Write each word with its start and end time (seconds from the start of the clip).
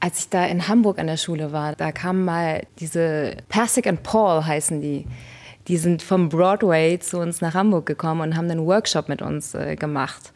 Als 0.00 0.20
ich 0.20 0.28
da 0.30 0.46
in 0.46 0.66
Hamburg 0.66 0.98
an 0.98 1.06
der 1.06 1.18
Schule 1.18 1.52
war, 1.52 1.74
da 1.74 1.92
kamen 1.92 2.24
mal 2.24 2.62
diese 2.78 3.36
Persic 3.48 3.86
and 3.86 4.02
Paul 4.02 4.44
heißen 4.44 4.80
die. 4.80 5.06
Die 5.68 5.76
sind 5.76 6.02
vom 6.02 6.30
Broadway 6.30 6.98
zu 6.98 7.18
uns 7.18 7.42
nach 7.42 7.54
Hamburg 7.54 7.84
gekommen 7.84 8.22
und 8.22 8.36
haben 8.36 8.50
einen 8.50 8.64
Workshop 8.66 9.08
mit 9.08 9.20
uns 9.20 9.54
äh, 9.54 9.76
gemacht. 9.76 10.32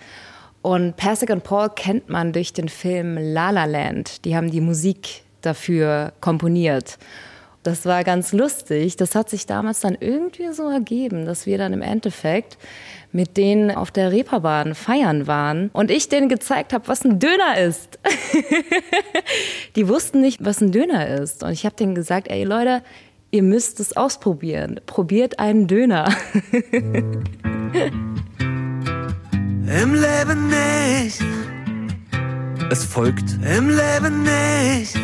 Und 0.60 0.96
Persic 0.96 1.30
and 1.30 1.44
Paul 1.44 1.70
kennt 1.70 2.08
man 2.08 2.32
durch 2.32 2.52
den 2.52 2.68
Film 2.68 3.18
La 3.18 3.50
La 3.50 3.64
Land. 3.64 4.24
Die 4.24 4.36
haben 4.36 4.50
die 4.50 4.60
Musik 4.60 5.22
dafür 5.40 6.12
komponiert. 6.20 6.98
Das 7.64 7.86
war 7.86 8.04
ganz 8.04 8.32
lustig. 8.32 8.96
Das 8.96 9.14
hat 9.14 9.30
sich 9.30 9.46
damals 9.46 9.80
dann 9.80 9.96
irgendwie 9.98 10.52
so 10.52 10.68
ergeben, 10.68 11.24
dass 11.24 11.46
wir 11.46 11.56
dann 11.56 11.72
im 11.72 11.80
Endeffekt 11.80 12.58
mit 13.10 13.38
denen 13.38 13.70
auf 13.70 13.90
der 13.90 14.12
Reeperbahn 14.12 14.74
feiern 14.74 15.26
waren 15.26 15.70
und 15.72 15.90
ich 15.90 16.10
denen 16.10 16.28
gezeigt 16.28 16.74
habe, 16.74 16.88
was 16.88 17.04
ein 17.04 17.18
Döner 17.18 17.58
ist. 17.58 17.98
die 19.76 19.88
wussten 19.88 20.20
nicht, 20.20 20.44
was 20.44 20.60
ein 20.60 20.72
Döner 20.72 21.08
ist. 21.08 21.42
Und 21.42 21.52
ich 21.52 21.64
habe 21.64 21.74
denen 21.74 21.94
gesagt, 21.94 22.28
ey 22.28 22.44
Leute, 22.44 22.82
ihr 23.30 23.42
müsst 23.42 23.80
es 23.80 23.96
ausprobieren. 23.96 24.80
Probiert 24.84 25.38
einen 25.38 25.66
Döner. 25.66 26.14
Im 29.82 29.94
Leben 29.94 30.48
nicht. 30.48 31.22
Es 32.70 32.84
folgt 32.84 33.38
Im 33.42 33.70
Leben 33.70 34.22
nicht. 34.22 34.98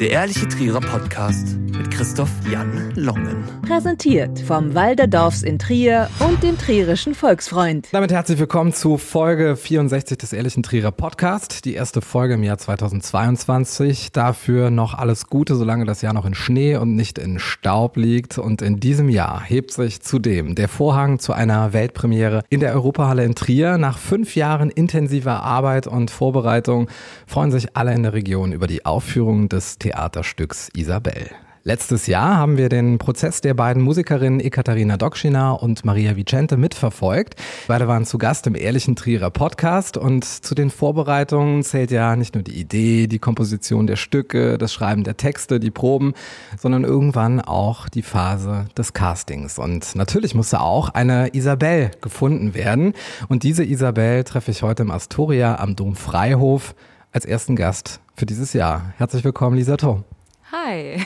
Der 0.00 0.12
ehrliche 0.12 0.48
Trierer 0.48 0.80
Podcast 0.80 1.58
mit 1.80 1.90
Christoph 1.90 2.30
Jan 2.50 2.92
Longen. 2.94 3.44
Präsentiert 3.66 4.38
vom 4.40 4.74
Walderdorfs 4.74 5.42
in 5.42 5.58
Trier 5.58 6.10
und 6.18 6.42
dem 6.42 6.58
Trierischen 6.58 7.14
Volksfreund. 7.14 7.88
Damit 7.92 8.10
herzlich 8.10 8.38
willkommen 8.38 8.72
zu 8.72 8.98
Folge 8.98 9.56
64 9.56 10.18
des 10.18 10.32
Ehrlichen 10.32 10.62
Trierer 10.62 10.90
Podcast. 10.90 11.64
Die 11.64 11.74
erste 11.74 12.00
Folge 12.00 12.34
im 12.34 12.42
Jahr 12.42 12.58
2022. 12.58 14.12
Dafür 14.12 14.70
noch 14.70 14.94
alles 14.94 15.26
Gute, 15.26 15.54
solange 15.54 15.84
das 15.84 16.02
Jahr 16.02 16.12
noch 16.12 16.26
in 16.26 16.34
Schnee 16.34 16.76
und 16.76 16.96
nicht 16.96 17.18
in 17.18 17.38
Staub 17.38 17.96
liegt. 17.96 18.38
Und 18.38 18.62
in 18.62 18.80
diesem 18.80 19.08
Jahr 19.08 19.42
hebt 19.42 19.70
sich 19.70 20.02
zudem 20.02 20.54
der 20.54 20.68
Vorhang 20.68 21.18
zu 21.18 21.32
einer 21.32 21.72
Weltpremiere 21.72 22.42
in 22.48 22.60
der 22.60 22.72
Europahalle 22.74 23.24
in 23.24 23.34
Trier. 23.34 23.78
Nach 23.78 23.98
fünf 23.98 24.34
Jahren 24.34 24.70
intensiver 24.70 25.42
Arbeit 25.42 25.86
und 25.86 26.10
Vorbereitung 26.10 26.88
freuen 27.26 27.52
sich 27.52 27.76
alle 27.76 27.94
in 27.94 28.02
der 28.02 28.12
Region 28.12 28.52
über 28.52 28.66
die 28.66 28.84
Aufführung 28.84 29.48
des 29.48 29.78
Theaterstücks 29.90 30.68
Isabel. 30.74 31.30
Letztes 31.64 32.06
Jahr 32.06 32.36
haben 32.36 32.56
wir 32.56 32.68
den 32.68 32.98
Prozess 32.98 33.40
der 33.40 33.54
beiden 33.54 33.82
Musikerinnen 33.82 34.40
Ekaterina 34.40 34.96
Dokschina 34.96 35.50
und 35.50 35.84
Maria 35.84 36.16
Vicente 36.16 36.56
mitverfolgt. 36.56 37.34
Beide 37.66 37.88
waren 37.88 38.06
zu 38.06 38.16
Gast 38.16 38.46
im 38.46 38.54
Ehrlichen 38.54 38.94
Trierer 38.94 39.30
Podcast 39.30 39.96
und 39.96 40.24
zu 40.24 40.54
den 40.54 40.70
Vorbereitungen 40.70 41.64
zählt 41.64 41.90
ja 41.90 42.14
nicht 42.14 42.34
nur 42.34 42.44
die 42.44 42.58
Idee, 42.58 43.08
die 43.08 43.18
Komposition 43.18 43.88
der 43.88 43.96
Stücke, 43.96 44.58
das 44.58 44.72
Schreiben 44.72 45.02
der 45.02 45.16
Texte, 45.16 45.58
die 45.58 45.72
Proben, 45.72 46.14
sondern 46.56 46.84
irgendwann 46.84 47.40
auch 47.40 47.88
die 47.88 48.02
Phase 48.02 48.66
des 48.78 48.92
Castings. 48.92 49.58
Und 49.58 49.96
natürlich 49.96 50.36
musste 50.36 50.60
auch 50.60 50.90
eine 50.90 51.34
Isabel 51.34 51.90
gefunden 52.00 52.54
werden. 52.54 52.94
Und 53.28 53.42
diese 53.42 53.64
Isabel 53.64 54.22
treffe 54.22 54.52
ich 54.52 54.62
heute 54.62 54.84
im 54.84 54.92
Astoria 54.92 55.56
am 55.56 55.74
Dom 55.74 55.96
Freihof 55.96 56.74
als 57.12 57.24
ersten 57.24 57.56
Gast 57.56 58.00
für 58.20 58.26
dieses 58.26 58.52
Jahr. 58.52 58.92
Herzlich 58.98 59.24
willkommen, 59.24 59.56
Lisa 59.56 59.78
Thom. 59.78 60.04
Hi. 60.52 60.98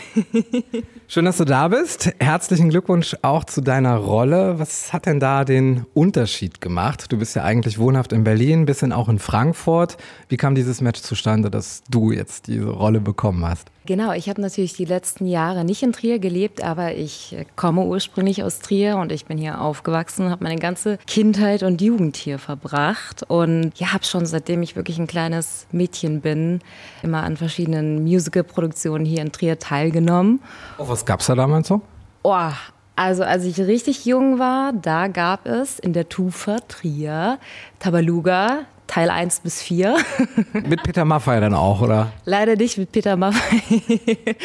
Schön, 1.06 1.24
dass 1.24 1.36
du 1.36 1.44
da 1.44 1.68
bist. 1.68 2.12
Herzlichen 2.18 2.70
Glückwunsch 2.70 3.14
auch 3.22 3.44
zu 3.44 3.60
deiner 3.60 3.94
Rolle. 3.98 4.58
Was 4.58 4.92
hat 4.92 5.06
denn 5.06 5.20
da 5.20 5.44
den 5.44 5.86
Unterschied 5.94 6.60
gemacht? 6.60 7.12
Du 7.12 7.18
bist 7.18 7.36
ja 7.36 7.44
eigentlich 7.44 7.78
wohnhaft 7.78 8.12
in 8.12 8.24
Berlin, 8.24 8.66
bisschen 8.66 8.92
auch 8.92 9.08
in 9.08 9.20
Frankfurt. 9.20 9.96
Wie 10.28 10.36
kam 10.36 10.56
dieses 10.56 10.80
Match 10.80 11.02
zustande, 11.02 11.52
dass 11.52 11.84
du 11.88 12.10
jetzt 12.10 12.48
diese 12.48 12.68
Rolle 12.68 13.00
bekommen 13.00 13.44
hast? 13.44 13.70
Genau, 13.86 14.12
ich 14.12 14.30
habe 14.30 14.40
natürlich 14.40 14.72
die 14.72 14.86
letzten 14.86 15.26
Jahre 15.26 15.62
nicht 15.62 15.82
in 15.82 15.92
Trier 15.92 16.18
gelebt, 16.18 16.64
aber 16.64 16.94
ich 16.94 17.36
komme 17.54 17.82
ursprünglich 17.82 18.42
aus 18.42 18.60
Trier 18.60 18.96
und 18.96 19.12
ich 19.12 19.26
bin 19.26 19.36
hier 19.36 19.60
aufgewachsen, 19.60 20.30
habe 20.30 20.42
meine 20.42 20.58
ganze 20.58 20.96
Kindheit 21.06 21.62
und 21.62 21.82
Jugend 21.82 22.16
hier 22.16 22.38
verbracht 22.38 23.24
und 23.28 23.72
ja, 23.76 23.92
habe 23.92 24.04
schon 24.04 24.24
seitdem 24.24 24.62
ich 24.62 24.74
wirklich 24.74 24.98
ein 24.98 25.06
kleines 25.06 25.66
Mädchen 25.70 26.22
bin, 26.22 26.60
immer 27.02 27.24
an 27.24 27.36
verschiedenen 27.36 28.04
Musical-Produktionen 28.04 29.04
hier 29.04 29.20
in 29.20 29.32
Trier 29.32 29.58
teilgenommen. 29.58 30.40
Oh, 30.78 30.88
was 30.88 31.04
gab's 31.04 31.26
da 31.26 31.34
damals 31.34 31.68
so? 31.68 31.82
Oh, 32.22 32.52
also 32.96 33.22
als 33.22 33.44
ich 33.44 33.58
richtig 33.58 34.06
jung 34.06 34.38
war, 34.38 34.72
da 34.72 35.08
gab 35.08 35.46
es 35.46 35.78
in 35.78 35.92
der 35.92 36.08
Tufa 36.08 36.56
Trier 36.68 37.38
Tabaluga, 37.80 38.60
Teil 38.86 39.10
1 39.10 39.40
bis 39.40 39.62
4. 39.62 39.96
mit 40.68 40.82
Peter 40.82 41.04
Maffay 41.04 41.40
dann 41.40 41.54
auch, 41.54 41.80
oder? 41.80 42.12
Leider 42.24 42.56
nicht 42.56 42.78
mit 42.78 42.92
Peter 42.92 43.16
Maffay. 43.16 43.62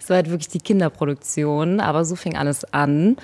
Es 0.00 0.08
war 0.08 0.16
halt 0.16 0.30
wirklich 0.30 0.48
die 0.48 0.60
Kinderproduktion, 0.60 1.80
aber 1.80 2.04
so 2.04 2.16
fing 2.16 2.36
alles 2.36 2.64
an. 2.72 3.16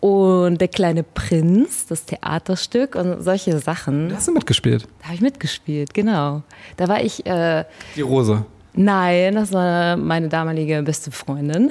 Und 0.00 0.60
der 0.60 0.68
kleine 0.68 1.02
Prinz, 1.04 1.86
das 1.86 2.04
Theaterstück 2.04 2.96
und 2.96 3.22
solche 3.22 3.58
Sachen. 3.58 4.08
Da 4.08 4.16
hast 4.16 4.28
du 4.28 4.32
mitgespielt? 4.32 4.88
Da 4.98 5.06
habe 5.06 5.14
ich 5.14 5.20
mitgespielt, 5.20 5.94
genau. 5.94 6.42
Da 6.76 6.88
war 6.88 7.02
ich. 7.02 7.24
Äh, 7.24 7.64
die 7.96 8.02
Rose. 8.02 8.44
Nein, 8.74 9.34
das 9.34 9.52
war 9.52 9.96
meine 9.96 10.28
damalige 10.28 10.82
beste 10.82 11.10
Freundin. 11.10 11.70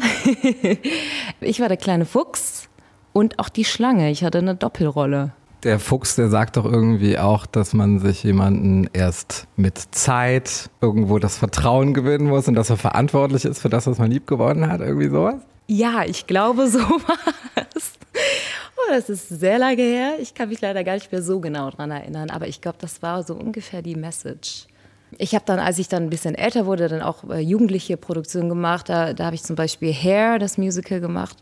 ich 1.42 1.60
war 1.60 1.68
der 1.68 1.78
kleine 1.78 2.06
Fuchs 2.06 2.70
und 3.12 3.40
auch 3.40 3.50
die 3.50 3.66
Schlange. 3.66 4.12
Ich 4.12 4.24
hatte 4.24 4.38
eine 4.38 4.56
Doppelrolle. 4.56 5.32
Der 5.64 5.80
Fuchs, 5.80 6.16
der 6.16 6.30
sagt 6.30 6.58
doch 6.58 6.66
irgendwie 6.66 7.20
auch, 7.20 7.46
dass 7.46 7.74
man 7.74 8.00
sich 8.00 8.24
jemanden 8.24 8.90
erst 8.94 9.48
mit 9.56 9.78
Zeit 9.78 10.72
irgendwo 10.82 11.20
das 11.20 11.38
Vertrauen 11.38 11.94
gewinnen 11.94 12.28
muss 12.28 12.48
und 12.48 12.56
dass 12.56 12.72
er 12.72 12.78
verantwortlich 12.78 13.46
ist 13.46 13.62
für 13.62 13.70
das, 13.70 13.86
was 13.86 14.00
man 14.00 14.10
lieb 14.10 14.26
geworden 14.26 14.68
hat. 14.68 14.82
Irgendwie 14.82 15.10
sowas? 15.10 15.36
Ja, 15.68 16.04
ich 16.04 16.26
glaube, 16.26 16.68
so 16.72 16.80
war 16.80 17.18
es. 17.76 17.94
Oh, 18.76 18.90
das 18.90 19.10
ist 19.10 19.30
sehr 19.30 19.60
lange 19.60 19.84
her. 19.84 20.14
Ich 20.20 20.34
kann 20.34 20.50
mich 20.50 20.62
leider 20.62 20.84
gar 20.84 20.96
nicht 20.96 21.12
mehr 21.12 21.22
so 21.22 21.40
genau 21.40 21.70
dran 21.70 21.92
erinnern, 21.92 22.32
aber 22.32 22.48
ich 22.48 22.62
glaube, 22.62 22.80
das 22.82 23.04
war 23.04 23.22
so 23.24 23.36
ungefähr 23.36 23.84
die 23.84 23.96
Message. 23.96 24.66
Ich 25.18 25.36
habe 25.36 25.46
dann, 25.46 25.60
als 25.60 25.78
ich 25.78 25.88
dann 25.90 26.04
ein 26.04 26.10
bisschen 26.10 26.36
älter 26.36 26.66
wurde, 26.66 26.88
dann 26.88 27.02
auch 27.02 27.30
äh, 27.30 27.40
jugendliche 27.40 27.98
Produktionen 27.98 28.50
gemacht. 28.50 28.90
Da, 28.90 29.14
da 29.14 29.26
habe 29.26 29.36
ich 29.36 29.44
zum 29.44 29.56
Beispiel 29.56 29.94
Hair, 29.94 30.40
das 30.40 30.58
Musical 30.58 31.02
gemacht. 31.02 31.38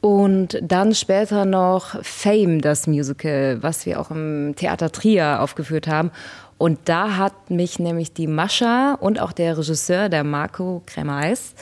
Und 0.00 0.58
dann 0.62 0.94
später 0.94 1.44
noch 1.44 2.02
Fame, 2.02 2.60
das 2.60 2.86
Musical, 2.86 3.62
was 3.62 3.84
wir 3.84 4.00
auch 4.00 4.10
im 4.10 4.54
Theater 4.56 4.90
Trier 4.90 5.42
aufgeführt 5.42 5.88
haben. 5.88 6.10
Und 6.56 6.78
da 6.86 7.16
hat 7.16 7.50
mich 7.50 7.78
nämlich 7.78 8.12
die 8.12 8.26
Mascha 8.26 8.94
und 9.00 9.18
auch 9.18 9.32
der 9.32 9.56
Regisseur, 9.56 10.08
der 10.10 10.24
Marco 10.24 10.82
Kremais, 10.84 11.54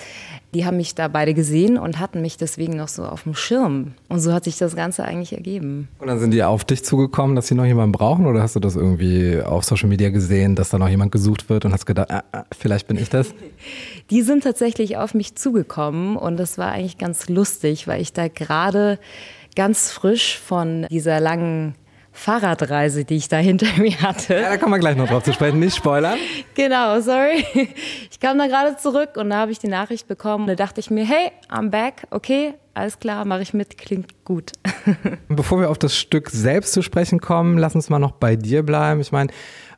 die 0.55 0.65
haben 0.65 0.79
mich 0.79 0.95
da 0.95 1.09
beide 1.09 1.35
gesehen 1.35 1.77
und 1.77 1.99
hatten 1.99 2.23
mich 2.23 2.39
deswegen 2.39 2.77
noch 2.77 2.89
so 2.89 3.05
auf 3.05 3.25
dem 3.25 3.35
Schirm. 3.35 3.93
Und 4.09 4.21
so 4.21 4.33
hat 4.33 4.45
sich 4.45 4.57
das 4.57 4.75
Ganze 4.75 5.05
eigentlich 5.05 5.35
ergeben. 5.35 5.89
Und 5.99 6.07
dann 6.07 6.19
sind 6.19 6.31
die 6.31 6.43
auf 6.43 6.65
dich 6.65 6.85
zugekommen, 6.85 7.37
dass 7.37 7.49
sie 7.49 7.55
noch 7.55 7.67
jemanden 7.67 7.93
brauchen? 7.93 8.27
Oder 8.27 8.43
hast 8.43 8.57
du 8.57 8.61
das 8.61 8.75
irgendwie 8.75 9.43
auf 9.43 9.65
Social 9.65 9.89
Media 9.89 10.09
gesehen, 10.09 10.55
dass 10.55 10.71
da 10.71 10.79
noch 10.79 10.89
jemand 10.89 11.13
gesucht 11.13 11.51
wird 11.51 11.67
und 11.67 11.73
hast 11.73 11.85
gedacht, 11.85 12.11
ah, 12.11 12.25
ah, 12.33 12.45
vielleicht 12.57 12.89
bin 12.89 12.97
ich 12.97 13.11
das? 13.11 13.35
Die 14.11 14.23
sind 14.23 14.43
tatsächlich 14.43 14.97
auf 14.97 15.13
mich 15.13 15.35
zugekommen 15.35 16.17
und 16.17 16.39
das 16.39 16.57
war 16.57 16.73
eigentlich 16.73 16.97
ganz 16.97 17.29
lustig, 17.29 17.87
weil 17.87 18.01
ich 18.01 18.15
da 18.15 18.29
gerade 18.29 18.99
ganz 19.55 19.91
frisch 19.91 20.39
von 20.39 20.87
dieser 20.91 21.21
langen 21.21 21.75
Fahrradreise, 22.19 23.05
die 23.05 23.17
ich 23.17 23.29
da 23.29 23.37
hinter 23.37 23.67
mir 23.79 24.01
hatte. 24.03 24.35
Ja, 24.35 24.51
da 24.51 24.57
kommen 24.57 24.73
wir 24.73 24.81
gleich 24.81 24.97
noch 24.97 25.09
drauf 25.09 25.23
zu 25.23 25.33
sprechen, 25.33 25.61
nicht 25.61 25.77
spoilern. 25.77 26.19
Genau, 26.55 27.01
sorry. 27.01 27.45
Ich 28.11 28.19
kam 28.19 28.37
da 28.39 28.49
gerade 28.49 28.77
zurück 28.77 29.11
und 29.17 29.31
da 29.31 29.37
habe 29.37 29.53
ich 29.53 29.61
die 29.61 29.69
Nachricht 29.69 30.09
bekommen. 30.09 30.49
Da 30.49 30.57
dachte 30.57 30.81
ich 30.81 30.91
mir, 30.91 31.07
hey, 31.07 31.31
I'm 31.49 31.71
back, 31.71 32.09
okay, 32.11 32.55
alles 32.75 32.99
klar, 32.99 33.25
mache 33.25 33.43
ich 33.43 33.55
mit, 33.55 33.79
klingt 33.79 34.25
gut. 34.25 34.53
Bevor 35.29 35.61
wir 35.61 35.71
auf 35.71 35.79
das 35.79 35.97
Stück 35.97 36.31
selbst 36.31 36.73
zu 36.73 36.83
sprechen 36.83 37.21
kommen, 37.21 37.57
lass 37.57 37.77
uns 37.77 37.89
mal 37.89 38.01
noch 38.01 38.13
bei 38.13 38.35
dir 38.35 38.65
bleiben. 38.65 39.01
Ich 39.01 39.13
meine, 39.13 39.31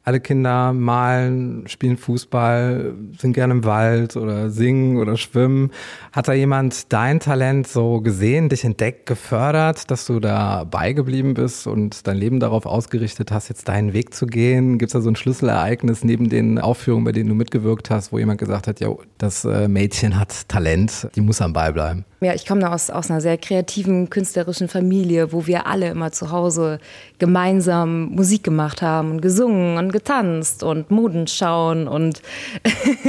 alle 0.02 0.20
Kinder 0.20 0.72
malen, 0.72 1.64
spielen 1.68 1.98
Fußball, 1.98 2.94
sind 3.18 3.34
gerne 3.34 3.52
im 3.52 3.64
Wald 3.64 4.16
oder 4.16 4.50
singen 4.50 4.96
oder 4.96 5.16
schwimmen. 5.16 5.70
Hat 6.12 6.28
da 6.28 6.32
jemand 6.32 6.90
dein 6.92 7.20
Talent 7.20 7.68
so 7.68 8.00
gesehen, 8.00 8.48
dich 8.48 8.64
entdeckt, 8.64 9.04
gefördert, 9.06 9.90
dass 9.90 10.06
du 10.06 10.18
da 10.18 10.64
beigeblieben 10.64 11.34
bist 11.34 11.66
und 11.66 12.06
dein 12.06 12.16
Leben 12.16 12.40
darauf 12.40 12.64
ausgerichtet 12.64 13.30
hast, 13.30 13.48
jetzt 13.50 13.68
deinen 13.68 13.92
Weg 13.92 14.14
zu 14.14 14.26
gehen? 14.26 14.78
Gibt 14.78 14.88
es 14.88 14.92
da 14.94 15.02
so 15.02 15.10
ein 15.10 15.16
Schlüsselereignis 15.16 16.02
neben 16.02 16.30
den 16.30 16.58
Aufführungen, 16.58 17.04
bei 17.04 17.12
denen 17.12 17.28
du 17.28 17.34
mitgewirkt 17.34 17.90
hast, 17.90 18.10
wo 18.10 18.18
jemand 18.18 18.40
gesagt 18.40 18.68
hat, 18.68 18.80
ja, 18.80 18.88
das 19.18 19.44
äh, 19.44 19.68
Mädchen 19.68 20.18
hat 20.18 20.48
Talent, 20.48 21.08
die 21.14 21.20
muss 21.20 21.42
am 21.42 21.52
Ball 21.52 21.74
bleiben? 21.74 22.06
Ja, 22.22 22.34
ich 22.34 22.46
komme 22.46 22.70
aus, 22.70 22.90
aus 22.90 23.10
einer 23.10 23.22
sehr 23.22 23.38
kreativen, 23.38 24.10
künstlerischen 24.10 24.68
Familie, 24.68 25.32
wo 25.32 25.46
wir 25.46 25.66
alle 25.66 25.88
immer 25.88 26.12
zu 26.12 26.30
Hause 26.30 26.78
gemeinsam 27.18 28.10
Musik 28.10 28.44
gemacht 28.44 28.82
haben 28.82 29.10
und 29.12 29.22
gesungen 29.22 29.78
und 29.78 29.89
getanzt 29.90 30.62
und 30.62 30.90
Moden 30.90 31.26
schauen 31.26 31.88
und 31.88 32.22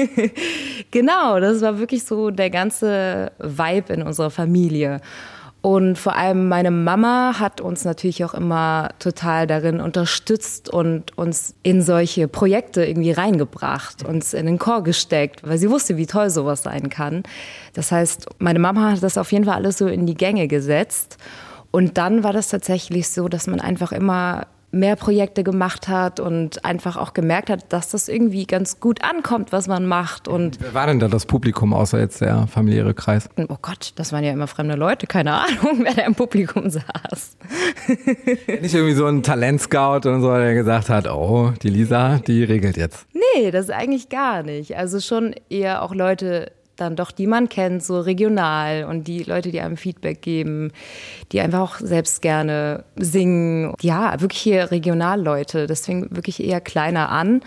genau, 0.92 1.40
das 1.40 1.62
war 1.62 1.80
wirklich 1.80 2.04
so 2.04 2.32
der 2.32 2.50
ganze 2.50 3.32
Vibe 3.40 3.94
in 3.94 4.04
unserer 4.04 4.30
Familie. 4.30 5.02
Und 5.62 5.96
vor 6.00 6.16
allem 6.16 6.48
meine 6.48 6.72
Mama 6.72 7.36
hat 7.40 7.62
uns 7.62 7.86
natürlich 7.86 8.26
auch 8.26 8.34
immer 8.34 8.90
total 8.98 9.46
darin 9.46 9.80
unterstützt 9.80 10.70
und 10.70 11.16
uns 11.20 11.54
in 11.62 11.84
solche 11.84 12.28
Projekte 12.28 12.84
irgendwie 12.84 13.12
reingebracht, 13.12 14.04
uns 14.04 14.34
in 14.34 14.48
den 14.48 14.58
Chor 14.58 14.84
gesteckt, 14.84 15.48
weil 15.48 15.60
sie 15.60 15.70
wusste, 15.70 15.98
wie 15.98 16.08
toll 16.08 16.32
sowas 16.32 16.64
sein 16.64 16.90
kann. 16.90 17.22
Das 17.74 17.92
heißt, 17.92 18.26
meine 18.40 18.58
Mama 18.58 18.92
hat 18.92 19.04
das 19.04 19.20
auf 19.20 19.32
jeden 19.32 19.46
Fall 19.46 19.56
alles 19.56 19.78
so 19.78 19.86
in 19.88 20.08
die 20.08 20.16
Gänge 20.16 20.48
gesetzt. 20.48 21.18
Und 21.70 22.00
dann 22.00 22.24
war 22.24 22.34
das 22.34 22.50
tatsächlich 22.50 23.10
so, 23.10 23.28
dass 23.28 23.46
man 23.46 23.62
einfach 23.62 23.92
immer 23.92 24.48
mehr 24.72 24.96
Projekte 24.96 25.44
gemacht 25.44 25.88
hat 25.88 26.20
und 26.20 26.64
einfach 26.66 26.98
auch 26.98 27.14
gemerkt 27.14 27.50
hat, 27.50 27.72
dass 27.74 27.90
das 27.90 28.08
irgendwie 28.08 28.46
ganz 28.46 28.80
gut 28.80 29.04
ankommt, 29.04 29.52
was 29.52 29.68
man 29.68 29.86
macht. 29.86 30.28
Und 30.28 30.60
Wer 30.62 30.74
war 30.74 30.88
denn 30.88 31.00
da 31.00 31.08
das 31.08 31.26
Publikum, 31.26 31.74
außer 31.74 32.00
jetzt 32.00 32.22
der 32.22 32.48
familiäre 32.48 32.94
Kreis? 32.94 33.30
oh 33.38 33.58
Gott, 33.62 33.94
das 33.96 34.14
waren 34.14 34.24
ja 34.24 34.32
immer 34.32 34.48
fremde 34.48 34.76
Leute, 34.76 35.08
keine 35.08 35.34
Ahnung, 35.34 35.80
wer 35.84 35.94
da 35.94 36.02
im 36.04 36.16
Publikum 36.16 36.70
saß. 36.70 37.38
Nicht 38.62 38.74
irgendwie 38.74 38.94
so 38.94 39.06
ein 39.06 39.24
Talentscout 39.24 40.08
und 40.08 40.22
so, 40.22 40.34
der 40.34 40.54
gesagt 40.54 40.90
hat, 40.90 41.08
oh, 41.10 41.52
die 41.62 41.70
Lisa, 41.70 42.20
die 42.20 42.44
regelt 42.44 42.78
jetzt. 42.78 43.06
Nee, 43.36 43.52
das 43.52 43.70
eigentlich 43.70 44.10
gar 44.10 44.44
nicht. 44.44 44.78
Also 44.78 45.00
schon 45.00 45.36
eher 45.50 45.82
auch 45.84 45.94
Leute, 45.94 46.52
dann 46.76 46.96
doch, 46.96 47.12
die 47.12 47.28
man 47.28 47.50
kennt, 47.50 47.84
so 47.84 48.00
regional 48.00 48.86
und 48.86 49.08
die 49.08 49.24
Leute, 49.24 49.52
die 49.52 49.62
einem 49.62 49.78
Feedback 49.78 50.22
geben, 50.22 50.72
die 51.32 51.42
einfach 51.42 51.60
auch 51.60 51.76
selbst 51.80 52.22
gerne 52.22 52.84
singen. 52.96 53.74
Ja, 53.82 54.20
wirklich 54.20 54.42
hier 54.42 54.72
Regionalleute. 54.72 55.68
Fing 55.76 56.08
wirklich 56.12 56.44
eher 56.44 56.62
kleiner 56.62 57.10
an. 57.10 57.42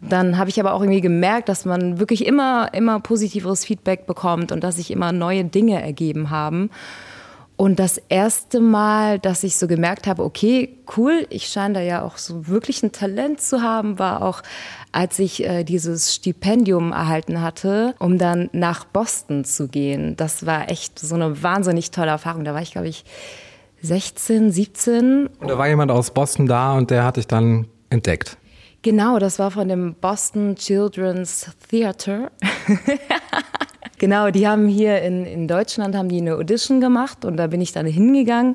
Dann 0.00 0.38
habe 0.38 0.48
ich 0.50 0.60
aber 0.60 0.74
auch 0.74 0.80
irgendwie 0.80 1.00
gemerkt, 1.00 1.48
dass 1.48 1.64
man 1.64 1.98
wirklich 1.98 2.24
immer, 2.24 2.70
immer 2.72 3.00
positiveres 3.00 3.64
Feedback 3.64 4.06
bekommt 4.06 4.52
und 4.52 4.62
dass 4.62 4.76
sich 4.76 4.90
immer 4.90 5.12
neue 5.12 5.44
Dinge 5.44 5.82
ergeben 5.82 6.30
haben. 6.30 6.70
Und 7.58 7.80
das 7.80 8.00
erste 8.08 8.60
Mal, 8.60 9.18
dass 9.18 9.42
ich 9.42 9.56
so 9.56 9.66
gemerkt 9.66 10.06
habe, 10.06 10.22
okay, 10.22 10.78
cool, 10.96 11.26
ich 11.28 11.48
scheine 11.48 11.74
da 11.74 11.80
ja 11.80 12.02
auch 12.02 12.16
so 12.16 12.46
wirklich 12.46 12.84
ein 12.84 12.92
Talent 12.92 13.40
zu 13.40 13.62
haben, 13.62 13.98
war 13.98 14.22
auch, 14.22 14.44
als 14.92 15.18
ich 15.18 15.44
äh, 15.44 15.64
dieses 15.64 16.14
Stipendium 16.14 16.92
erhalten 16.92 17.42
hatte, 17.42 17.96
um 17.98 18.16
dann 18.16 18.48
nach 18.52 18.84
Boston 18.84 19.44
zu 19.44 19.66
gehen. 19.66 20.14
Das 20.14 20.46
war 20.46 20.70
echt 20.70 21.00
so 21.00 21.16
eine 21.16 21.42
wahnsinnig 21.42 21.90
tolle 21.90 22.12
Erfahrung. 22.12 22.44
Da 22.44 22.54
war 22.54 22.62
ich, 22.62 22.70
glaube 22.70 22.86
ich, 22.86 23.04
16, 23.82 24.52
17. 24.52 25.26
Und 25.26 25.50
da 25.50 25.58
war 25.58 25.66
jemand 25.66 25.90
aus 25.90 26.12
Boston 26.12 26.46
da 26.46 26.74
und 26.74 26.92
der 26.92 27.02
hat 27.02 27.16
dich 27.16 27.26
dann 27.26 27.66
entdeckt. 27.90 28.38
Genau, 28.82 29.18
das 29.18 29.40
war 29.40 29.50
von 29.50 29.68
dem 29.68 29.94
Boston 29.94 30.54
Children's 30.54 31.50
Theater. 31.68 32.30
genau, 33.98 34.30
die 34.30 34.46
haben 34.46 34.68
hier 34.68 35.02
in, 35.02 35.26
in 35.26 35.48
Deutschland 35.48 35.96
haben 35.96 36.08
die 36.08 36.20
eine 36.20 36.36
Audition 36.36 36.80
gemacht 36.80 37.24
und 37.24 37.36
da 37.36 37.48
bin 37.48 37.60
ich 37.60 37.72
dann 37.72 37.86
hingegangen, 37.86 38.54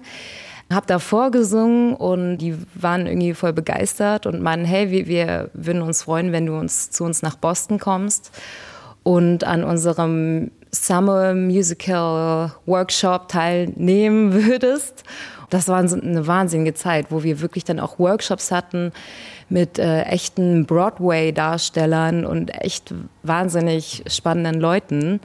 habe 0.72 0.86
da 0.88 1.00
vorgesungen 1.00 1.94
und 1.94 2.38
die 2.38 2.56
waren 2.74 3.06
irgendwie 3.06 3.34
voll 3.34 3.52
begeistert 3.52 4.26
und 4.26 4.42
meinen, 4.42 4.64
hey, 4.64 4.92
wir, 4.92 5.08
wir 5.08 5.50
würden 5.54 5.82
uns 5.82 6.04
freuen, 6.04 6.32
wenn 6.32 6.46
du 6.46 6.58
uns 6.58 6.90
zu 6.90 7.04
uns 7.04 7.22
nach 7.22 7.36
Boston 7.36 7.78
kommst 7.78 8.32
und 9.04 9.44
an 9.44 9.66
unserem 9.66 10.52
Summer 10.72 11.34
Musical 11.34 12.54
Workshop 12.66 13.28
teilnehmen 13.28 14.34
würdest. 14.34 15.04
Das 15.50 15.68
war 15.68 15.80
eine 15.80 16.26
wahnsinnige 16.26 16.74
Zeit, 16.74 17.08
wo 17.10 17.24
wir 17.24 17.42
wirklich 17.42 17.66
dann 17.66 17.82
auch 17.82 18.00
Workshops 18.00 18.52
hatten 18.52 18.94
mit 19.54 19.78
äh, 19.78 20.02
echten 20.02 20.66
Broadway-Darstellern 20.66 22.26
und 22.26 22.50
echt 22.60 22.94
wahnsinnig 23.22 24.04
spannenden 24.08 24.60
Leuten. 24.60 25.20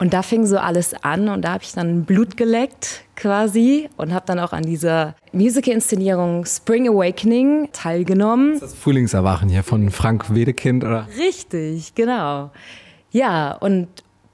Und 0.00 0.12
da 0.12 0.22
fing 0.22 0.44
so 0.44 0.58
alles 0.58 0.94
an 1.04 1.28
und 1.28 1.42
da 1.42 1.52
habe 1.52 1.62
ich 1.62 1.72
dann 1.72 2.04
Blut 2.04 2.36
geleckt 2.36 3.04
quasi 3.16 3.88
und 3.96 4.12
habe 4.12 4.24
dann 4.26 4.40
auch 4.40 4.52
an 4.52 4.64
dieser 4.64 5.14
Musical-Inszenierung 5.32 6.46
Spring 6.46 6.88
Awakening 6.88 7.68
teilgenommen. 7.72 8.58
Das 8.58 8.74
Frühlingserwachen 8.74 9.48
hier 9.48 9.62
von 9.62 9.90
Frank 9.90 10.34
Wedekind, 10.34 10.82
oder? 10.82 11.06
Richtig, 11.16 11.94
genau. 11.94 12.50
Ja, 13.12 13.52
und 13.52 13.88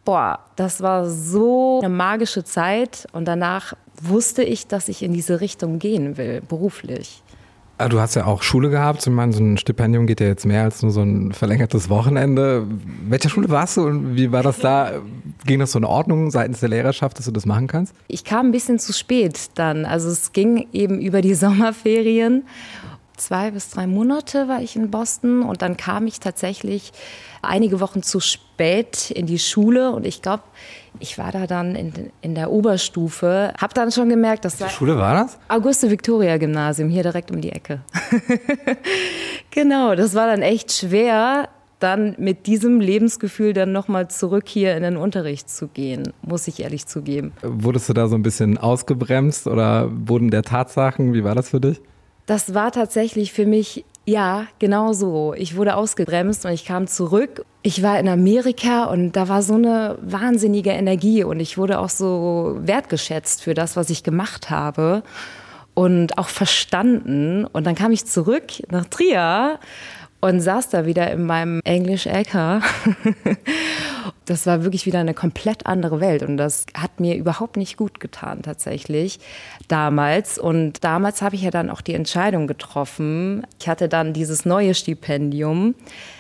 boah, 0.05 0.39
das 0.55 0.81
war 0.81 1.11
so 1.11 1.81
eine 1.83 1.93
magische 1.93 2.45
Zeit 2.45 3.07
und 3.13 3.27
danach 3.27 3.75
wusste 4.01 4.45
ich, 4.45 4.67
dass 4.67 4.89
ich 4.89 5.03
in 5.03 5.13
diese 5.13 5.41
Richtung 5.41 5.79
gehen 5.79 6.17
will, 6.17 6.43
beruflich. 6.49 7.23
Ah, 7.79 7.89
Du 7.91 8.01
hast 8.01 8.15
ja 8.15 8.25
auch 8.25 8.43
Schule 8.43 8.71
gehabt. 8.71 9.07
Ich 9.07 9.13
meine, 9.13 9.33
so 9.33 9.43
ein 9.43 9.59
Stipendium 9.59 10.07
geht 10.07 10.21
ja 10.21 10.27
jetzt 10.27 10.47
mehr 10.47 10.63
als 10.63 10.83
nur 10.83 10.93
so 10.93 11.03
ein 11.03 11.33
verlängertes 11.33 11.91
Wochenende. 11.91 12.67
Welcher 13.09 13.29
Schule 13.29 13.51
warst 13.51 13.77
du 13.77 13.83
und 13.87 14.17
wie 14.17 14.33
war 14.33 14.43
das 14.43 14.61
da? 14.61 14.93
Ging 15.45 15.61
das 15.61 15.73
so 15.73 15.79
in 15.79 15.85
Ordnung 15.85 16.31
seitens 16.31 16.61
der 16.61 16.71
Lehrerschaft, 16.71 17.19
dass 17.19 17.27
du 17.27 17.33
das 17.33 17.45
machen 17.45 17.67
kannst? 17.67 17.95
Ich 18.09 18.25
kam 18.25 18.47
ein 18.47 18.53
bisschen 18.53 18.79
zu 18.79 18.95
spät 18.95 19.51
dann. 19.57 19.85
Also 19.85 20.09
es 20.09 20.33
ging 20.33 20.67
eben 20.73 21.01
über 21.01 21.21
die 21.21 21.35
Sommerferien. 21.77 22.45
Zwei 23.19 23.51
bis 23.51 23.71
drei 23.71 23.87
Monate 23.87 24.49
war 24.49 24.61
ich 24.63 24.77
in 24.77 24.91
Boston 24.91 25.43
und 25.43 25.61
dann 25.63 25.77
kam 25.77 26.07
ich 26.07 26.21
tatsächlich 26.21 26.93
einige 27.43 27.81
Wochen 27.81 28.03
zu 28.03 28.21
spät 28.21 29.11
in 29.11 29.27
die 29.27 29.39
Schule 29.39 29.91
und 29.93 30.07
ich 30.07 30.21
glaube, 30.23 30.43
ich 31.01 31.19
war 31.19 31.33
da 31.33 31.47
dann 31.47 31.75
in, 31.75 31.93
in 32.21 32.35
der 32.35 32.51
Oberstufe, 32.51 33.53
habe 33.61 33.75
dann 33.75 33.91
schon 33.93 34.09
gemerkt, 34.09 34.45
dass 34.45 34.61
Welche 34.61 34.75
Schule 34.75 34.97
war 34.97 35.15
das? 35.15 35.39
Auguste 35.49 35.91
Victoria 35.91 36.37
Gymnasium 36.39 36.89
hier 36.89 37.03
direkt 37.03 37.31
um 37.31 37.41
die 37.41 37.53
Ecke. 37.53 37.81
genau, 39.51 39.95
das 39.95 40.15
war 40.15 40.27
dann 40.27 40.43
echt 40.43 40.73
schwer, 40.73 41.49
dann 41.79 42.15
mit 42.19 42.47
diesem 42.47 42.81
Lebensgefühl 42.81 43.53
dann 43.53 43.73
nochmal 43.73 44.09
zurück 44.09 44.45
hier 44.49 44.77
in 44.77 44.83
den 44.83 44.97
Unterricht 44.97 45.51
zu 45.51 45.69
gehen, 45.69 46.13
muss 46.23 46.49
ich 46.49 46.61
ehrlich 46.61 46.87
zugeben. 46.87 47.33
Wurdest 47.43 47.89
du 47.89 47.93
da 47.93 48.09
so 48.09 48.15
ein 48.17 48.23
bisschen 48.23 48.59
ausgebremst 48.59 49.47
oder 49.47 49.91
wurden 49.93 50.31
der 50.31 50.43
Tatsachen? 50.43 51.13
Wie 51.13 51.25
war 51.25 51.35
das 51.35 51.51
für 51.51 51.61
dich? 51.61 51.81
Das 52.25 52.55
war 52.55 52.73
tatsächlich 52.73 53.33
für 53.33 53.47
mich, 53.47 53.85
ja, 54.07 54.47
genau 54.61 54.93
so. 54.93 55.35
Ich 55.37 55.57
wurde 55.57 55.75
ausgebremst 55.75 56.47
und 56.47 56.53
ich 56.53 56.65
kam 56.65 56.87
zurück. 56.87 57.45
Ich 57.63 57.83
war 57.83 57.99
in 57.99 58.09
Amerika 58.09 58.85
und 58.85 59.13
da 59.13 59.29
war 59.29 59.43
so 59.43 59.55
eine 59.55 59.99
wahnsinnige 60.01 60.71
Energie 60.71 61.25
und 61.25 61.41
ich 61.41 61.59
wurde 61.59 61.81
auch 61.81 61.89
so 61.89 62.57
wertgeschätzt 62.61 63.43
für 63.43 63.55
das, 63.55 63.75
was 63.75 63.91
ich 63.91 64.05
gemacht 64.05 64.49
habe 64.49 65.03
und 65.75 66.19
auch 66.19 66.29
verstanden. 66.29 67.47
Und 67.47 67.67
dann 67.67 67.75
kam 67.75 67.91
ich 67.91 68.07
zurück 68.07 68.45
nach 68.71 68.87
Trier 68.87 69.59
und 70.21 70.41
saß 70.41 70.69
da 70.69 70.87
wieder 70.87 71.11
in 71.11 71.27
meinem 71.27 71.61
Englisch 71.65 72.07
LK. 72.07 72.63
Das 74.27 74.47
war 74.47 74.65
wirklich 74.65 74.87
wieder 74.87 74.99
eine 74.99 75.15
komplett 75.15 75.67
andere 75.67 76.01
Welt 76.01 76.23
und 76.23 76.37
das 76.37 76.67
hat 76.75 77.01
mir 77.01 77.17
überhaupt 77.17 77.57
nicht 77.57 77.77
gut 77.77 78.01
getan 78.01 78.43
tatsächlich 78.43 79.21
damals. 79.69 80.39
Und 80.39 80.85
damals 80.85 81.23
habe 81.23 81.37
ich 81.37 81.43
ja 81.43 81.51
dann 81.51 81.71
auch 81.71 81.81
die 81.81 81.95
Entscheidung 81.95 82.47
getroffen. 82.47 83.47
Ich 83.61 83.69
hatte 83.69 83.89
dann 83.89 84.13
dieses 84.13 84.45
neue 84.45 84.75
Stipendium 84.75 85.75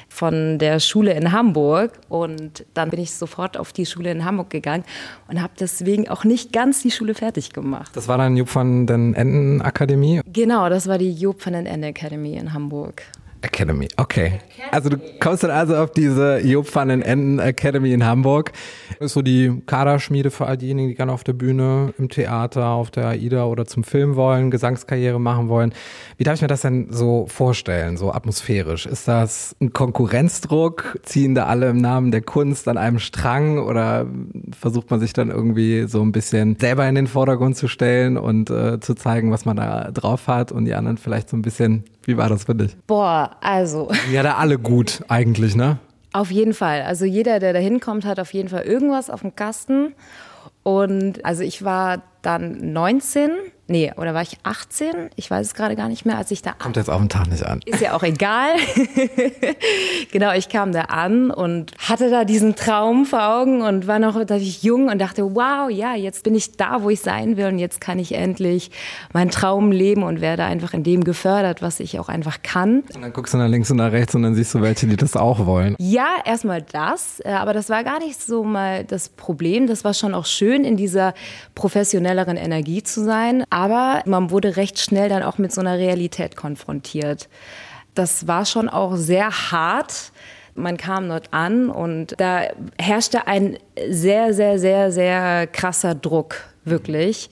von 0.08 0.58
der 0.58 0.80
Schule 0.80 1.12
in 1.12 1.32
Hamburg 1.32 1.92
und 2.08 2.64
dann 2.74 2.90
bin 2.90 3.00
ich 3.00 3.12
sofort 3.12 3.56
auf 3.56 3.72
die 3.72 3.86
Schule 3.86 4.10
in 4.10 4.24
Hamburg 4.24 4.50
gegangen 4.50 4.84
und 5.28 5.42
habe 5.42 5.52
deswegen 5.58 6.08
auch 6.08 6.24
nicht 6.24 6.52
ganz 6.52 6.82
die 6.82 6.90
Schule 6.90 7.14
fertig 7.14 7.52
gemacht. 7.52 7.90
Das 7.94 8.08
war 8.08 8.18
dann 8.18 8.36
Jupp 8.36 8.48
von 8.48 8.86
den 8.86 9.14
Enden 9.14 9.60
Akademie? 9.62 10.20
Genau, 10.32 10.68
das 10.68 10.86
war 10.86 10.98
die 10.98 11.12
Job 11.12 11.44
van 11.44 11.52
den 11.52 11.66
Ende 11.66 11.88
Academy 11.88 12.36
in 12.36 12.52
Hamburg. 12.52 13.02
Academy, 13.46 13.88
okay. 13.96 14.40
Also 14.72 14.88
du 14.88 14.96
kommst 15.20 15.44
dann 15.44 15.52
also 15.52 15.76
auf 15.76 15.92
diese 15.92 16.40
Job 16.40 16.74
van 16.74 16.88
den 16.88 17.00
Enden 17.00 17.38
Academy 17.38 17.92
in 17.92 18.04
Hamburg. 18.04 18.52
Das 18.98 19.06
ist 19.06 19.12
so 19.12 19.22
die 19.22 19.62
Kaderschmiede 19.66 20.32
für 20.32 20.46
all 20.46 20.56
diejenigen, 20.56 20.88
die 20.88 20.94
gerne 20.96 21.12
auf 21.12 21.22
der 21.22 21.32
Bühne, 21.32 21.94
im 21.96 22.08
Theater, 22.08 22.66
auf 22.66 22.90
der 22.90 23.06
AIDA 23.06 23.44
oder 23.44 23.64
zum 23.64 23.84
Film 23.84 24.16
wollen, 24.16 24.50
Gesangskarriere 24.50 25.20
machen 25.20 25.48
wollen. 25.48 25.72
Wie 26.16 26.24
darf 26.24 26.34
ich 26.34 26.42
mir 26.42 26.48
das 26.48 26.62
denn 26.62 26.88
so 26.90 27.26
vorstellen, 27.28 27.96
so 27.96 28.12
atmosphärisch? 28.12 28.86
Ist 28.86 29.06
das 29.06 29.54
ein 29.60 29.72
Konkurrenzdruck? 29.72 30.98
Ziehen 31.04 31.36
da 31.36 31.46
alle 31.46 31.70
im 31.70 31.80
Namen 31.80 32.10
der 32.10 32.22
Kunst 32.22 32.66
an 32.66 32.78
einem 32.78 32.98
Strang 32.98 33.58
oder 33.58 34.06
versucht 34.58 34.90
man 34.90 34.98
sich 34.98 35.12
dann 35.12 35.30
irgendwie 35.30 35.86
so 35.86 36.02
ein 36.02 36.10
bisschen 36.10 36.56
selber 36.58 36.88
in 36.88 36.96
den 36.96 37.06
Vordergrund 37.06 37.56
zu 37.56 37.68
stellen 37.68 38.16
und 38.16 38.50
äh, 38.50 38.80
zu 38.80 38.94
zeigen, 38.94 39.30
was 39.30 39.44
man 39.44 39.56
da 39.56 39.92
drauf 39.92 40.26
hat 40.26 40.50
und 40.50 40.64
die 40.64 40.74
anderen 40.74 40.98
vielleicht 40.98 41.28
so 41.28 41.36
ein 41.36 41.42
bisschen 41.42 41.84
wie 42.06 42.16
war 42.16 42.28
das 42.28 42.44
für 42.44 42.54
dich? 42.54 42.76
Boah, 42.86 43.36
also. 43.40 43.90
Ja, 44.12 44.22
da 44.22 44.36
alle 44.36 44.58
gut 44.58 45.02
eigentlich, 45.08 45.54
ne? 45.54 45.78
Auf 46.12 46.30
jeden 46.30 46.54
Fall. 46.54 46.82
Also 46.82 47.04
jeder, 47.04 47.40
der 47.40 47.52
da 47.52 47.58
hinkommt, 47.58 48.04
hat 48.04 48.18
auf 48.18 48.32
jeden 48.32 48.48
Fall 48.48 48.62
irgendwas 48.62 49.10
auf 49.10 49.20
dem 49.20 49.36
Kasten. 49.36 49.94
Und 50.62 51.24
also 51.24 51.42
ich 51.42 51.64
war 51.64 52.02
dann 52.22 52.72
19, 52.72 53.30
nee, 53.68 53.92
oder 53.96 54.14
war 54.14 54.22
ich 54.22 54.38
18? 54.42 55.10
Ich 55.14 55.30
weiß 55.30 55.46
es 55.46 55.54
gerade 55.54 55.76
gar 55.76 55.88
nicht 55.88 56.04
mehr, 56.04 56.18
als 56.18 56.30
ich 56.30 56.42
da 56.42 56.52
Kommt 56.52 56.76
jetzt 56.76 56.90
auf 56.90 56.98
den 56.98 57.08
Tag 57.08 57.28
nicht 57.28 57.44
an. 57.44 57.60
Ist 57.64 57.80
ja 57.80 57.94
auch 57.94 58.02
egal. 58.02 58.50
genau, 60.12 60.32
ich 60.32 60.48
kam 60.48 60.72
da 60.72 60.82
an 60.82 61.30
und 61.30 61.72
hatte 61.78 62.10
da 62.10 62.24
diesen 62.24 62.56
Traum 62.56 63.04
vor 63.04 63.22
Augen 63.22 63.62
und 63.62 63.86
war 63.86 63.98
noch 63.98 64.16
ich 64.16 64.62
jung 64.62 64.88
und 64.88 64.98
dachte, 64.98 65.34
wow, 65.34 65.70
ja, 65.70 65.94
jetzt 65.94 66.24
bin 66.24 66.34
ich 66.34 66.56
da, 66.56 66.82
wo 66.82 66.90
ich 66.90 67.00
sein 67.00 67.36
will 67.36 67.46
und 67.46 67.58
jetzt 67.58 67.80
kann 67.80 67.98
ich 67.98 68.12
endlich 68.12 68.70
meinen 69.12 69.30
Traum 69.30 69.70
leben 69.70 70.02
und 70.02 70.20
werde 70.20 70.44
einfach 70.44 70.74
in 70.74 70.82
dem 70.82 71.04
gefördert, 71.04 71.62
was 71.62 71.80
ich 71.80 71.98
auch 72.00 72.08
einfach 72.08 72.42
kann. 72.42 72.82
Und 72.94 73.02
dann 73.02 73.12
guckst 73.12 73.34
du 73.34 73.38
nach 73.38 73.48
links 73.48 73.70
und 73.70 73.76
nach 73.76 73.92
rechts 73.92 74.14
und 74.14 74.22
dann 74.22 74.34
siehst 74.34 74.54
du 74.54 74.62
welche, 74.62 74.86
die 74.86 74.96
das 74.96 75.16
auch 75.16 75.46
wollen. 75.46 75.76
Ja, 75.78 76.08
erstmal 76.24 76.62
das, 76.62 77.20
äh, 77.24 77.30
aber 77.30 77.52
das 77.52 77.68
war 77.68 77.84
gar 77.84 77.98
nicht 77.98 78.20
so 78.20 78.42
mal 78.42 78.84
das 78.84 79.08
Problem. 79.08 79.66
Das 79.66 79.84
war 79.84 79.94
schon 79.94 80.14
auch 80.14 80.26
schön 80.26 80.64
in 80.64 80.76
dieser 80.76 81.14
professionellen 81.54 82.16
schnelleren 82.16 82.36
Energie 82.36 82.82
zu 82.82 83.04
sein. 83.04 83.44
Aber 83.56 84.02
man 84.04 84.30
wurde 84.30 84.58
recht 84.58 84.78
schnell 84.78 85.08
dann 85.08 85.22
auch 85.22 85.38
mit 85.38 85.50
so 85.50 85.62
einer 85.62 85.78
Realität 85.78 86.36
konfrontiert. 86.36 87.30
Das 87.94 88.28
war 88.28 88.44
schon 88.44 88.68
auch 88.68 88.96
sehr 88.96 89.30
hart. 89.30 90.12
Man 90.54 90.76
kam 90.76 91.08
dort 91.08 91.32
an 91.32 91.70
und 91.70 92.20
da 92.20 92.42
herrschte 92.78 93.26
ein 93.26 93.56
sehr, 93.88 94.34
sehr, 94.34 94.58
sehr, 94.58 94.92
sehr 94.92 95.46
krasser 95.46 95.94
Druck, 95.94 96.44
wirklich. 96.66 97.30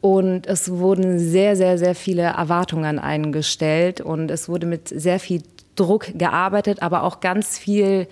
Und 0.00 0.48
es 0.48 0.72
wurden 0.72 1.20
sehr, 1.20 1.54
sehr, 1.54 1.78
sehr 1.78 1.94
viele 1.94 2.22
Erwartungen 2.22 2.98
eingestellt 2.98 4.00
und 4.00 4.28
es 4.32 4.48
wurde 4.48 4.66
mit 4.66 4.88
sehr 4.88 5.20
viel 5.20 5.44
Druck 5.76 6.18
gearbeitet, 6.18 6.82
aber 6.82 7.04
auch 7.04 7.20
ganz 7.20 7.56
viel 7.56 8.08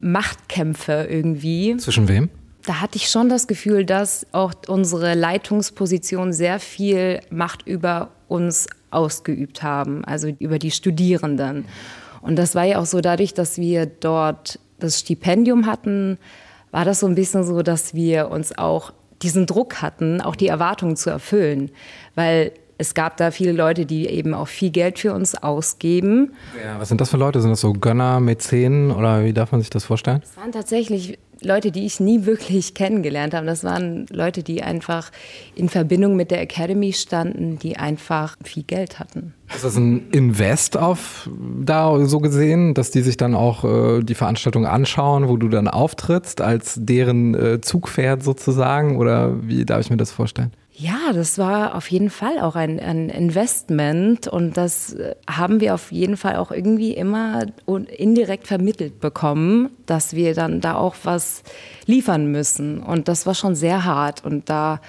Machtkämpfe 0.00 1.06
irgendwie. 1.10 1.76
Zwischen 1.76 2.08
wem? 2.08 2.30
Da 2.66 2.80
hatte 2.80 2.96
ich 2.96 3.08
schon 3.08 3.28
das 3.28 3.46
Gefühl, 3.46 3.84
dass 3.84 4.26
auch 4.32 4.52
unsere 4.66 5.14
Leitungsposition 5.14 6.32
sehr 6.32 6.58
viel 6.58 7.20
Macht 7.30 7.66
über 7.66 8.10
uns 8.26 8.66
ausgeübt 8.90 9.62
haben, 9.62 10.04
also 10.04 10.28
über 10.40 10.58
die 10.58 10.72
Studierenden. 10.72 11.64
Und 12.22 12.36
das 12.36 12.56
war 12.56 12.64
ja 12.64 12.80
auch 12.80 12.86
so 12.86 13.00
dadurch, 13.00 13.34
dass 13.34 13.56
wir 13.58 13.86
dort 13.86 14.58
das 14.80 14.98
Stipendium 14.98 15.66
hatten, 15.66 16.18
war 16.72 16.84
das 16.84 17.00
so 17.00 17.06
ein 17.06 17.14
bisschen 17.14 17.44
so, 17.44 17.62
dass 17.62 17.94
wir 17.94 18.30
uns 18.30 18.58
auch 18.58 18.92
diesen 19.22 19.46
Druck 19.46 19.80
hatten, 19.80 20.20
auch 20.20 20.34
die 20.34 20.48
Erwartungen 20.48 20.96
zu 20.96 21.08
erfüllen. 21.08 21.70
Weil 22.16 22.52
es 22.78 22.94
gab 22.94 23.16
da 23.16 23.30
viele 23.30 23.52
Leute, 23.52 23.86
die 23.86 24.06
eben 24.06 24.34
auch 24.34 24.48
viel 24.48 24.70
Geld 24.70 24.98
für 24.98 25.14
uns 25.14 25.34
ausgeben. 25.34 26.32
Ja, 26.62 26.78
was 26.78 26.88
sind 26.88 27.00
das 27.00 27.10
für 27.10 27.16
Leute? 27.16 27.40
Sind 27.40 27.50
das 27.50 27.60
so 27.60 27.72
Gönner, 27.72 28.20
Mäzenen 28.20 28.90
oder 28.90 29.24
wie 29.24 29.32
darf 29.32 29.52
man 29.52 29.60
sich 29.60 29.70
das 29.70 29.84
vorstellen? 29.84 30.20
Es 30.22 30.36
waren 30.36 30.52
tatsächlich 30.52 31.18
Leute, 31.42 31.70
die 31.70 31.86
ich 31.86 32.00
nie 32.00 32.26
wirklich 32.26 32.74
kennengelernt 32.74 33.34
habe. 33.34 33.46
Das 33.46 33.64
waren 33.64 34.06
Leute, 34.10 34.42
die 34.42 34.62
einfach 34.62 35.10
in 35.54 35.68
Verbindung 35.68 36.16
mit 36.16 36.30
der 36.30 36.40
Academy 36.40 36.92
standen, 36.92 37.58
die 37.58 37.76
einfach 37.76 38.36
viel 38.44 38.62
Geld 38.62 38.98
hatten. 38.98 39.34
Ist 39.54 39.64
das 39.64 39.76
ein 39.76 40.10
Invest 40.10 40.76
auf 40.76 41.30
da 41.60 42.04
so 42.04 42.18
gesehen, 42.18 42.74
dass 42.74 42.90
die 42.90 43.02
sich 43.02 43.16
dann 43.16 43.34
auch 43.34 43.64
äh, 43.64 44.02
die 44.02 44.14
Veranstaltung 44.14 44.66
anschauen, 44.66 45.28
wo 45.28 45.36
du 45.36 45.48
dann 45.48 45.68
auftrittst 45.68 46.40
als 46.40 46.78
deren 46.80 47.34
äh, 47.34 47.60
Zugpferd 47.60 48.24
sozusagen? 48.24 48.96
Oder 48.96 49.46
wie 49.46 49.64
darf 49.64 49.80
ich 49.80 49.90
mir 49.90 49.96
das 49.96 50.10
vorstellen? 50.10 50.52
Ja, 50.78 51.14
das 51.14 51.38
war 51.38 51.74
auf 51.74 51.90
jeden 51.90 52.10
Fall 52.10 52.38
auch 52.38 52.54
ein, 52.54 52.78
ein, 52.78 53.08
Investment 53.08 54.28
und 54.28 54.58
das 54.58 54.94
haben 55.26 55.60
wir 55.60 55.72
auf 55.72 55.90
jeden 55.90 56.18
Fall 56.18 56.36
auch 56.36 56.50
irgendwie 56.50 56.92
immer 56.92 57.46
indirekt 57.66 58.46
vermittelt 58.46 59.00
bekommen, 59.00 59.70
dass 59.86 60.14
wir 60.14 60.34
dann 60.34 60.60
da 60.60 60.74
auch 60.74 60.94
was 61.04 61.44
liefern 61.86 62.26
müssen. 62.30 62.80
Und 62.82 63.08
das 63.08 63.24
war 63.24 63.34
schon 63.34 63.54
sehr 63.54 63.86
hart. 63.86 64.22
Und 64.22 64.50
da 64.50 64.82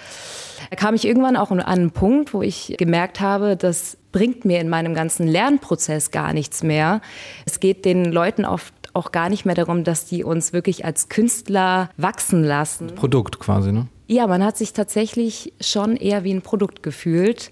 kam 0.75 0.93
ich 0.93 1.07
irgendwann 1.07 1.37
auch 1.37 1.51
an 1.51 1.61
einen 1.61 1.91
Punkt, 1.91 2.33
wo 2.33 2.41
ich 2.41 2.75
gemerkt 2.77 3.21
habe, 3.21 3.55
das 3.55 3.97
bringt 4.11 4.43
mir 4.43 4.59
in 4.59 4.67
meinem 4.67 4.93
ganzen 4.93 5.25
Lernprozess 5.25 6.11
gar 6.11 6.33
nichts 6.33 6.63
mehr. 6.63 6.99
Es 7.45 7.61
geht 7.61 7.85
den 7.85 8.11
Leuten 8.11 8.43
oft 8.43 8.73
auch 8.91 9.13
gar 9.13 9.29
nicht 9.29 9.45
mehr 9.45 9.55
darum, 9.55 9.85
dass 9.85 10.03
die 10.03 10.25
uns 10.25 10.51
wirklich 10.51 10.83
als 10.83 11.07
Künstler 11.07 11.91
wachsen 11.95 12.43
lassen. 12.43 12.87
Produkt 12.95 13.39
quasi, 13.39 13.71
ne? 13.71 13.87
Ja, 14.09 14.25
man 14.25 14.41
hat 14.41 14.55
sich 14.57 14.71
tatsächlich 14.71 15.51
schon 15.59 15.97
eher 15.97 16.23
wie 16.23 16.33
ein 16.33 16.41
Produkt 16.41 16.81
gefühlt. 16.81 17.51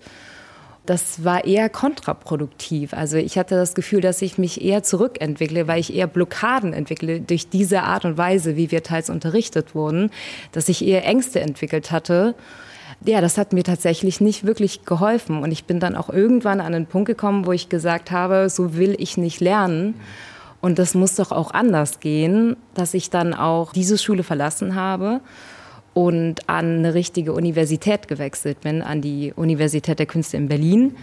Das 0.85 1.25
war 1.25 1.43
eher 1.43 1.67
kontraproduktiv. 1.67 2.93
Also 2.93 3.17
ich 3.17 3.37
hatte 3.37 3.55
das 3.55 3.75
Gefühl, 3.75 3.99
dass 3.99 4.21
ich 4.21 4.37
mich 4.37 4.63
eher 4.63 4.81
zurückentwickle, 4.81 5.67
weil 5.67 5.81
ich 5.81 5.93
eher 5.93 6.07
Blockaden 6.07 6.71
entwickle 6.71 7.19
durch 7.19 7.49
diese 7.49 7.81
Art 7.81 8.05
und 8.05 8.17
Weise, 8.17 8.55
wie 8.55 8.71
wir 8.71 8.83
teils 8.83 9.09
unterrichtet 9.09 9.75
wurden, 9.75 10.11
dass 10.53 10.69
ich 10.69 10.85
eher 10.85 11.03
Ängste 11.05 11.41
entwickelt 11.41 11.91
hatte. 11.91 12.35
Ja, 13.03 13.19
das 13.19 13.37
hat 13.37 13.51
mir 13.51 13.63
tatsächlich 13.63 14.21
nicht 14.21 14.45
wirklich 14.45 14.85
geholfen. 14.85 15.43
Und 15.43 15.51
ich 15.51 15.65
bin 15.65 15.81
dann 15.81 15.97
auch 15.97 16.09
irgendwann 16.09 16.61
an 16.61 16.73
einen 16.73 16.85
Punkt 16.85 17.07
gekommen, 17.07 17.45
wo 17.45 17.51
ich 17.51 17.67
gesagt 17.67 18.11
habe, 18.11 18.49
so 18.49 18.77
will 18.77 18.95
ich 18.97 19.17
nicht 19.17 19.41
lernen. 19.41 19.95
Und 20.61 20.79
das 20.79 20.93
muss 20.93 21.15
doch 21.15 21.33
auch 21.33 21.51
anders 21.51 21.99
gehen, 21.99 22.55
dass 22.75 22.93
ich 22.93 23.09
dann 23.09 23.33
auch 23.33 23.73
diese 23.73 23.97
Schule 23.97 24.23
verlassen 24.23 24.75
habe 24.75 25.19
und 25.95 26.49
an 26.49 26.79
eine 26.79 26.93
richtige 26.93 27.31
Universität 27.31 28.09
gewechselt 28.09 28.59
bin, 28.59 28.81
an 28.81 29.01
die 29.01 29.31
Universität 29.33 29.97
der 29.97 30.05
Künste 30.05 30.35
in 30.35 30.49
Berlin, 30.49 30.97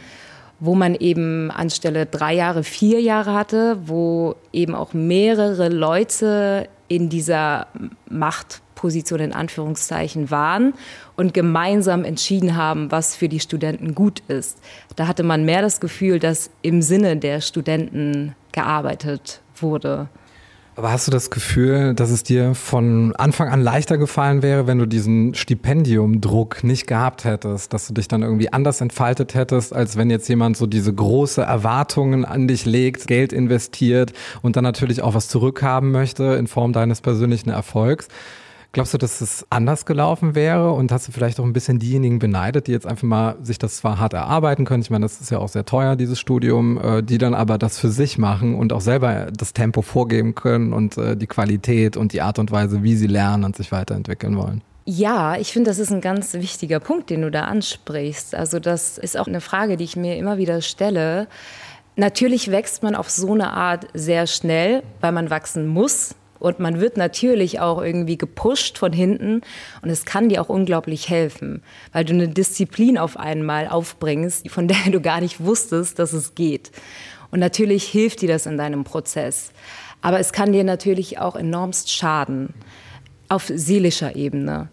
wo 0.60 0.74
man 0.74 0.94
eben 0.94 1.50
anstelle 1.50 2.04
drei 2.04 2.34
Jahre 2.34 2.62
vier 2.62 3.00
Jahre 3.00 3.32
hatte, 3.32 3.78
wo 3.86 4.36
eben 4.52 4.74
auch 4.74 4.92
mehrere 4.92 5.70
Leute 5.70 6.68
in 6.88 7.08
dieser 7.08 7.68
Machtposition 8.10 9.20
in 9.20 9.32
Anführungszeichen 9.32 10.30
waren 10.30 10.74
und 11.16 11.32
gemeinsam 11.32 12.04
entschieden 12.04 12.54
haben, 12.54 12.92
was 12.92 13.16
für 13.16 13.30
die 13.30 13.40
Studenten 13.40 13.94
gut 13.94 14.22
ist. 14.28 14.58
Da 14.96 15.06
hatte 15.06 15.22
man 15.22 15.46
mehr 15.46 15.62
das 15.62 15.80
Gefühl, 15.80 16.18
dass 16.18 16.50
im 16.60 16.82
Sinne 16.82 17.16
der 17.16 17.40
Studenten 17.40 18.34
gearbeitet 18.52 19.40
wurde. 19.56 20.08
Aber 20.74 20.90
hast 20.90 21.06
du 21.06 21.10
das 21.10 21.30
Gefühl, 21.30 21.92
dass 21.92 22.10
es 22.10 22.22
dir 22.22 22.54
von 22.54 23.14
Anfang 23.16 23.50
an 23.50 23.60
leichter 23.60 23.98
gefallen 23.98 24.40
wäre, 24.40 24.66
wenn 24.66 24.78
du 24.78 24.86
diesen 24.86 25.34
Stipendiumdruck 25.34 26.64
nicht 26.64 26.86
gehabt 26.86 27.24
hättest, 27.24 27.74
dass 27.74 27.86
du 27.88 27.92
dich 27.92 28.08
dann 28.08 28.22
irgendwie 28.22 28.50
anders 28.54 28.80
entfaltet 28.80 29.34
hättest, 29.34 29.74
als 29.74 29.98
wenn 29.98 30.08
jetzt 30.08 30.28
jemand 30.28 30.56
so 30.56 30.66
diese 30.66 30.94
große 30.94 31.42
Erwartungen 31.42 32.24
an 32.24 32.48
dich 32.48 32.64
legt, 32.64 33.06
Geld 33.06 33.34
investiert 33.34 34.14
und 34.40 34.56
dann 34.56 34.64
natürlich 34.64 35.02
auch 35.02 35.12
was 35.12 35.28
zurückhaben 35.28 35.92
möchte 35.92 36.24
in 36.38 36.46
Form 36.46 36.72
deines 36.72 37.02
persönlichen 37.02 37.50
Erfolgs? 37.50 38.08
Glaubst 38.72 38.94
du, 38.94 38.98
dass 38.98 39.20
es 39.20 39.46
anders 39.50 39.84
gelaufen 39.84 40.34
wäre 40.34 40.72
und 40.72 40.92
hast 40.92 41.06
du 41.06 41.12
vielleicht 41.12 41.38
auch 41.38 41.44
ein 41.44 41.52
bisschen 41.52 41.78
diejenigen 41.78 42.18
beneidet, 42.18 42.68
die 42.68 42.72
jetzt 42.72 42.86
einfach 42.86 43.02
mal 43.02 43.36
sich 43.42 43.58
das 43.58 43.76
zwar 43.76 43.98
hart 43.98 44.14
erarbeiten 44.14 44.64
können, 44.64 44.82
ich 44.82 44.88
meine, 44.88 45.04
das 45.04 45.20
ist 45.20 45.30
ja 45.30 45.38
auch 45.38 45.50
sehr 45.50 45.66
teuer, 45.66 45.94
dieses 45.94 46.18
Studium, 46.18 46.78
äh, 46.78 47.02
die 47.02 47.18
dann 47.18 47.34
aber 47.34 47.58
das 47.58 47.78
für 47.78 47.90
sich 47.90 48.16
machen 48.16 48.54
und 48.54 48.72
auch 48.72 48.80
selber 48.80 49.28
das 49.30 49.52
Tempo 49.52 49.82
vorgeben 49.82 50.34
können 50.34 50.72
und 50.72 50.96
äh, 50.96 51.18
die 51.18 51.26
Qualität 51.26 51.98
und 51.98 52.14
die 52.14 52.22
Art 52.22 52.38
und 52.38 52.50
Weise, 52.50 52.82
wie 52.82 52.96
sie 52.96 53.08
lernen 53.08 53.44
und 53.44 53.56
sich 53.56 53.72
weiterentwickeln 53.72 54.38
wollen? 54.38 54.62
Ja, 54.86 55.36
ich 55.36 55.52
finde, 55.52 55.70
das 55.70 55.78
ist 55.78 55.92
ein 55.92 56.00
ganz 56.00 56.32
wichtiger 56.32 56.80
Punkt, 56.80 57.10
den 57.10 57.20
du 57.20 57.30
da 57.30 57.42
ansprichst. 57.42 58.34
Also 58.34 58.58
das 58.58 58.96
ist 58.96 59.18
auch 59.18 59.28
eine 59.28 59.42
Frage, 59.42 59.76
die 59.76 59.84
ich 59.84 59.96
mir 59.96 60.16
immer 60.16 60.38
wieder 60.38 60.62
stelle. 60.62 61.28
Natürlich 61.94 62.50
wächst 62.50 62.82
man 62.82 62.94
auf 62.94 63.10
so 63.10 63.34
eine 63.34 63.52
Art 63.52 63.86
sehr 63.92 64.26
schnell, 64.26 64.82
weil 65.02 65.12
man 65.12 65.28
wachsen 65.28 65.66
muss. 65.66 66.14
Und 66.42 66.58
man 66.58 66.80
wird 66.80 66.96
natürlich 66.96 67.60
auch 67.60 67.80
irgendwie 67.80 68.18
gepusht 68.18 68.76
von 68.76 68.92
hinten. 68.92 69.42
Und 69.80 69.90
es 69.90 70.04
kann 70.04 70.28
dir 70.28 70.42
auch 70.42 70.48
unglaublich 70.48 71.08
helfen, 71.08 71.62
weil 71.92 72.04
du 72.04 72.14
eine 72.14 72.28
Disziplin 72.28 72.98
auf 72.98 73.16
einmal 73.16 73.68
aufbringst, 73.68 74.50
von 74.50 74.66
der 74.66 74.90
du 74.90 75.00
gar 75.00 75.20
nicht 75.20 75.44
wusstest, 75.44 76.00
dass 76.00 76.12
es 76.12 76.34
geht. 76.34 76.72
Und 77.30 77.38
natürlich 77.38 77.84
hilft 77.84 78.22
dir 78.22 78.28
das 78.28 78.46
in 78.46 78.58
deinem 78.58 78.82
Prozess. 78.82 79.52
Aber 80.00 80.18
es 80.18 80.32
kann 80.32 80.52
dir 80.52 80.64
natürlich 80.64 81.20
auch 81.20 81.36
enormst 81.36 81.92
schaden 81.92 82.52
auf 83.28 83.44
seelischer 83.46 84.16
Ebene. 84.16 84.68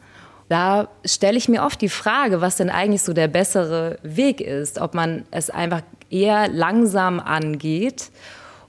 Da 0.49 0.89
stelle 1.05 1.37
ich 1.37 1.47
mir 1.47 1.63
oft 1.63 1.79
die 1.79 1.89
Frage, 1.89 2.41
was 2.41 2.55
denn 2.55 2.71
eigentlich 2.71 3.03
so 3.03 3.13
der 3.13 3.27
bessere 3.27 3.99
Weg 4.01 4.41
ist. 4.41 4.81
Ob 4.81 4.95
man 4.95 5.25
es 5.29 5.51
einfach 5.51 5.83
eher 6.09 6.47
langsam 6.47 7.19
angeht 7.19 8.09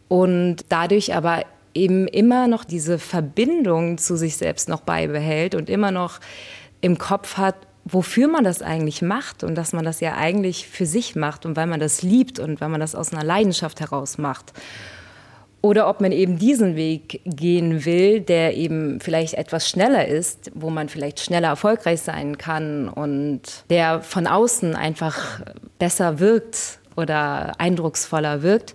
und 0.09 0.67
dadurch 0.69 1.15
aber 1.15 1.45
eben 1.75 2.07
immer 2.09 2.49
noch 2.49 2.65
diese 2.65 2.99
Verbindung 2.99 3.99
zu 3.99 4.17
sich 4.17 4.37
selbst 4.37 4.69
noch 4.69 4.81
beibehält 4.81 5.55
und 5.55 5.71
immer 5.71 5.91
noch 5.91 6.21
im 6.81 6.99
Kopf 6.99 7.37
hat, 7.37 7.57
wofür 7.85 8.29
man 8.29 8.45
das 8.45 8.63
eigentlich 8.63 9.03
macht 9.03 9.43
und 9.43 9.55
dass 9.55 9.73
man 9.73 9.85
das 9.85 10.01
ja 10.01 10.17
eigentlich 10.17 10.69
für 10.69 10.87
sich 10.87 11.17
macht 11.17 11.47
und 11.47 11.57
weil 11.57 11.67
man 11.67 11.81
das 11.81 12.03
liebt 12.03 12.39
und 12.39 12.61
weil 12.61 12.69
man 12.69 12.81
das 12.81 12.95
aus 12.95 13.13
einer 13.13 13.25
Leidenschaft 13.25 13.81
heraus 13.81 14.19
macht. 14.19 14.53
Oder 15.63 15.89
ob 15.91 16.01
man 16.01 16.11
eben 16.11 16.39
diesen 16.39 16.75
Weg 16.75 17.21
gehen 17.27 17.85
will, 17.85 18.21
der 18.21 18.57
eben 18.57 18.99
vielleicht 19.01 19.35
etwas 19.35 19.69
schneller 19.69 20.09
ist, 20.09 20.51
wo 20.55 20.71
man 20.71 20.89
vielleicht 20.89 21.21
schneller 21.21 21.49
erfolgreich 21.49 22.01
sein 22.01 22.39
kann 22.39 22.89
und 22.89 23.43
der 23.69 24.01
von 24.01 24.27
außen 24.27 24.75
einfach 24.75 25.43
besser 25.79 26.19
wirkt 26.19 26.79
oder 26.97 27.53
eindrucksvoller 27.59 28.43
wirkt 28.43 28.75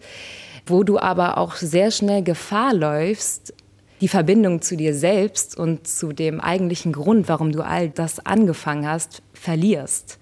wo 0.65 0.84
du 0.84 1.00
aber 1.00 1.38
auch 1.38 1.55
sehr 1.55 1.91
schnell 1.91 2.24
Gefahr 2.24 2.74
läufst, 2.74 3.53
die 4.01 4.07
Verbindung 4.07 4.62
zu 4.62 4.75
dir 4.75 4.93
selbst 4.93 5.57
und 5.57 5.88
zu 5.88 6.12
dem 6.12 6.41
eigentlichen 6.41 6.91
Grund, 6.91 7.29
warum 7.29 7.51
du 7.51 7.62
all 7.62 7.89
das 7.89 8.25
angefangen 8.25 8.88
hast, 8.88 9.22
verlierst. 9.34 10.19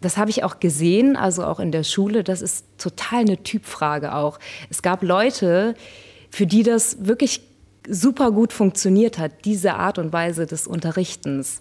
Das 0.00 0.16
habe 0.16 0.30
ich 0.30 0.44
auch 0.44 0.60
gesehen, 0.60 1.16
also 1.16 1.44
auch 1.44 1.60
in 1.60 1.72
der 1.72 1.84
Schule. 1.84 2.24
Das 2.24 2.40
ist 2.40 2.64
total 2.78 3.20
eine 3.20 3.42
Typfrage 3.42 4.14
auch. 4.14 4.38
Es 4.70 4.82
gab 4.82 5.02
Leute, 5.02 5.74
für 6.30 6.46
die 6.46 6.62
das 6.62 7.04
wirklich 7.04 7.42
super 7.88 8.30
gut 8.30 8.52
funktioniert 8.52 9.18
hat, 9.18 9.44
diese 9.44 9.74
Art 9.74 9.98
und 9.98 10.12
Weise 10.12 10.46
des 10.46 10.66
Unterrichtens. 10.66 11.60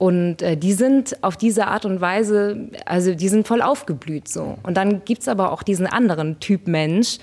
Und 0.00 0.40
äh, 0.40 0.56
die 0.56 0.72
sind 0.72 1.22
auf 1.22 1.36
diese 1.36 1.66
Art 1.66 1.84
und 1.84 2.00
Weise, 2.00 2.70
also 2.86 3.14
die 3.14 3.28
sind 3.28 3.46
voll 3.46 3.60
aufgeblüht 3.60 4.28
so. 4.28 4.56
Und 4.62 4.78
dann 4.78 5.04
gibt 5.04 5.20
es 5.20 5.28
aber 5.28 5.52
auch 5.52 5.62
diesen 5.62 5.86
anderen 5.86 6.40
Typ 6.40 6.68
Mensch 6.68 7.18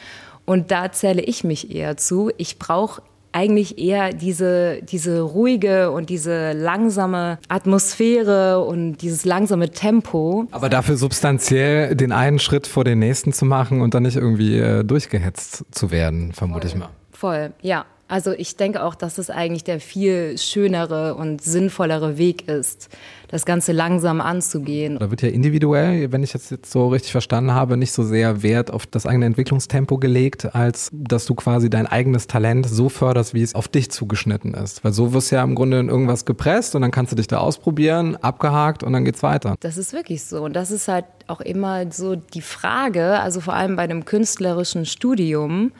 und 0.46 0.69
da 0.69 0.91
zähle 0.91 1.24
ich 1.24 1.43
mich 1.43 1.74
eher 1.74 1.98
zu. 1.98 2.29
Ich 2.38 2.60
brauche 2.60 3.01
eigentlich 3.31 3.79
eher 3.79 4.13
diese, 4.13 4.84
diese 4.84 5.22
ruhige 5.22 5.89
und 5.89 6.12
diese 6.12 6.51
langsame 6.51 7.39
Atmosphäre 7.50 8.63
und 8.63 8.98
dieses 8.98 9.25
langsame 9.25 9.72
Tempo. 9.72 10.46
Aber 10.51 10.69
dafür 10.69 10.98
substanziell 10.98 11.96
den 11.96 12.12
einen 12.12 12.38
Schritt 12.38 12.67
vor 12.67 12.84
den 12.84 13.00
nächsten 13.00 13.34
zu 13.34 13.46
machen 13.46 13.81
und 13.81 13.96
dann 13.96 14.03
nicht 14.03 14.17
irgendwie 14.17 14.60
äh, 14.60 14.84
durchgehetzt 14.84 15.65
zu 15.72 15.89
werden, 15.89 16.31
vermute 16.31 16.67
Voll. 16.67 16.75
ich 16.75 16.75
mal. 16.75 16.89
Voll, 17.12 17.53
ja. 17.63 17.86
Also 18.08 18.32
ich 18.32 18.56
denke 18.56 18.84
auch, 18.84 18.96
dass 18.96 19.18
es 19.18 19.30
eigentlich 19.30 19.66
der 19.66 19.80
viel 19.82 20.38
schönere 20.38 21.16
und 21.16 21.42
sinnvollere 21.42 22.18
Weg 22.18 22.48
ist, 22.48 22.90
das 23.28 23.46
Ganze 23.46 23.74
langsam 23.74 24.22
anzugehen. 24.22 24.98
Da 24.98 25.10
wird 25.10 25.22
ja 25.22 25.28
individuell, 25.28 26.12
wenn 26.14 26.24
ich 26.24 26.32
das 26.32 26.50
jetzt 26.50 26.72
so 26.72 26.88
richtig 26.88 27.12
verstanden 27.12 27.52
habe, 27.52 27.76
nicht 27.76 27.92
so 27.92 28.04
sehr 28.04 28.44
Wert 28.44 28.72
auf 28.72 28.86
das 28.86 29.06
eigene 29.06 29.26
Entwicklungstempo 29.26 29.98
gelegt, 29.98 30.56
als 30.56 30.90
dass 30.94 31.26
du 31.26 31.36
quasi 31.36 31.70
dein 31.70 31.86
eigenes 31.86 32.28
Talent 32.28 32.68
so 32.68 32.88
förderst, 32.88 33.34
wie 33.34 33.44
es 33.44 33.56
auf 33.56 33.68
dich 33.68 33.92
zugeschnitten 33.92 34.54
ist. 34.54 34.86
Weil 34.86 34.94
so 34.94 35.12
wirst 35.12 35.32
du 35.32 35.36
ja 35.36 35.44
im 35.44 35.56
Grunde 35.56 35.80
in 35.80 35.90
irgendwas 35.90 36.24
gepresst 36.24 36.76
und 36.76 36.84
dann 36.84 36.92
kannst 36.92 37.12
du 37.12 37.18
dich 37.18 37.28
da 37.28 37.40
ausprobieren, 37.40 38.16
abgehakt 38.22 38.84
und 38.84 38.94
dann 38.94 39.04
geht's 39.04 39.22
weiter. 39.22 39.56
Das 39.60 39.78
ist 39.78 39.92
wirklich 39.92 40.24
so. 40.24 40.44
Und 40.46 40.54
das 40.54 40.72
ist 40.72 40.88
halt 40.88 41.06
auch 41.28 41.42
immer 41.42 41.92
so 41.92 42.16
die 42.16 42.42
Frage, 42.42 43.20
also 43.20 43.42
vor 43.42 43.54
allem 43.54 43.76
bei 43.76 43.84
einem 43.84 44.06
künstlerischen 44.06 44.86
Studium, 44.86 45.74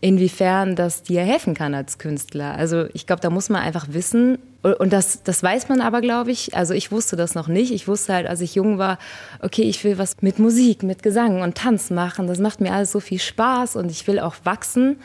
inwiefern 0.00 0.76
das 0.76 1.02
dir 1.02 1.22
helfen 1.22 1.54
kann 1.54 1.74
als 1.74 1.98
Künstler. 1.98 2.54
Also 2.54 2.86
ich 2.92 3.06
glaube, 3.06 3.22
da 3.22 3.30
muss 3.30 3.48
man 3.48 3.62
einfach 3.62 3.86
wissen, 3.90 4.38
und 4.62 4.92
das, 4.92 5.22
das 5.22 5.42
weiß 5.42 5.68
man 5.68 5.80
aber, 5.80 6.00
glaube 6.00 6.32
ich, 6.32 6.56
also 6.56 6.74
ich 6.74 6.90
wusste 6.90 7.14
das 7.14 7.34
noch 7.34 7.46
nicht. 7.46 7.72
Ich 7.72 7.86
wusste 7.86 8.14
halt, 8.14 8.26
als 8.26 8.40
ich 8.40 8.56
jung 8.56 8.78
war, 8.78 8.98
okay, 9.40 9.62
ich 9.62 9.84
will 9.84 9.96
was 9.96 10.16
mit 10.22 10.40
Musik, 10.40 10.82
mit 10.82 11.04
Gesang 11.04 11.42
und 11.42 11.56
Tanz 11.56 11.90
machen. 11.90 12.26
Das 12.26 12.38
macht 12.40 12.60
mir 12.60 12.72
alles 12.72 12.90
so 12.90 12.98
viel 12.98 13.20
Spaß 13.20 13.76
und 13.76 13.90
ich 13.90 14.06
will 14.08 14.18
auch 14.18 14.34
wachsen. 14.42 14.96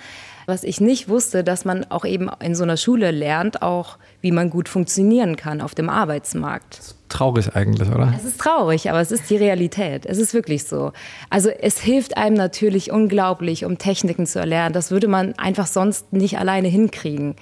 Was 0.46 0.64
ich 0.64 0.82
nicht 0.82 1.10
wusste, 1.10 1.44
dass 1.44 1.66
man 1.66 1.86
auch 1.90 2.06
eben 2.06 2.30
in 2.44 2.56
so 2.56 2.64
einer 2.64 2.78
Schule 2.78 3.12
lernt, 3.12 3.62
auch 3.62 3.98
wie 4.22 4.32
man 4.32 4.50
gut 4.50 4.70
funktionieren 4.70 5.36
kann 5.36 5.62
auf 5.62 5.76
dem 5.76 5.90
Arbeitsmarkt. 5.90 6.96
Traurig 7.10 7.56
eigentlich, 7.56 7.90
oder? 7.90 8.14
Es 8.16 8.24
ist 8.24 8.40
traurig, 8.40 8.90
aber 8.90 9.02
es 9.02 9.12
ist 9.12 9.30
die 9.30 9.36
Realität. 9.36 10.06
Es 10.06 10.18
ist 10.18 10.34
wirklich 10.34 10.64
so. 10.64 10.94
Also 11.30 11.50
es 11.50 11.80
hilft 11.80 12.18
einem 12.18 12.36
natürlich 12.36 12.92
unglaublich, 12.92 13.66
um 13.66 13.78
Techniken 13.78 14.26
zu 14.26 14.40
erlernen. 14.40 14.74
Das 14.74 14.92
würde 14.92 15.08
man 15.08 15.34
einfach 15.38 15.68
sonst 15.68 16.14
nicht 16.14 16.40
alleine 16.40 16.70
hinkriegen. 16.70 17.36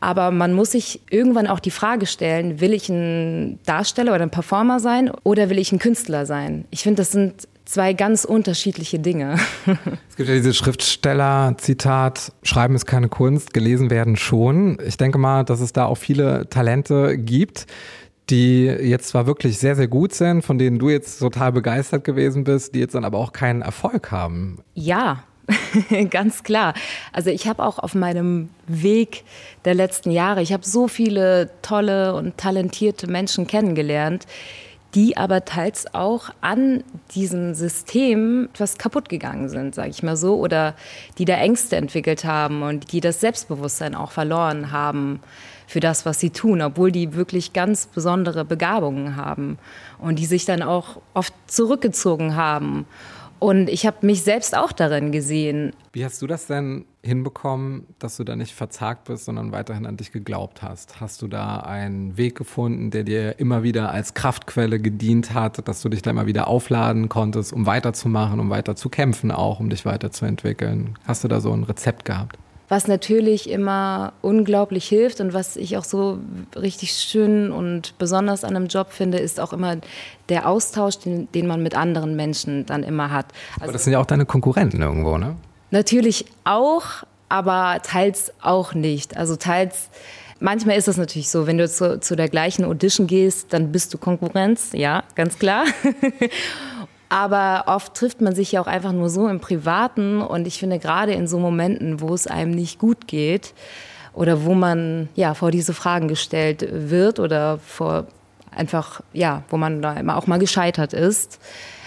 Aber 0.00 0.30
man 0.30 0.54
muss 0.54 0.72
sich 0.72 1.00
irgendwann 1.10 1.46
auch 1.46 1.60
die 1.60 1.70
Frage 1.70 2.06
stellen, 2.06 2.60
will 2.60 2.72
ich 2.72 2.88
ein 2.88 3.58
Darsteller 3.66 4.14
oder 4.14 4.22
ein 4.22 4.30
Performer 4.30 4.80
sein 4.80 5.10
oder 5.24 5.50
will 5.50 5.58
ich 5.58 5.72
ein 5.72 5.78
Künstler 5.78 6.24
sein? 6.24 6.64
Ich 6.70 6.82
finde, 6.82 7.02
das 7.02 7.12
sind 7.12 7.48
zwei 7.70 7.92
ganz 7.92 8.24
unterschiedliche 8.24 8.98
Dinge. 8.98 9.36
Es 10.08 10.16
gibt 10.16 10.28
ja 10.28 10.34
diese 10.34 10.52
Schriftsteller-Zitat, 10.52 12.32
Schreiben 12.42 12.74
ist 12.74 12.84
keine 12.84 13.08
Kunst, 13.08 13.54
gelesen 13.54 13.88
werden 13.88 14.16
schon. 14.16 14.76
Ich 14.84 14.98
denke 14.98 15.16
mal, 15.16 15.44
dass 15.44 15.60
es 15.60 15.72
da 15.72 15.86
auch 15.86 15.96
viele 15.96 16.50
Talente 16.50 17.16
gibt, 17.16 17.66
die 18.28 18.64
jetzt 18.64 19.08
zwar 19.08 19.26
wirklich 19.26 19.58
sehr, 19.58 19.76
sehr 19.76 19.88
gut 19.88 20.12
sind, 20.12 20.42
von 20.42 20.58
denen 20.58 20.78
du 20.78 20.90
jetzt 20.90 21.20
total 21.20 21.52
begeistert 21.52 22.04
gewesen 22.04 22.44
bist, 22.44 22.74
die 22.74 22.80
jetzt 22.80 22.94
dann 22.94 23.04
aber 23.04 23.18
auch 23.18 23.32
keinen 23.32 23.62
Erfolg 23.62 24.10
haben. 24.10 24.58
Ja, 24.74 25.22
ganz 26.10 26.42
klar. 26.42 26.74
Also 27.12 27.30
ich 27.30 27.48
habe 27.48 27.64
auch 27.64 27.78
auf 27.78 27.94
meinem 27.94 28.50
Weg 28.66 29.24
der 29.64 29.74
letzten 29.74 30.10
Jahre, 30.10 30.42
ich 30.42 30.52
habe 30.52 30.66
so 30.66 30.86
viele 30.86 31.50
tolle 31.62 32.14
und 32.14 32.36
talentierte 32.36 33.06
Menschen 33.06 33.46
kennengelernt, 33.46 34.26
die 34.94 35.16
aber 35.16 35.44
teils 35.44 35.94
auch 35.94 36.30
an 36.40 36.82
diesem 37.14 37.54
System 37.54 38.48
etwas 38.52 38.78
kaputt 38.78 39.08
gegangen 39.08 39.48
sind, 39.48 39.74
sage 39.74 39.90
ich 39.90 40.02
mal 40.02 40.16
so, 40.16 40.36
oder 40.36 40.74
die 41.18 41.24
da 41.24 41.34
Ängste 41.34 41.76
entwickelt 41.76 42.24
haben 42.24 42.62
und 42.62 42.92
die 42.92 43.00
das 43.00 43.20
Selbstbewusstsein 43.20 43.94
auch 43.94 44.10
verloren 44.10 44.72
haben 44.72 45.20
für 45.66 45.80
das, 45.80 46.04
was 46.04 46.18
sie 46.18 46.30
tun, 46.30 46.60
obwohl 46.62 46.90
die 46.90 47.14
wirklich 47.14 47.52
ganz 47.52 47.86
besondere 47.86 48.44
Begabungen 48.44 49.14
haben 49.14 49.58
und 49.98 50.18
die 50.18 50.26
sich 50.26 50.44
dann 50.44 50.62
auch 50.62 51.00
oft 51.14 51.32
zurückgezogen 51.46 52.34
haben. 52.34 52.86
Und 53.40 53.70
ich 53.70 53.86
habe 53.86 54.04
mich 54.06 54.22
selbst 54.22 54.54
auch 54.54 54.70
darin 54.70 55.12
gesehen. 55.12 55.72
Wie 55.94 56.04
hast 56.04 56.20
du 56.20 56.26
das 56.26 56.46
denn 56.46 56.84
hinbekommen, 57.02 57.86
dass 57.98 58.18
du 58.18 58.24
da 58.24 58.36
nicht 58.36 58.54
verzagt 58.54 59.04
bist, 59.04 59.24
sondern 59.24 59.50
weiterhin 59.50 59.86
an 59.86 59.96
dich 59.96 60.12
geglaubt 60.12 60.62
hast? 60.62 61.00
Hast 61.00 61.22
du 61.22 61.26
da 61.26 61.56
einen 61.60 62.18
Weg 62.18 62.36
gefunden, 62.36 62.90
der 62.90 63.02
dir 63.02 63.40
immer 63.40 63.62
wieder 63.62 63.90
als 63.90 64.12
Kraftquelle 64.12 64.78
gedient 64.78 65.32
hat, 65.32 65.66
dass 65.66 65.80
du 65.80 65.88
dich 65.88 66.02
da 66.02 66.10
immer 66.10 66.26
wieder 66.26 66.48
aufladen 66.48 67.08
konntest, 67.08 67.54
um 67.54 67.64
weiterzumachen, 67.64 68.40
um 68.40 68.50
weiter 68.50 68.76
zu 68.76 68.90
kämpfen, 68.90 69.30
auch 69.30 69.58
um 69.58 69.70
dich 69.70 69.86
weiterzuentwickeln? 69.86 70.98
Hast 71.06 71.24
du 71.24 71.28
da 71.28 71.40
so 71.40 71.50
ein 71.50 71.64
Rezept 71.64 72.04
gehabt? 72.04 72.38
Was 72.70 72.86
natürlich 72.86 73.50
immer 73.50 74.12
unglaublich 74.22 74.88
hilft 74.88 75.20
und 75.20 75.34
was 75.34 75.56
ich 75.56 75.76
auch 75.76 75.82
so 75.82 76.20
richtig 76.54 76.92
schön 76.92 77.50
und 77.50 77.98
besonders 77.98 78.44
an 78.44 78.54
einem 78.54 78.68
Job 78.68 78.92
finde, 78.92 79.18
ist 79.18 79.40
auch 79.40 79.52
immer 79.52 79.78
der 80.28 80.48
Austausch, 80.48 80.98
den, 80.98 81.30
den 81.32 81.48
man 81.48 81.64
mit 81.64 81.76
anderen 81.76 82.14
Menschen 82.14 82.64
dann 82.66 82.84
immer 82.84 83.10
hat. 83.10 83.26
Also 83.54 83.64
aber 83.64 83.72
das 83.72 83.84
sind 83.84 83.92
ja 83.92 83.98
auch 83.98 84.06
deine 84.06 84.24
Konkurrenten 84.24 84.80
irgendwo, 84.80 85.18
ne? 85.18 85.34
Natürlich 85.72 86.26
auch, 86.44 86.84
aber 87.28 87.80
teils 87.82 88.32
auch 88.40 88.72
nicht. 88.72 89.16
Also 89.16 89.36
teils 89.36 89.90
Manchmal 90.42 90.78
ist 90.78 90.88
es 90.88 90.96
natürlich 90.96 91.28
so, 91.28 91.46
wenn 91.46 91.58
du 91.58 91.68
zu, 91.68 92.00
zu 92.00 92.16
der 92.16 92.30
gleichen 92.30 92.64
Audition 92.64 93.06
gehst, 93.06 93.52
dann 93.52 93.72
bist 93.72 93.92
du 93.92 93.98
Konkurrenz, 93.98 94.70
ja, 94.72 95.04
ganz 95.14 95.38
klar. 95.38 95.66
Aber 97.10 97.64
oft 97.66 97.94
trifft 97.94 98.20
man 98.20 98.34
sich 98.34 98.52
ja 98.52 98.62
auch 98.62 98.68
einfach 98.68 98.92
nur 98.92 99.10
so 99.10 99.28
im 99.28 99.40
Privaten. 99.40 100.22
Und 100.22 100.46
ich 100.46 100.58
finde, 100.58 100.78
gerade 100.78 101.12
in 101.12 101.26
so 101.26 101.38
Momenten, 101.38 102.00
wo 102.00 102.14
es 102.14 102.26
einem 102.26 102.52
nicht 102.52 102.78
gut 102.78 103.08
geht 103.08 103.52
oder 104.14 104.44
wo 104.44 104.54
man 104.54 105.08
ja 105.16 105.34
vor 105.34 105.50
diese 105.50 105.74
Fragen 105.74 106.08
gestellt 106.08 106.66
wird 106.70 107.18
oder 107.18 107.58
vor 107.58 108.06
einfach, 108.52 109.00
ja, 109.12 109.42
wo 109.50 109.56
man 109.56 109.82
da 109.82 109.96
auch 110.16 110.28
mal 110.28 110.38
gescheitert 110.38 110.92
ist, 110.92 111.40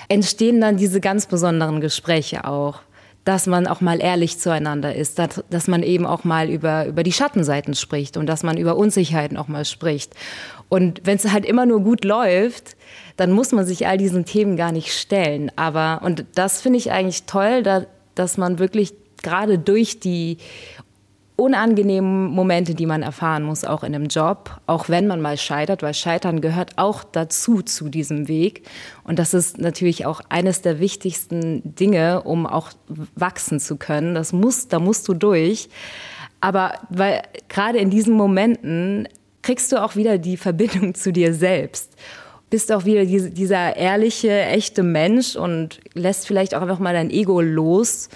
entstehen 0.09 0.61
dann 0.61 0.77
diese 0.77 0.99
ganz 0.99 1.25
besonderen 1.25 1.79
Gespräche 1.79 2.45
auch 2.45 2.79
dass 3.25 3.47
man 3.47 3.67
auch 3.67 3.81
mal 3.81 4.01
ehrlich 4.01 4.39
zueinander 4.39 4.95
ist, 4.95 5.17
dass, 5.17 5.43
dass 5.49 5.67
man 5.67 5.81
eben 5.81 6.05
auch 6.05 6.23
mal 6.23 6.49
über, 6.49 6.85
über 6.87 7.03
die 7.03 7.13
Schattenseiten 7.13 7.73
spricht 7.73 8.17
und 8.17 8.25
dass 8.25 8.43
man 8.43 8.57
über 8.57 8.75
Unsicherheiten 8.75 9.37
auch 9.37 9.47
mal 9.47 9.65
spricht. 9.65 10.13
Und 10.69 11.01
wenn 11.05 11.17
es 11.17 11.31
halt 11.31 11.45
immer 11.45 11.65
nur 11.65 11.81
gut 11.81 12.03
läuft, 12.03 12.75
dann 13.15 13.31
muss 13.31 13.51
man 13.51 13.65
sich 13.65 13.87
all 13.87 13.97
diesen 13.97 14.25
Themen 14.25 14.57
gar 14.57 14.71
nicht 14.71 14.91
stellen. 14.91 15.51
Aber, 15.55 16.01
und 16.03 16.25
das 16.35 16.61
finde 16.61 16.79
ich 16.79 16.91
eigentlich 16.91 17.23
toll, 17.23 17.63
da, 17.63 17.85
dass 18.15 18.37
man 18.37 18.59
wirklich 18.59 18.93
gerade 19.21 19.57
durch 19.57 19.99
die 19.99 20.37
unangenehmen 21.35 22.27
Momente, 22.27 22.75
die 22.75 22.85
man 22.85 23.01
erfahren 23.01 23.43
muss, 23.43 23.65
auch 23.65 23.83
in 23.83 23.95
einem 23.95 24.05
Job, 24.05 24.59
auch 24.67 24.87
wenn 24.89 25.07
man 25.07 25.21
mal 25.21 25.37
scheitert, 25.37 25.81
weil 25.81 25.93
Scheitern 25.93 26.41
gehört 26.41 26.77
auch 26.77 27.03
dazu, 27.03 27.61
zu 27.61 27.89
diesem 27.89 28.27
Weg. 28.27 28.67
Und 29.03 29.19
das 29.19 29.33
ist 29.33 29.57
natürlich 29.57 30.05
auch 30.05 30.21
eines 30.29 30.61
der 30.61 30.79
wichtigsten 30.79 31.75
Dinge, 31.75 32.23
um 32.23 32.45
auch 32.45 32.69
wachsen 33.15 33.59
zu 33.59 33.77
können. 33.77 34.13
Das 34.13 34.31
muss, 34.31 34.67
da 34.67 34.79
musst 34.79 35.07
du 35.07 35.13
durch. 35.13 35.69
Aber 36.39 36.73
weil 36.89 37.21
gerade 37.49 37.79
in 37.79 37.89
diesen 37.89 38.13
Momenten 38.13 39.07
kriegst 39.41 39.71
du 39.71 39.81
auch 39.81 39.95
wieder 39.95 40.17
die 40.17 40.37
Verbindung 40.37 40.93
zu 40.95 41.11
dir 41.11 41.33
selbst 41.33 41.95
bist 42.53 42.71
auch 42.71 42.85
wieder 42.85 43.03
diese, 43.03 43.31
dieser 43.31 43.75
ehrliche, 43.77 44.29
echte 44.29 44.83
Mensch 44.83 45.35
und 45.35 45.79
lässt 45.95 46.27
vielleicht 46.27 46.53
auch 46.53 46.61
einfach 46.61 46.77
mal 46.77 46.93
dein 46.93 47.09
Ego 47.09 47.41
los 47.41 48.09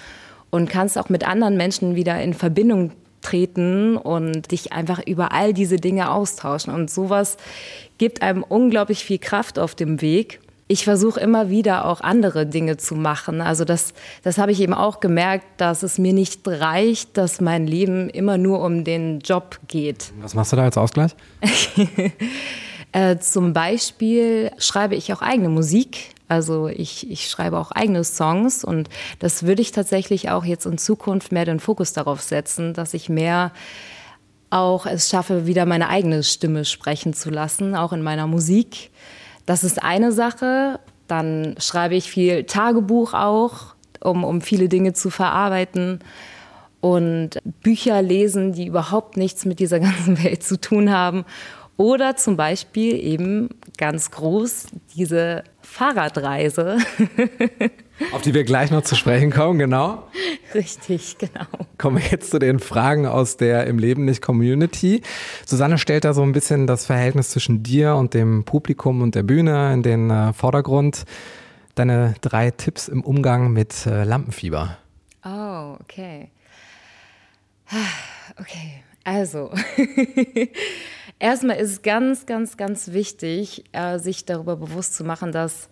und 0.50 0.70
kannst 0.70 0.96
auch 0.96 1.08
mit 1.08 1.26
anderen 1.26 1.56
Menschen 1.56 1.96
wieder 1.96 2.22
in 2.22 2.34
Verbindung 2.34 2.92
treten 3.22 3.96
und 3.96 4.50
dich 4.50 4.72
einfach 4.72 5.00
über 5.06 5.32
all 5.32 5.52
diese 5.52 5.76
Dinge 5.76 6.10
austauschen. 6.10 6.72
Und 6.72 6.90
sowas 6.90 7.36
gibt 7.98 8.22
einem 8.22 8.42
unglaublich 8.42 9.04
viel 9.04 9.18
Kraft 9.18 9.58
auf 9.58 9.74
dem 9.74 10.00
Weg. 10.00 10.40
Ich 10.70 10.84
versuche 10.84 11.18
immer 11.18 11.48
wieder 11.48 11.86
auch 11.86 12.02
andere 12.02 12.46
Dinge 12.46 12.76
zu 12.76 12.94
machen. 12.94 13.40
Also 13.40 13.64
das, 13.64 13.94
das 14.22 14.36
habe 14.36 14.52
ich 14.52 14.60
eben 14.60 14.74
auch 14.74 15.00
gemerkt, 15.00 15.46
dass 15.56 15.82
es 15.82 15.96
mir 15.96 16.12
nicht 16.12 16.46
reicht, 16.46 17.16
dass 17.16 17.40
mein 17.40 17.66
Leben 17.66 18.10
immer 18.10 18.36
nur 18.36 18.62
um 18.62 18.84
den 18.84 19.20
Job 19.20 19.58
geht. 19.66 20.12
Was 20.20 20.34
machst 20.34 20.52
du 20.52 20.56
da 20.56 20.64
als 20.64 20.76
Ausgleich? 20.76 21.14
Äh, 22.92 23.18
zum 23.18 23.52
Beispiel 23.52 24.50
schreibe 24.56 24.94
ich 24.94 25.12
auch 25.12 25.20
eigene 25.20 25.50
Musik. 25.50 26.14
Also 26.28 26.68
ich, 26.68 27.10
ich 27.10 27.28
schreibe 27.28 27.58
auch 27.58 27.72
eigene 27.72 28.04
Songs 28.04 28.62
und 28.62 28.90
das 29.18 29.44
würde 29.44 29.62
ich 29.62 29.72
tatsächlich 29.72 30.30
auch 30.30 30.44
jetzt 30.44 30.66
in 30.66 30.76
Zukunft 30.76 31.32
mehr 31.32 31.46
den 31.46 31.58
Fokus 31.58 31.94
darauf 31.94 32.20
setzen, 32.20 32.74
dass 32.74 32.92
ich 32.92 33.08
mehr 33.08 33.52
auch 34.50 34.86
es 34.86 35.08
schaffe, 35.08 35.46
wieder 35.46 35.66
meine 35.66 35.88
eigene 35.88 36.22
Stimme 36.22 36.64
sprechen 36.64 37.14
zu 37.14 37.30
lassen, 37.30 37.74
auch 37.74 37.92
in 37.92 38.02
meiner 38.02 38.26
Musik. 38.26 38.90
Das 39.46 39.64
ist 39.64 39.82
eine 39.82 40.12
Sache. 40.12 40.80
Dann 41.06 41.54
schreibe 41.58 41.94
ich 41.94 42.10
viel 42.10 42.44
Tagebuch 42.44 43.14
auch, 43.14 43.74
um, 44.00 44.24
um 44.24 44.42
viele 44.42 44.68
Dinge 44.68 44.92
zu 44.92 45.08
verarbeiten 45.08 46.00
und 46.80 47.38
Bücher 47.62 48.02
lesen, 48.02 48.52
die 48.52 48.66
überhaupt 48.66 49.16
nichts 49.16 49.46
mit 49.46 49.58
dieser 49.58 49.80
ganzen 49.80 50.22
Welt 50.22 50.42
zu 50.42 50.60
tun 50.60 50.90
haben 50.90 51.24
Oder 51.78 52.16
zum 52.16 52.36
Beispiel 52.36 52.96
eben 52.96 53.50
ganz 53.76 54.10
groß 54.10 54.66
diese 54.96 55.44
Fahrradreise. 55.60 56.78
Auf 58.12 58.22
die 58.22 58.34
wir 58.34 58.42
gleich 58.42 58.72
noch 58.72 58.82
zu 58.82 58.96
sprechen 58.96 59.30
kommen, 59.30 59.60
genau. 59.60 60.08
Richtig, 60.54 61.18
genau. 61.18 61.46
Kommen 61.78 61.98
wir 61.98 62.10
jetzt 62.10 62.32
zu 62.32 62.40
den 62.40 62.58
Fragen 62.58 63.06
aus 63.06 63.36
der 63.36 63.68
Im 63.68 63.78
Leben 63.78 64.04
nicht 64.04 64.22
Community. 64.22 65.02
Susanne 65.46 65.78
stellt 65.78 66.04
da 66.04 66.14
so 66.14 66.22
ein 66.22 66.32
bisschen 66.32 66.66
das 66.66 66.84
Verhältnis 66.84 67.30
zwischen 67.30 67.62
dir 67.62 67.94
und 67.94 68.12
dem 68.12 68.44
Publikum 68.44 69.00
und 69.00 69.14
der 69.14 69.22
Bühne 69.22 69.72
in 69.72 69.84
den 69.84 70.10
äh, 70.10 70.32
Vordergrund. 70.32 71.04
Deine 71.76 72.14
drei 72.22 72.50
Tipps 72.50 72.88
im 72.88 73.04
Umgang 73.04 73.52
mit 73.52 73.86
äh, 73.86 74.02
Lampenfieber. 74.02 74.78
Oh, 75.24 75.76
okay. 75.80 76.32
Okay, 78.40 78.84
also. 79.04 79.50
Erstmal 81.20 81.56
ist 81.56 81.70
es 81.70 81.82
ganz, 81.82 82.26
ganz, 82.26 82.56
ganz 82.56 82.92
wichtig, 82.92 83.64
äh, 83.72 83.98
sich 83.98 84.24
darüber 84.24 84.56
bewusst 84.56 84.94
zu 84.94 85.04
machen, 85.04 85.32
dass 85.32 85.68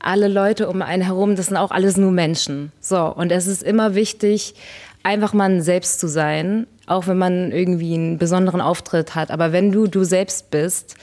alle 0.00 0.28
Leute 0.28 0.68
um 0.68 0.82
einen 0.82 1.02
herum, 1.02 1.36
das 1.36 1.46
sind 1.46 1.56
auch 1.56 1.70
alles 1.70 1.96
nur 1.96 2.10
Menschen. 2.10 2.72
So, 2.80 3.04
und 3.06 3.30
es 3.30 3.46
ist 3.46 3.62
immer 3.62 3.94
wichtig, 3.94 4.54
einfach 5.02 5.32
man 5.32 5.62
selbst 5.62 6.00
zu 6.00 6.08
sein, 6.08 6.66
auch 6.86 7.06
wenn 7.06 7.18
man 7.18 7.52
irgendwie 7.52 7.94
einen 7.94 8.18
besonderen 8.18 8.60
Auftritt 8.60 9.14
hat. 9.14 9.30
Aber 9.30 9.52
wenn 9.52 9.70
du 9.70 9.86
du 9.86 10.04
selbst 10.04 10.50
bist, 10.50 10.96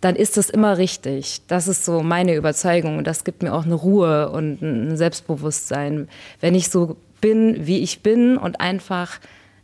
dann 0.00 0.16
ist 0.16 0.36
das 0.36 0.50
immer 0.50 0.78
richtig. 0.78 1.42
Das 1.46 1.68
ist 1.68 1.84
so 1.84 2.02
meine 2.02 2.34
Überzeugung 2.34 2.98
und 2.98 3.06
das 3.06 3.24
gibt 3.24 3.42
mir 3.42 3.54
auch 3.54 3.64
eine 3.64 3.74
Ruhe 3.74 4.30
und 4.30 4.62
ein 4.62 4.96
Selbstbewusstsein. 4.96 6.08
Wenn 6.40 6.54
ich 6.54 6.70
so 6.70 6.96
bin, 7.20 7.66
wie 7.66 7.78
ich 7.78 8.02
bin 8.02 8.36
und 8.36 8.60
einfach 8.60 9.20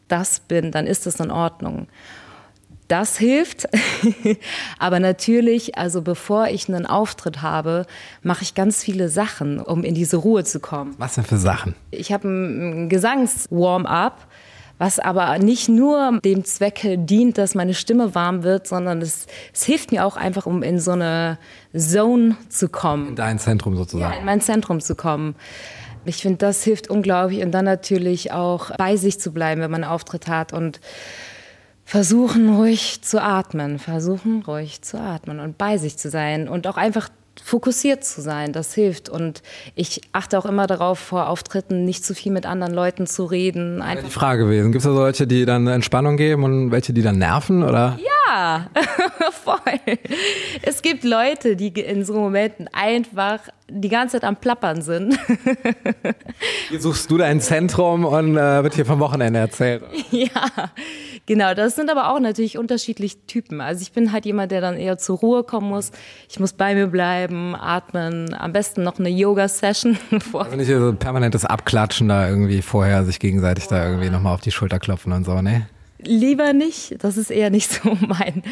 das 0.08 0.40
bin, 0.40 0.70
dann 0.72 0.86
ist 0.86 1.06
das 1.06 1.20
in 1.20 1.30
Ordnung. 1.30 1.88
Das 2.88 3.18
hilft. 3.18 3.68
Aber 4.78 5.00
natürlich, 5.00 5.76
also 5.76 6.02
bevor 6.02 6.48
ich 6.48 6.68
einen 6.68 6.86
Auftritt 6.86 7.42
habe, 7.42 7.86
mache 8.22 8.42
ich 8.42 8.54
ganz 8.54 8.82
viele 8.82 9.08
Sachen, 9.08 9.60
um 9.60 9.82
in 9.82 9.94
diese 9.94 10.18
Ruhe 10.18 10.44
zu 10.44 10.60
kommen. 10.60 10.94
Was 10.98 11.16
denn 11.16 11.24
für 11.24 11.36
Sachen? 11.36 11.74
Ich 11.90 12.12
habe 12.12 12.28
ein 12.28 12.88
Gesangs-Warm-up, 12.88 14.26
was 14.78 14.98
aber 14.98 15.38
nicht 15.38 15.68
nur 15.68 16.20
dem 16.20 16.44
Zwecke 16.44 16.98
dient, 16.98 17.38
dass 17.38 17.54
meine 17.54 17.74
Stimme 17.74 18.14
warm 18.14 18.42
wird, 18.42 18.66
sondern 18.66 19.00
es, 19.00 19.26
es 19.52 19.64
hilft 19.64 19.90
mir 19.90 20.04
auch 20.04 20.16
einfach, 20.16 20.46
um 20.46 20.62
in 20.62 20.78
so 20.78 20.92
eine 20.92 21.38
Zone 21.74 22.36
zu 22.50 22.68
kommen. 22.68 23.08
In 23.08 23.16
dein 23.16 23.38
Zentrum 23.38 23.76
sozusagen. 23.76 24.12
Ja, 24.12 24.18
in 24.18 24.26
mein 24.26 24.40
Zentrum 24.40 24.80
zu 24.80 24.94
kommen. 24.94 25.34
Ich 26.04 26.18
finde, 26.18 26.38
das 26.38 26.62
hilft 26.62 26.88
unglaublich 26.88 27.42
und 27.42 27.50
dann 27.50 27.64
natürlich 27.64 28.32
auch 28.32 28.70
bei 28.76 28.96
sich 28.96 29.18
zu 29.18 29.32
bleiben, 29.32 29.60
wenn 29.60 29.70
man 29.70 29.82
einen 29.82 29.92
Auftritt 29.92 30.28
hat 30.28 30.52
und 30.52 30.80
versuchen 31.86 32.56
ruhig 32.56 33.00
zu 33.02 33.22
atmen, 33.22 33.78
versuchen 33.78 34.42
ruhig 34.42 34.82
zu 34.82 35.00
atmen 35.00 35.38
und 35.38 35.56
bei 35.56 35.78
sich 35.78 35.96
zu 35.96 36.10
sein 36.10 36.48
und 36.48 36.66
auch 36.66 36.76
einfach 36.76 37.08
fokussiert 37.42 38.04
zu 38.04 38.20
sein, 38.22 38.52
das 38.52 38.74
hilft. 38.74 39.08
Und 39.08 39.42
ich 39.76 40.00
achte 40.12 40.38
auch 40.38 40.46
immer 40.46 40.66
darauf, 40.66 40.98
vor 40.98 41.28
Auftritten 41.28 41.84
nicht 41.84 42.04
zu 42.04 42.14
viel 42.14 42.32
mit 42.32 42.44
anderen 42.44 42.74
Leuten 42.74 43.06
zu 43.06 43.24
reden. 43.24 43.82
Einfach 43.82 44.04
die 44.04 44.10
Frage 44.10 44.44
gewesen. 44.44 44.72
Gibt 44.72 44.84
es 44.84 44.90
da 44.90 44.94
solche, 44.94 45.26
die 45.26 45.44
dann 45.44 45.68
Entspannung 45.68 46.16
geben 46.16 46.42
und 46.42 46.72
welche, 46.72 46.92
die 46.92 47.02
dann 47.02 47.18
nerven? 47.18 47.62
Oder? 47.62 47.98
Ja, 48.26 48.68
voll. 49.44 49.80
Es 50.62 50.82
gibt 50.82 51.04
Leute, 51.04 51.54
die 51.54 51.68
in 51.68 52.04
so 52.04 52.14
Momenten 52.14 52.68
einfach 52.72 53.40
die 53.68 53.88
ganze 53.88 54.12
Zeit 54.20 54.24
am 54.24 54.36
Plappern 54.36 54.80
sind. 54.80 55.18
Hier 56.68 56.80
suchst 56.80 57.10
du 57.10 57.18
dein 57.18 57.40
Zentrum 57.40 58.04
und 58.04 58.36
äh, 58.36 58.62
wird 58.62 58.74
hier 58.74 58.86
vom 58.86 59.00
Wochenende 59.00 59.38
erzählt. 59.38 59.82
Ja, 60.10 60.70
genau. 61.26 61.52
Das 61.54 61.74
sind 61.74 61.90
aber 61.90 62.10
auch 62.10 62.20
natürlich 62.20 62.56
unterschiedliche 62.56 63.18
Typen. 63.26 63.60
Also 63.60 63.82
ich 63.82 63.92
bin 63.92 64.12
halt 64.12 64.24
jemand, 64.24 64.52
der 64.52 64.60
dann 64.60 64.76
eher 64.76 64.98
zur 64.98 65.18
Ruhe 65.18 65.42
kommen 65.42 65.68
muss. 65.68 65.90
Ich 66.30 66.38
muss 66.38 66.52
bei 66.52 66.74
mir 66.74 66.86
bleiben, 66.86 67.54
atmen, 67.56 68.32
am 68.32 68.52
besten 68.52 68.82
noch 68.82 68.98
eine 68.98 69.08
Yoga-Session. 69.08 69.98
Also 70.32 70.56
nicht 70.56 70.68
so 70.68 70.92
permanentes 70.92 71.44
Abklatschen 71.44 72.08
da 72.08 72.28
irgendwie 72.28 72.62
vorher, 72.62 73.04
sich 73.04 73.18
gegenseitig 73.18 73.66
da 73.66 73.88
irgendwie 73.88 74.10
nochmal 74.10 74.34
auf 74.34 74.40
die 74.40 74.52
Schulter 74.52 74.78
klopfen 74.78 75.12
und 75.12 75.24
so, 75.24 75.40
ne? 75.42 75.66
Lieber 75.98 76.52
nicht. 76.52 77.02
Das 77.02 77.16
ist 77.16 77.30
eher 77.30 77.50
nicht 77.50 77.70
so 77.70 77.96
mein, 78.00 78.42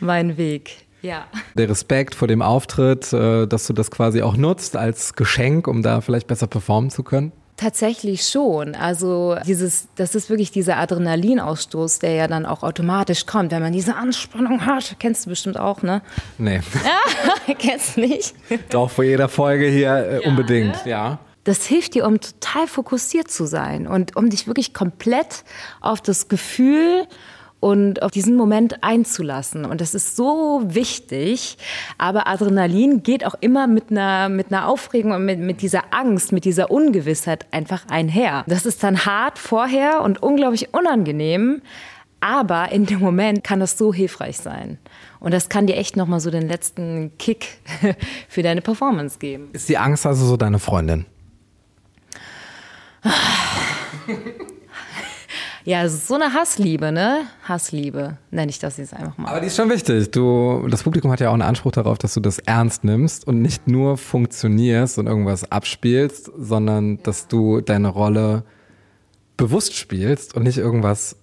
mein 0.00 0.36
Weg. 0.36 0.86
Ja. 1.02 1.26
Der 1.54 1.68
Respekt 1.68 2.14
vor 2.14 2.28
dem 2.28 2.42
Auftritt, 2.42 3.12
äh, 3.12 3.46
dass 3.46 3.66
du 3.66 3.72
das 3.72 3.90
quasi 3.90 4.22
auch 4.22 4.36
nutzt 4.36 4.76
als 4.76 5.14
Geschenk, 5.14 5.66
um 5.66 5.82
da 5.82 6.00
vielleicht 6.00 6.26
besser 6.26 6.46
performen 6.46 6.90
zu 6.90 7.02
können? 7.02 7.32
Tatsächlich 7.60 8.26
schon. 8.26 8.74
Also 8.74 9.36
dieses, 9.46 9.88
das 9.96 10.14
ist 10.14 10.30
wirklich 10.30 10.50
dieser 10.50 10.78
Adrenalinausstoß, 10.78 11.98
der 11.98 12.14
ja 12.14 12.26
dann 12.26 12.46
auch 12.46 12.62
automatisch 12.62 13.26
kommt, 13.26 13.52
wenn 13.52 13.60
man 13.60 13.74
diese 13.74 13.96
Anspannung 13.96 14.64
hat. 14.64 14.96
Kennst 14.98 15.26
du 15.26 15.30
bestimmt 15.30 15.60
auch, 15.60 15.82
ne? 15.82 16.00
Nee. 16.38 16.60
Ja, 16.84 17.54
kennst 17.58 17.98
du 17.98 18.00
nicht? 18.00 18.34
Doch, 18.70 18.90
vor 18.90 19.04
jeder 19.04 19.28
Folge 19.28 19.66
hier 19.66 19.94
äh, 19.94 20.22
Ja, 20.22 20.28
unbedingt, 20.30 20.86
ja. 20.86 21.18
Das 21.44 21.66
hilft 21.66 21.94
dir, 21.94 22.06
um 22.06 22.20
total 22.20 22.66
fokussiert 22.66 23.30
zu 23.30 23.46
sein 23.46 23.86
und 23.86 24.16
um 24.16 24.30
dich 24.30 24.46
wirklich 24.46 24.72
komplett 24.72 25.44
auf 25.80 26.00
das 26.00 26.28
Gefühl 26.28 27.06
und 27.60 28.02
auf 28.02 28.10
diesen 28.10 28.36
Moment 28.36 28.82
einzulassen. 28.82 29.64
Und 29.66 29.80
das 29.80 29.94
ist 29.94 30.16
so 30.16 30.62
wichtig. 30.64 31.58
Aber 31.98 32.26
Adrenalin 32.26 33.02
geht 33.02 33.24
auch 33.24 33.34
immer 33.40 33.66
mit 33.66 33.90
einer, 33.90 34.28
mit 34.30 34.50
einer 34.50 34.66
Aufregung 34.66 35.12
und 35.12 35.24
mit, 35.26 35.38
mit 35.38 35.62
dieser 35.62 35.92
Angst, 35.94 36.32
mit 36.32 36.44
dieser 36.46 36.70
Ungewissheit 36.70 37.46
einfach 37.52 37.86
einher. 37.88 38.44
Das 38.46 38.66
ist 38.66 38.82
dann 38.82 39.04
hart 39.04 39.38
vorher 39.38 40.02
und 40.02 40.22
unglaublich 40.22 40.72
unangenehm. 40.72 41.60
Aber 42.20 42.72
in 42.72 42.84
dem 42.86 43.00
Moment 43.00 43.44
kann 43.44 43.60
das 43.60 43.78
so 43.78 43.94
hilfreich 43.94 44.38
sein. 44.38 44.78
Und 45.20 45.32
das 45.32 45.48
kann 45.48 45.66
dir 45.66 45.76
echt 45.76 45.96
nochmal 45.96 46.20
so 46.20 46.30
den 46.30 46.48
letzten 46.48 47.16
Kick 47.18 47.58
für 48.28 48.42
deine 48.42 48.60
Performance 48.62 49.18
geben. 49.18 49.48
Ist 49.52 49.68
die 49.68 49.78
Angst 49.78 50.06
also 50.06 50.26
so 50.26 50.36
deine 50.36 50.58
Freundin? 50.58 51.06
Ja, 55.64 55.82
es 55.84 55.92
ist 55.92 56.08
so 56.08 56.14
eine 56.14 56.32
Hassliebe, 56.32 56.90
ne? 56.90 57.26
Hassliebe, 57.46 58.16
nenne 58.30 58.50
ich 58.50 58.58
das 58.58 58.78
jetzt 58.78 58.94
einfach 58.94 59.18
mal. 59.18 59.28
Aber 59.28 59.40
die 59.40 59.48
ist 59.48 59.56
schon 59.56 59.68
wichtig. 59.68 60.10
Du, 60.10 60.66
das 60.68 60.82
Publikum 60.82 61.10
hat 61.10 61.20
ja 61.20 61.28
auch 61.28 61.34
einen 61.34 61.42
Anspruch 61.42 61.72
darauf, 61.72 61.98
dass 61.98 62.14
du 62.14 62.20
das 62.20 62.38
ernst 62.38 62.82
nimmst 62.84 63.26
und 63.26 63.42
nicht 63.42 63.68
nur 63.68 63.98
funktionierst 63.98 64.98
und 64.98 65.06
irgendwas 65.06 65.50
abspielst, 65.50 66.30
sondern 66.36 67.02
dass 67.02 67.28
du 67.28 67.60
deine 67.60 67.88
Rolle 67.88 68.44
bewusst 69.36 69.74
spielst 69.74 70.34
und 70.34 70.44
nicht 70.44 70.58
irgendwas, 70.58 71.16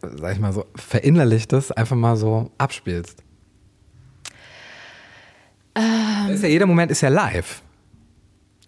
sag 0.00 0.32
ich 0.32 0.40
mal 0.40 0.52
so, 0.52 0.64
verinnerlichtes 0.74 1.70
einfach 1.72 1.96
mal 1.96 2.16
so 2.16 2.50
abspielst. 2.56 3.22
Ähm. 5.74 6.34
ist 6.34 6.42
ja, 6.42 6.48
jeder 6.48 6.66
Moment 6.66 6.90
ist 6.90 7.02
ja 7.02 7.08
live. 7.08 7.62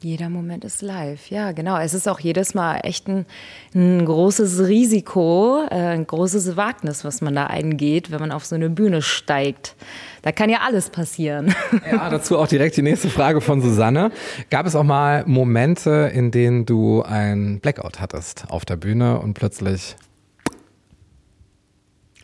Jeder 0.02 0.30
Moment 0.30 0.64
ist 0.64 0.80
live, 0.80 1.28
ja, 1.28 1.52
genau. 1.52 1.78
Es 1.78 1.92
ist 1.92 2.08
auch 2.08 2.20
jedes 2.20 2.54
Mal 2.54 2.80
echt 2.84 3.06
ein, 3.06 3.26
ein 3.74 4.02
großes 4.06 4.66
Risiko, 4.66 5.62
äh, 5.70 5.74
ein 5.74 6.06
großes 6.06 6.56
Wagnis, 6.56 7.04
was 7.04 7.20
man 7.20 7.34
da 7.34 7.48
eingeht, 7.48 8.10
wenn 8.10 8.18
man 8.18 8.32
auf 8.32 8.46
so 8.46 8.54
eine 8.54 8.70
Bühne 8.70 9.02
steigt. 9.02 9.76
Da 10.22 10.32
kann 10.32 10.48
ja 10.48 10.60
alles 10.66 10.88
passieren. 10.88 11.54
Ja, 11.90 12.08
dazu 12.08 12.38
auch 12.38 12.46
direkt 12.46 12.76
die 12.76 12.82
nächste 12.82 13.08
Frage 13.08 13.40
von 13.40 13.60
Susanne. 13.60 14.10
Gab 14.48 14.64
es 14.66 14.74
auch 14.74 14.84
mal 14.84 15.24
Momente, 15.26 16.10
in 16.14 16.30
denen 16.30 16.64
du 16.64 17.02
ein 17.02 17.60
Blackout 17.60 18.00
hattest 18.00 18.44
auf 18.48 18.64
der 18.64 18.76
Bühne 18.76 19.18
und 19.18 19.34
plötzlich. 19.34 19.96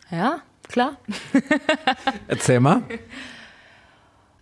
Ja, 0.09 0.39
klar. 0.67 0.97
Erzähl 2.27 2.59
mal. 2.59 2.81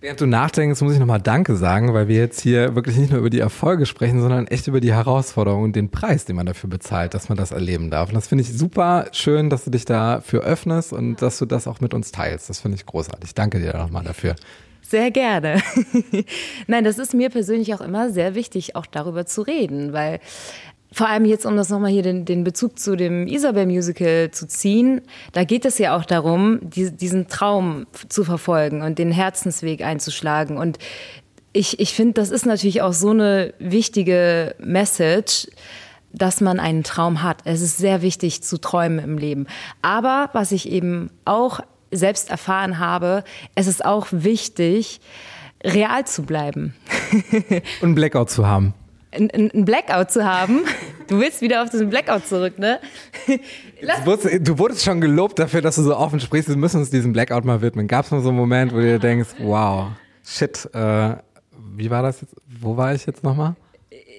Während 0.01 0.21
du 0.21 0.27
nachdenkst, 0.27 0.81
muss 0.81 0.93
ich 0.93 0.99
nochmal 0.99 1.21
Danke 1.21 1.55
sagen, 1.55 1.93
weil 1.93 2.07
wir 2.07 2.17
jetzt 2.17 2.41
hier 2.41 2.75
wirklich 2.75 2.97
nicht 2.97 3.11
nur 3.11 3.19
über 3.19 3.29
die 3.29 3.39
Erfolge 3.39 3.85
sprechen, 3.85 4.21
sondern 4.21 4.45
echt 4.47 4.67
über 4.67 4.79
die 4.79 4.93
Herausforderungen 4.93 5.63
und 5.63 5.75
den 5.75 5.89
Preis, 5.89 6.25
den 6.25 6.35
man 6.35 6.45
dafür 6.45 6.69
bezahlt, 6.69 7.13
dass 7.13 7.29
man 7.29 7.37
das 7.37 7.51
erleben 7.51 7.89
darf. 7.89 8.09
Und 8.09 8.15
das 8.15 8.27
finde 8.27 8.43
ich 8.43 8.55
super 8.55 9.07
schön, 9.13 9.49
dass 9.49 9.63
du 9.63 9.71
dich 9.71 9.85
dafür 9.85 10.43
öffnest 10.43 10.93
und 10.93 11.21
dass 11.21 11.39
du 11.39 11.45
das 11.45 11.67
auch 11.67 11.79
mit 11.79 11.93
uns 11.93 12.11
teilst. 12.11 12.49
Das 12.49 12.59
finde 12.59 12.75
ich 12.75 12.85
großartig. 12.85 13.33
Danke 13.33 13.59
dir 13.59 13.75
nochmal 13.77 14.03
dafür. 14.03 14.35
Sehr 14.81 15.09
gerne. 15.09 15.63
Nein, 16.67 16.83
das 16.83 16.99
ist 16.99 17.15
mir 17.15 17.31
persönlich 17.31 17.73
auch 17.73 17.81
immer 17.81 18.11
sehr 18.11 18.35
wichtig, 18.35 18.75
auch 18.75 18.85
darüber 18.85 19.25
zu 19.25 19.41
reden, 19.41 19.93
weil 19.93 20.19
vor 20.95 21.09
allem 21.09 21.25
jetzt, 21.25 21.45
um 21.45 21.57
das 21.57 21.67
nochmal 21.67 21.91
hier 21.91 22.03
den, 22.03 22.23
den 22.23 22.45
Bezug 22.45 22.79
zu 22.79 22.95
dem 22.95 23.27
Isabel-Musical 23.27 24.31
zu 24.31 24.47
ziehen, 24.47 25.01
da 25.33 25.43
geht 25.43 25.65
es 25.65 25.77
ja 25.77 25.97
auch 25.97 26.05
darum, 26.05 26.61
die, 26.61 26.89
diesen 26.89 27.27
Traum 27.27 27.85
zu 28.07 28.23
verfolgen 28.23 28.81
und 28.81 28.97
den 28.97 29.11
Herzensweg 29.11 29.81
einzuschlagen. 29.81 30.57
Und 30.57 30.77
ich, 31.51 31.81
ich 31.81 31.93
finde, 31.93 32.13
das 32.13 32.29
ist 32.29 32.45
natürlich 32.45 32.81
auch 32.81 32.93
so 32.93 33.09
eine 33.09 33.53
wichtige 33.59 34.55
Message, 34.57 35.49
dass 36.13 36.39
man 36.39 36.61
einen 36.61 36.83
Traum 36.83 37.23
hat. 37.23 37.39
Es 37.43 37.59
ist 37.59 37.77
sehr 37.77 38.01
wichtig 38.01 38.41
zu 38.41 38.57
träumen 38.57 38.99
im 38.99 39.17
Leben. 39.17 39.47
Aber 39.81 40.29
was 40.31 40.53
ich 40.53 40.69
eben 40.69 41.09
auch 41.25 41.59
selbst 41.91 42.29
erfahren 42.29 42.79
habe, 42.79 43.25
es 43.53 43.67
ist 43.67 43.83
auch 43.83 44.07
wichtig, 44.11 45.01
real 45.61 46.07
zu 46.07 46.23
bleiben. 46.23 46.73
Und 47.81 47.95
Blackout 47.95 48.29
zu 48.29 48.47
haben. 48.47 48.73
Ein, 49.15 49.65
Blackout 49.65 50.11
zu 50.11 50.25
haben. 50.25 50.61
Du 51.07 51.19
willst 51.19 51.41
wieder 51.41 51.61
auf 51.61 51.69
diesen 51.69 51.89
Blackout 51.89 52.27
zurück, 52.27 52.57
ne? 52.57 52.79
Du 53.27 54.05
wurdest, 54.05 54.47
du 54.47 54.57
wurdest 54.57 54.83
schon 54.83 55.01
gelobt 55.01 55.37
dafür, 55.37 55.61
dass 55.61 55.75
du 55.75 55.83
so 55.83 55.95
offen 55.95 56.19
sprichst. 56.19 56.49
Wir 56.49 56.55
müssen 56.55 56.79
uns 56.79 56.89
diesem 56.89 57.13
Blackout 57.13 57.45
mal 57.45 57.61
widmen. 57.61 57.87
Gab 57.87 58.05
es 58.05 58.11
mal 58.11 58.21
so 58.21 58.29
einen 58.29 58.37
Moment, 58.37 58.73
wo 58.73 58.77
du 58.77 58.83
dir 58.83 58.99
denkst, 58.99 59.29
wow, 59.39 59.89
shit, 60.25 60.67
äh, 60.73 61.15
wie 61.75 61.89
war 61.89 62.01
das 62.01 62.21
jetzt? 62.21 62.35
Wo 62.59 62.75
war 62.75 62.93
ich 62.95 63.05
jetzt 63.05 63.23
nochmal? 63.23 63.55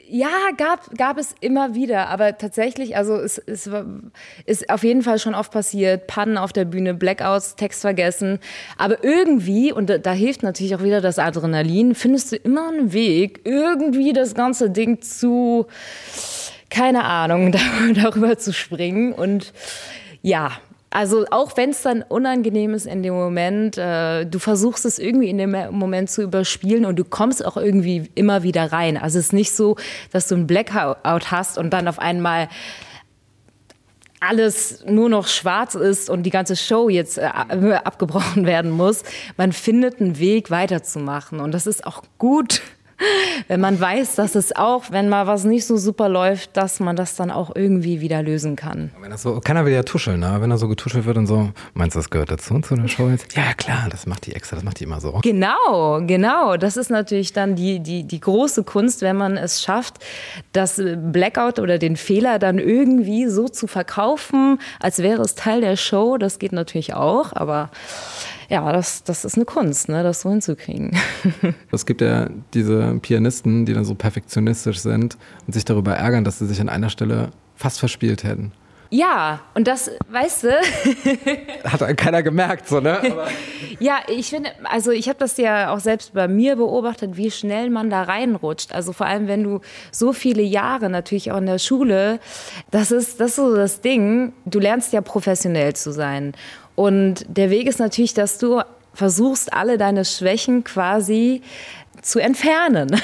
Ja, 0.09 0.51
gab, 0.57 0.97
gab 0.97 1.19
es 1.19 1.35
immer 1.41 1.75
wieder, 1.75 2.09
aber 2.09 2.39
tatsächlich, 2.39 2.97
also 2.97 3.17
es, 3.17 3.39
es 3.39 3.69
ist 4.45 4.71
auf 4.71 4.85
jeden 4.85 5.03
Fall 5.03 5.19
schon 5.19 5.35
oft 5.35 5.51
passiert, 5.51 6.07
Pannen 6.07 6.39
auf 6.39 6.53
der 6.53 6.65
Bühne, 6.65 6.95
Blackouts, 6.95 7.57
Text 7.57 7.81
vergessen, 7.81 8.39
aber 8.79 9.03
irgendwie, 9.03 9.73
und 9.73 9.91
da, 9.91 9.99
da 9.99 10.13
hilft 10.13 10.45
natürlich 10.45 10.77
auch 10.77 10.83
wieder 10.83 11.01
das 11.01 11.19
Adrenalin, 11.19 11.97
findest 11.97 12.31
du 12.31 12.37
immer 12.37 12.69
einen 12.69 12.93
Weg, 12.93 13.41
irgendwie 13.45 14.13
das 14.13 14.35
ganze 14.35 14.71
Ding 14.71 15.03
zu, 15.03 15.67
keine 16.71 17.05
Ahnung, 17.05 17.53
darüber 17.95 18.39
zu 18.39 18.53
springen. 18.53 19.13
Und 19.13 19.53
ja, 20.23 20.53
also 20.91 21.27
auch 21.31 21.57
wenn 21.57 21.71
es 21.71 21.83
dann 21.83 22.03
unangenehm 22.03 22.73
ist 22.73 22.87
in 22.87 23.03
dem 23.03 23.15
Moment, 23.15 23.77
äh, 23.77 24.25
du 24.25 24.39
versuchst 24.39 24.85
es 24.87 24.99
irgendwie 24.99 25.29
in 25.29 25.39
dem 25.39 25.51
Moment 25.73 26.11
zu 26.11 26.23
überspielen 26.23 26.85
und 26.85 26.97
du 26.97 27.05
kommst 27.05 27.45
auch 27.45 27.57
irgendwie 27.57 28.11
immer 28.15 28.43
wieder 28.43 28.73
rein. 28.73 28.97
Also 28.97 29.19
es 29.19 29.27
ist 29.27 29.33
nicht 29.33 29.53
so, 29.53 29.77
dass 30.13 30.29
du 30.29 30.37
ein 30.37 30.47
Blackout 30.47 31.31
hast 31.31 31.59
und 31.59 31.71
dann 31.71 31.89
auf 31.89 31.99
einmal 31.99 32.49
alles 34.21 34.85
nur 34.87 35.09
noch 35.09 35.27
schwarz 35.27 35.75
ist 35.75 36.09
und 36.09 36.23
die 36.23 36.31
ganze 36.31 36.57
Show 36.57 36.89
jetzt 36.89 37.19
äh, 37.19 37.25
abgebrochen 37.25 38.47
werden 38.47 38.71
muss. 38.71 39.03
Man 39.37 39.53
findet 39.53 40.01
einen 40.01 40.19
Weg 40.19 40.51
weiterzumachen 40.51 41.41
und 41.41 41.53
das 41.53 41.67
ist 41.67 41.87
auch 41.87 42.03
gut 42.19 42.63
wenn 43.49 43.61
man 43.61 43.79
weiß, 43.79 44.15
dass 44.15 44.35
es 44.35 44.55
auch, 44.55 44.91
wenn 44.91 45.09
mal 45.09 45.27
was 45.27 45.45
nicht 45.45 45.67
so 45.67 45.77
super 45.77 46.09
läuft, 46.09 46.57
dass 46.57 46.81
man 46.81 46.97
das 46.97 47.17
dann 47.17 47.31
auch 47.31 47.55
irgendwie 47.55 48.01
wieder 48.01 48.23
lösen 48.23 48.57
kann. 48.57 48.91
Wenn 49.01 49.11
das 49.11 49.23
so, 49.23 49.41
keiner 49.41 49.65
will 49.65 49.73
ja 49.73 49.83
tuscheln, 49.83 50.21
ne? 50.21 50.37
wenn 50.41 50.51
da 50.51 50.57
so 50.57 50.69
getuschelt 50.69 51.05
wird 51.07 51.17
und 51.17 51.27
so, 51.27 51.51
meinst 51.75 51.95
du, 51.95 51.99
das 51.99 52.11
gehört 52.11 52.31
dazu 52.31 52.59
zu 52.61 52.77
der 52.77 52.89
Show 52.89 53.09
jetzt? 53.09 53.37
Ja, 53.37 53.55
klar, 53.55 53.89
das 53.91 54.07
macht 54.07 54.27
die 54.27 54.35
extra, 54.35 54.57
das 54.57 54.65
macht 54.65 54.81
die 54.81 54.85
immer 54.85 55.01
so. 55.01 55.21
Genau, 55.23 56.01
genau. 56.07 56.57
Das 56.57 56.77
ist 56.77 56.91
natürlich 56.91 57.33
dann 57.33 57.55
die, 57.55 57.81
die, 57.81 58.05
die 58.05 58.21
große 58.21 58.65
Kunst, 58.65 59.03
wenn 59.03 59.17
man 59.17 59.37
es 59.37 59.63
schafft, 59.63 59.97
das 60.53 60.81
Blackout 60.97 61.59
oder 61.59 61.79
den 61.79 61.97
Fehler 61.97 62.39
dann 62.39 62.59
irgendwie 62.59 63.27
so 63.29 63.49
zu 63.49 63.67
verkaufen, 63.67 64.59
als 64.81 64.99
wäre 65.01 65.23
es 65.23 65.35
Teil 65.35 65.61
der 65.61 65.77
Show. 65.77 66.17
Das 66.19 66.39
geht 66.39 66.53
natürlich 66.53 66.95
auch, 66.95 67.33
aber 67.35 67.71
ja, 68.49 68.73
das, 68.73 69.05
das 69.05 69.25
ist 69.25 69.37
eine 69.37 69.45
Kunst, 69.45 69.89
ne, 69.89 70.03
das 70.03 70.21
so 70.21 70.31
hinzukriegen. 70.31 70.97
Es 71.73 71.85
gibt 71.85 72.01
ja 72.01 72.29
diese 72.55 72.99
Pianisten, 73.01 73.67
die 73.67 73.75
dann 73.75 73.85
so 73.85 73.95
perfektionistisch 73.95 74.79
sind 74.79 75.17
und 75.47 75.53
sich 75.53 75.65
darüber 75.65 75.95
ärgern, 75.95 76.25
dass 76.25 76.39
sie 76.39 76.47
sich 76.47 76.61
an 76.61 76.69
einer 76.69 76.91
Stelle 76.91 77.31
fast 77.55 77.79
verspielt 77.79 78.25
hätten. 78.25 78.53
Ja, 78.91 79.41
und 79.55 79.67
das, 79.67 79.91
weißt 80.11 80.45
du. 80.45 80.49
Hat 81.65 81.97
keiner 81.97 82.23
gemerkt, 82.23 82.69
so, 82.69 82.81
ne? 82.81 83.01
Aber 83.01 83.27
ja, 83.81 83.99
ich 84.09 84.31
finde, 84.31 84.51
also 84.65 84.93
ich 84.93 85.09
habe 85.09 85.19
das 85.19 85.37
ja 85.39 85.75
auch 85.75 85.81
selbst 85.81 86.15
bei 86.15 86.29
mir 86.29 86.57
beobachtet, 86.57 87.17
wie 87.17 87.31
schnell 87.31 87.71
man 87.71 87.91
da 87.91 88.03
reinrutscht. 88.03 88.73
Also 88.73 88.93
vor 88.93 89.07
allem, 89.07 89.27
wenn 89.27 89.43
du 89.43 89.61
so 89.91 90.13
viele 90.13 90.43
Jahre 90.43 90.89
natürlich 90.89 91.33
auch 91.33 91.39
in 91.39 91.47
der 91.47 91.59
Schule, 91.59 92.21
das 92.71 92.93
ist, 92.93 93.19
das 93.19 93.31
ist 93.31 93.37
so 93.37 93.57
das 93.57 93.81
Ding, 93.81 94.33
du 94.45 94.61
lernst 94.61 94.93
ja 94.93 95.01
professionell 95.01 95.75
zu 95.75 95.93
sein. 95.93 96.33
Und 96.77 97.25
der 97.29 97.51
Weg 97.51 97.67
ist 97.67 97.81
natürlich, 97.81 98.15
dass 98.15 98.39
du 98.39 98.61
versuchst, 98.95 99.53
alle 99.53 99.77
deine 99.77 100.05
Schwächen 100.05 100.63
quasi 100.63 101.43
zu 102.07 102.21
entfernen. 102.21 102.91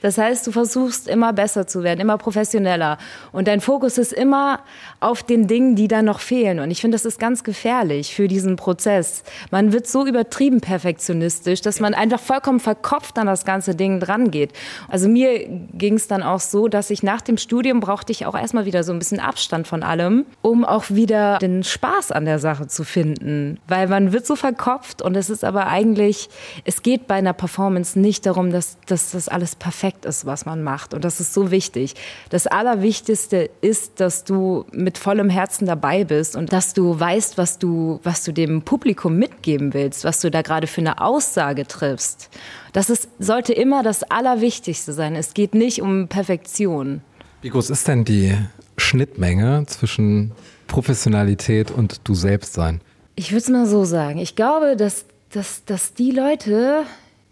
Das 0.00 0.18
heißt, 0.18 0.46
du 0.46 0.52
versuchst 0.52 1.06
immer 1.06 1.32
besser 1.32 1.66
zu 1.66 1.84
werden, 1.84 2.00
immer 2.00 2.18
professioneller. 2.18 2.98
Und 3.30 3.46
dein 3.46 3.60
Fokus 3.60 3.98
ist 3.98 4.12
immer 4.12 4.60
auf 4.98 5.22
den 5.22 5.46
Dingen, 5.46 5.76
die 5.76 5.86
da 5.86 6.02
noch 6.02 6.18
fehlen. 6.18 6.58
Und 6.58 6.70
ich 6.70 6.80
finde, 6.80 6.96
das 6.96 7.04
ist 7.04 7.20
ganz 7.20 7.44
gefährlich 7.44 8.14
für 8.14 8.26
diesen 8.26 8.56
Prozess. 8.56 9.22
Man 9.50 9.72
wird 9.72 9.86
so 9.86 10.04
übertrieben 10.04 10.60
perfektionistisch, 10.60 11.60
dass 11.60 11.78
man 11.78 11.94
einfach 11.94 12.18
vollkommen 12.18 12.58
verkopft 12.58 13.16
an 13.18 13.26
das 13.26 13.44
ganze 13.44 13.76
Ding 13.76 14.00
dran 14.00 14.32
geht. 14.32 14.52
Also 14.88 15.08
mir 15.08 15.46
ging 15.46 15.94
es 15.94 16.08
dann 16.08 16.22
auch 16.22 16.40
so, 16.40 16.66
dass 16.66 16.90
ich 16.90 17.02
nach 17.02 17.20
dem 17.20 17.36
Studium 17.36 17.78
brauchte 17.80 18.10
ich 18.10 18.26
auch 18.26 18.34
erstmal 18.34 18.64
wieder 18.64 18.82
so 18.82 18.92
ein 18.92 18.98
bisschen 18.98 19.20
Abstand 19.20 19.68
von 19.68 19.84
allem, 19.84 20.26
um 20.40 20.64
auch 20.64 20.86
wieder 20.88 21.38
den 21.38 21.62
Spaß 21.62 22.10
an 22.10 22.24
der 22.24 22.40
Sache 22.40 22.66
zu 22.66 22.82
finden. 22.82 23.60
Weil 23.68 23.86
man 23.86 24.12
wird 24.12 24.26
so 24.26 24.34
verkopft 24.34 25.00
und 25.00 25.16
es 25.16 25.30
ist 25.30 25.44
aber 25.44 25.68
eigentlich, 25.68 26.28
es 26.64 26.82
geht 26.82 27.06
bei 27.06 27.14
einer 27.16 27.34
Performance 27.34 27.98
nicht 28.02 28.26
darum, 28.26 28.50
dass, 28.50 28.76
dass 28.86 29.12
das 29.12 29.28
alles 29.28 29.56
perfekt 29.56 30.04
ist, 30.04 30.26
was 30.26 30.44
man 30.44 30.62
macht. 30.62 30.92
Und 30.92 31.04
das 31.04 31.20
ist 31.20 31.32
so 31.32 31.50
wichtig. 31.50 31.94
Das 32.28 32.46
Allerwichtigste 32.46 33.48
ist, 33.62 34.00
dass 34.00 34.24
du 34.24 34.66
mit 34.72 34.98
vollem 34.98 35.30
Herzen 35.30 35.66
dabei 35.66 36.04
bist 36.04 36.36
und 36.36 36.52
dass 36.52 36.74
du 36.74 36.98
weißt, 36.98 37.38
was 37.38 37.58
du, 37.58 38.00
was 38.02 38.24
du 38.24 38.32
dem 38.32 38.62
Publikum 38.62 39.16
mitgeben 39.16 39.72
willst, 39.72 40.04
was 40.04 40.20
du 40.20 40.30
da 40.30 40.42
gerade 40.42 40.66
für 40.66 40.82
eine 40.82 41.00
Aussage 41.00 41.66
triffst. 41.66 42.28
Das 42.72 42.90
ist, 42.90 43.08
sollte 43.18 43.52
immer 43.52 43.82
das 43.82 44.02
Allerwichtigste 44.02 44.92
sein. 44.92 45.16
Es 45.16 45.32
geht 45.32 45.54
nicht 45.54 45.80
um 45.80 46.08
Perfektion. 46.08 47.00
Wie 47.40 47.48
groß 47.48 47.70
ist 47.70 47.88
denn 47.88 48.04
die 48.04 48.36
Schnittmenge 48.76 49.64
zwischen 49.66 50.32
Professionalität 50.66 51.70
und 51.70 52.00
du 52.04 52.14
selbst 52.14 52.54
sein? 52.54 52.80
Ich 53.14 53.32
würde 53.32 53.42
es 53.42 53.48
mal 53.48 53.66
so 53.66 53.84
sagen. 53.84 54.18
Ich 54.18 54.36
glaube, 54.36 54.76
dass, 54.76 55.04
dass, 55.30 55.64
dass 55.64 55.92
die 55.94 56.12
Leute, 56.12 56.84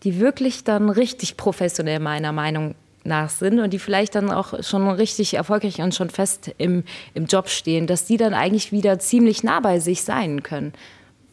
die 0.03 0.21
wirklich 0.21 0.65
dann 0.65 0.91
richtig 0.91 1.37
professionell 1.37 2.01
meiner 2.01 2.33
Meinung 2.33 2.75
nach 3.05 3.31
sind 3.31 3.61
und 3.61 3.73
die 3.73 3.79
vielleicht 3.79 4.15
dann 4.15 4.31
auch 4.31 4.63
schon 4.63 4.89
richtig 4.89 5.35
erfolgreich 5.35 5.81
und 5.81 5.95
schon 5.95 6.11
fest 6.11 6.53
im, 6.59 6.85
im 7.15 7.27
Job 7.27 7.49
stehen, 7.49 7.87
dass 7.87 8.05
die 8.05 8.17
dann 8.17 8.35
eigentlich 8.35 8.73
wieder 8.73 8.99
ziemlich 8.99 9.43
nah 9.43 9.61
bei 9.61 9.81
sich 9.81 10.03
sein 10.03 10.43
können. 10.43 10.73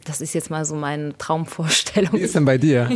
Das 0.06 0.22
ist 0.22 0.34
jetzt 0.34 0.50
mal 0.50 0.64
so 0.64 0.76
meine 0.76 1.18
Traumvorstellung. 1.18 2.14
Wie 2.14 2.20
ist 2.20 2.36
denn 2.36 2.46
bei 2.46 2.58
dir? 2.58 2.90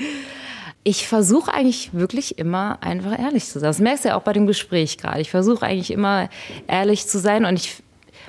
ich 0.84 1.08
versuche 1.08 1.52
eigentlich 1.52 1.92
wirklich 1.92 2.38
immer 2.38 2.78
einfach 2.80 3.18
ehrlich 3.18 3.46
zu 3.46 3.58
sein. 3.58 3.68
Das 3.68 3.80
merkst 3.80 4.04
du 4.04 4.10
ja 4.10 4.16
auch 4.16 4.22
bei 4.22 4.32
dem 4.32 4.46
Gespräch 4.46 4.98
gerade. 4.98 5.20
Ich 5.20 5.30
versuche 5.30 5.66
eigentlich 5.66 5.90
immer 5.90 6.28
ehrlich 6.68 7.08
zu 7.08 7.18
sein 7.18 7.44
und 7.44 7.56
ich 7.56 7.82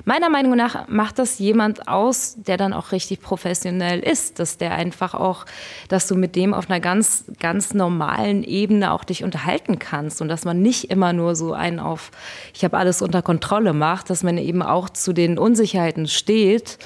meiner 0.04 0.30
Meinung 0.30 0.56
nach 0.56 0.88
macht 0.88 1.18
das 1.18 1.38
jemand 1.38 1.88
aus, 1.88 2.36
der 2.38 2.56
dann 2.56 2.72
auch 2.72 2.92
richtig 2.92 3.20
professionell 3.20 4.00
ist, 4.00 4.38
dass 4.38 4.56
der 4.56 4.72
einfach 4.72 5.14
auch, 5.14 5.46
dass 5.88 6.06
du 6.06 6.14
mit 6.14 6.36
dem 6.36 6.54
auf 6.54 6.70
einer 6.70 6.80
ganz, 6.80 7.24
ganz 7.38 7.74
normalen 7.74 8.44
Ebene 8.44 8.92
auch 8.92 9.04
dich 9.04 9.24
unterhalten 9.24 9.78
kannst 9.78 10.20
und 10.20 10.28
dass 10.28 10.44
man 10.44 10.62
nicht 10.62 10.90
immer 10.90 11.12
nur 11.12 11.34
so 11.34 11.52
einen 11.52 11.78
auf, 11.78 12.10
ich 12.54 12.64
habe 12.64 12.78
alles 12.78 13.02
unter 13.02 13.22
Kontrolle 13.22 13.72
macht, 13.72 14.10
dass 14.10 14.22
man 14.22 14.38
eben 14.38 14.62
auch 14.62 14.88
zu 14.90 15.12
den 15.12 15.38
Unsicherheiten 15.38 16.06
steht 16.06 16.78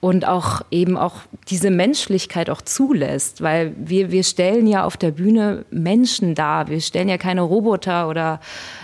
und 0.00 0.26
auch 0.26 0.62
eben 0.70 0.96
auch 0.96 1.16
diese 1.48 1.70
Menschlichkeit 1.70 2.48
auch 2.48 2.62
zulässt, 2.62 3.42
weil 3.42 3.74
wir, 3.76 4.10
wir 4.10 4.24
stellen 4.24 4.66
ja 4.66 4.84
auf 4.84 4.96
der 4.96 5.10
Bühne 5.10 5.66
Menschen 5.70 6.34
dar, 6.34 6.68
wir 6.68 6.80
stellen 6.80 7.08
ja 7.08 7.18
keine 7.18 7.42
Roboter 7.42 8.08
oder 8.08 8.40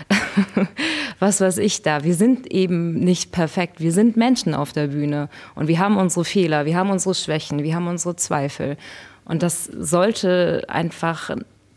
was 1.19 1.41
weiß 1.41 1.57
ich 1.57 1.81
da. 1.81 2.03
Wir 2.03 2.13
sind 2.13 2.51
eben 2.51 2.93
nicht 2.93 3.31
perfekt, 3.31 3.79
wir 3.79 3.91
sind 3.91 4.15
Menschen 4.15 4.53
auf 4.53 4.73
der 4.73 4.87
Bühne 4.87 5.29
und 5.55 5.67
wir 5.67 5.79
haben 5.79 5.97
unsere 5.97 6.23
Fehler, 6.23 6.65
wir 6.65 6.77
haben 6.77 6.91
unsere 6.91 7.15
Schwächen, 7.15 7.63
wir 7.63 7.75
haben 7.75 7.87
unsere 7.87 8.15
Zweifel 8.15 8.77
und 9.25 9.41
das 9.41 9.65
sollte 9.65 10.65
einfach 10.67 11.31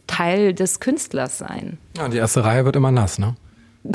Teil 0.07 0.53
des 0.53 0.81
Künstlers 0.81 1.39
sein. 1.39 1.79
Ja, 1.97 2.09
die 2.09 2.19
erste 2.19 2.45
Reihe 2.45 2.67
wird 2.67 2.77
immer 2.77 2.91
nass, 2.91 3.19
ne? 3.19 3.37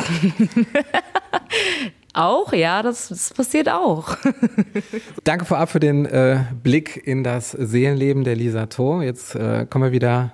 Auch, 2.16 2.54
ja, 2.54 2.82
das, 2.82 3.10
das 3.10 3.34
passiert 3.34 3.68
auch. 3.68 4.18
Danke 5.26 5.44
vorab 5.44 5.70
für 5.70 5.82
den 5.82 6.06
äh, 6.06 6.46
Blick 6.64 7.06
in 7.06 7.26
das 7.26 7.52
Seelenleben 7.52 8.24
der 8.24 8.38
Lisa 8.38 8.68
To. 8.68 9.02
Jetzt 9.02 9.36
äh, 9.36 9.68
kommen 9.70 9.84
wir 9.84 9.92
wieder 9.92 10.32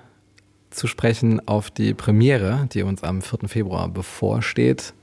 zu 0.70 0.86
sprechen 0.86 1.46
auf 1.48 1.72
die 1.72 1.92
Premiere, 1.92 2.68
die 2.72 2.84
uns 2.84 3.02
am 3.02 3.20
4. 3.20 3.48
Februar 3.48 3.88
bevorsteht. 3.88 4.94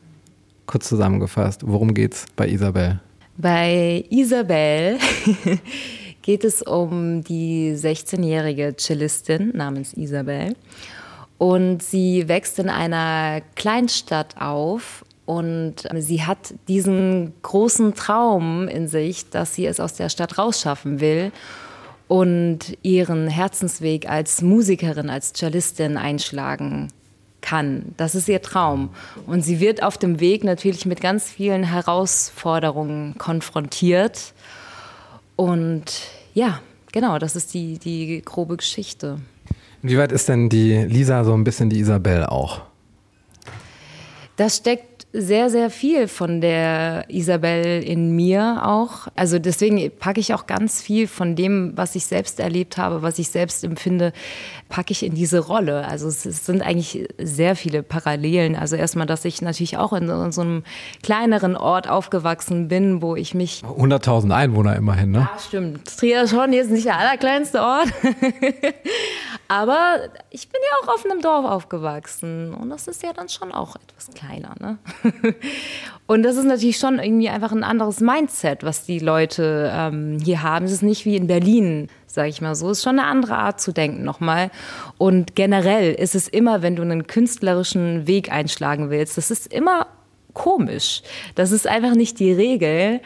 Kurz 0.67 0.87
zusammengefasst, 0.87 1.63
worum 1.65 1.93
geht's 1.93 2.25
bei 2.37 2.47
Isabel? 2.47 3.01
Bei 3.37 4.05
Isabel 4.09 4.99
geht 6.21 6.45
es 6.45 6.61
um 6.61 7.25
die 7.25 7.73
16-jährige 7.75 8.75
Cellistin 8.77 9.51
namens 9.53 9.93
Isabel. 9.95 10.55
Und 11.37 11.83
sie 11.83 12.29
wächst 12.29 12.57
in 12.57 12.69
einer 12.69 13.41
Kleinstadt 13.55 14.35
auf 14.39 15.03
und 15.29 15.75
sie 15.99 16.23
hat 16.23 16.55
diesen 16.67 17.33
großen 17.43 17.93
Traum 17.93 18.67
in 18.67 18.87
sich, 18.87 19.29
dass 19.29 19.53
sie 19.53 19.67
es 19.67 19.79
aus 19.79 19.93
der 19.93 20.09
Stadt 20.09 20.39
rausschaffen 20.39 21.01
will 21.01 21.31
und 22.07 22.75
ihren 22.81 23.27
Herzensweg 23.27 24.09
als 24.09 24.41
Musikerin, 24.41 25.11
als 25.11 25.33
Cellistin 25.33 25.97
einschlagen 25.97 26.87
kann. 27.41 27.93
Das 27.95 28.15
ist 28.15 28.27
ihr 28.27 28.41
Traum. 28.41 28.89
Und 29.27 29.43
sie 29.43 29.59
wird 29.59 29.83
auf 29.83 29.99
dem 29.99 30.19
Weg 30.19 30.43
natürlich 30.43 30.87
mit 30.87 30.99
ganz 30.99 31.29
vielen 31.29 31.61
Herausforderungen 31.61 33.15
konfrontiert. 33.19 34.33
Und 35.35 35.85
ja, 36.33 36.59
genau, 36.91 37.19
das 37.19 37.35
ist 37.35 37.53
die, 37.53 37.77
die 37.77 38.23
grobe 38.25 38.57
Geschichte. 38.57 39.19
Wie 39.83 39.95
weit 39.95 40.11
ist 40.11 40.27
denn 40.27 40.49
die 40.49 40.73
Lisa 40.73 41.23
so 41.23 41.35
ein 41.35 41.43
bisschen 41.43 41.69
die 41.69 41.77
Isabel 41.77 42.25
auch? 42.25 42.63
Das 44.37 44.57
steckt 44.57 44.88
sehr, 45.11 45.49
sehr 45.49 45.71
viel 45.71 46.07
von 46.07 46.39
der 46.39 47.05
Isabel 47.07 47.83
in 47.83 48.15
mir 48.15 48.61
auch. 48.63 49.07
Also 49.15 49.39
deswegen 49.39 49.91
packe 49.97 50.19
ich 50.19 50.35
auch 50.35 50.45
ganz 50.45 50.83
viel 50.83 51.07
von 51.07 51.35
dem, 51.35 51.71
was 51.75 51.95
ich 51.95 52.05
selbst 52.05 52.39
erlebt 52.39 52.77
habe, 52.77 53.01
was 53.01 53.17
ich 53.17 53.29
selbst 53.29 53.63
empfinde, 53.63 54.13
packe 54.69 54.91
ich 54.91 55.03
in 55.03 55.15
diese 55.15 55.39
Rolle. 55.39 55.87
Also 55.87 56.07
es, 56.07 56.21
sind 56.23 56.61
eigentlich 56.61 57.07
sehr 57.17 57.55
viele 57.55 57.81
Parallelen. 57.81 58.55
Also 58.55 58.75
erstmal, 58.75 59.07
dass 59.07 59.25
ich 59.25 59.41
natürlich 59.41 59.77
auch 59.77 59.93
in, 59.93 60.07
in 60.09 60.31
so 60.31 60.41
einem 60.41 60.63
kleineren 61.01 61.57
Ort 61.57 61.89
aufgewachsen 61.89 62.67
bin, 62.67 63.01
wo 63.01 63.15
ich 63.15 63.33
mich... 63.33 63.63
100.000 63.63 64.31
Einwohner 64.31 64.75
immerhin, 64.75 65.09
ne? 65.09 65.27
Ja, 65.31 65.39
stimmt. 65.39 65.97
Trier 65.97 66.23
ist 66.23 66.31
schon 66.31 66.53
jetzt 66.53 66.69
nicht 66.69 66.85
der 66.85 66.99
allerkleinste 66.99 67.61
Ort. 67.61 67.87
Aber 69.47 69.97
ich 70.29 70.49
bin 70.49 70.61
ja 70.61 70.87
auch 70.87 70.93
auf 70.93 71.03
einem 71.03 71.21
Dorf 71.21 71.45
aufgewachsen. 71.45 72.53
Und 72.53 72.69
das 72.69 72.87
ist 72.87 73.01
ja 73.01 73.11
dann 73.13 73.27
schon 73.27 73.51
auch 73.51 73.75
etwas 73.75 74.11
kleiner, 74.13 74.53
ne? 74.59 74.77
Und 76.07 76.23
das 76.23 76.37
ist 76.37 76.45
natürlich 76.45 76.77
schon 76.77 76.97
irgendwie 76.97 77.29
einfach 77.29 77.51
ein 77.51 77.63
anderes 77.63 77.99
Mindset, 77.99 78.63
was 78.63 78.83
die 78.83 78.97
Leute 78.97 79.71
ähm, 79.71 80.17
hier 80.23 80.41
haben. 80.41 80.65
Es 80.65 80.71
ist 80.71 80.81
nicht 80.81 81.05
wie 81.05 81.15
in 81.15 81.27
Berlin, 81.27 81.87
sage 82.07 82.29
ich 82.29 82.41
mal 82.41 82.55
so. 82.55 82.71
Es 82.71 82.79
ist 82.79 82.83
schon 82.83 82.97
eine 82.97 83.07
andere 83.07 83.35
Art 83.35 83.61
zu 83.61 83.71
denken 83.71 84.03
nochmal. 84.03 84.49
Und 84.97 85.35
generell 85.35 85.93
ist 85.93 86.15
es 86.15 86.27
immer, 86.27 86.63
wenn 86.63 86.75
du 86.75 86.81
einen 86.81 87.05
künstlerischen 87.05 88.07
Weg 88.07 88.31
einschlagen 88.31 88.89
willst, 88.89 89.17
das 89.17 89.29
ist 89.29 89.53
immer 89.53 89.85
komisch. 90.33 91.03
Das 91.35 91.51
ist 91.51 91.67
einfach 91.67 91.93
nicht 91.93 92.19
die 92.19 92.31
Regel 92.31 93.01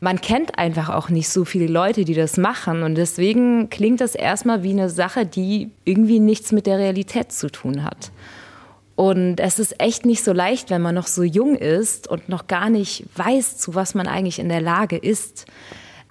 man 0.00 0.20
kennt 0.20 0.58
einfach 0.58 0.88
auch 0.88 1.10
nicht 1.10 1.28
so 1.28 1.44
viele 1.44 1.66
Leute, 1.66 2.04
die 2.04 2.14
das 2.14 2.38
machen. 2.38 2.82
Und 2.82 2.94
deswegen 2.96 3.68
klingt 3.68 4.00
das 4.00 4.14
erstmal 4.14 4.62
wie 4.62 4.70
eine 4.70 4.88
Sache, 4.88 5.26
die 5.26 5.70
irgendwie 5.84 6.20
nichts 6.20 6.52
mit 6.52 6.66
der 6.66 6.78
Realität 6.78 7.32
zu 7.32 7.50
tun 7.50 7.84
hat. 7.84 8.10
Und 9.00 9.40
es 9.40 9.58
ist 9.58 9.80
echt 9.80 10.04
nicht 10.04 10.22
so 10.22 10.34
leicht, 10.34 10.68
wenn 10.68 10.82
man 10.82 10.94
noch 10.94 11.06
so 11.06 11.22
jung 11.22 11.54
ist 11.56 12.06
und 12.06 12.28
noch 12.28 12.48
gar 12.48 12.68
nicht 12.68 13.06
weiß, 13.16 13.56
zu 13.56 13.74
was 13.74 13.94
man 13.94 14.06
eigentlich 14.06 14.38
in 14.38 14.50
der 14.50 14.60
Lage 14.60 14.98
ist. 14.98 15.46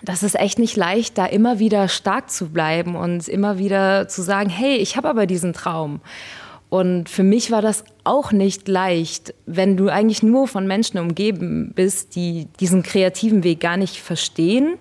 Das 0.01 0.23
ist 0.23 0.33
echt 0.33 0.57
nicht 0.57 0.75
leicht, 0.75 1.15
da 1.15 1.27
immer 1.27 1.59
wieder 1.59 1.87
stark 1.87 2.31
zu 2.31 2.49
bleiben 2.49 2.95
und 2.95 3.27
immer 3.27 3.59
wieder 3.59 4.07
zu 4.07 4.23
sagen, 4.23 4.49
hey, 4.49 4.77
ich 4.77 4.97
habe 4.97 5.07
aber 5.07 5.27
diesen 5.27 5.53
Traum. 5.53 6.01
Und 6.69 7.09
für 7.09 7.21
mich 7.21 7.51
war 7.51 7.61
das 7.61 7.83
auch 8.05 8.31
nicht 8.31 8.67
leicht, 8.67 9.35
wenn 9.45 9.77
du 9.77 9.89
eigentlich 9.89 10.23
nur 10.23 10.47
von 10.47 10.65
Menschen 10.65 10.99
umgeben 10.99 11.73
bist, 11.75 12.15
die 12.15 12.47
diesen 12.59 12.81
kreativen 12.81 13.43
Weg 13.43 13.59
gar 13.59 13.77
nicht 13.77 13.97
verstehen 14.01 14.79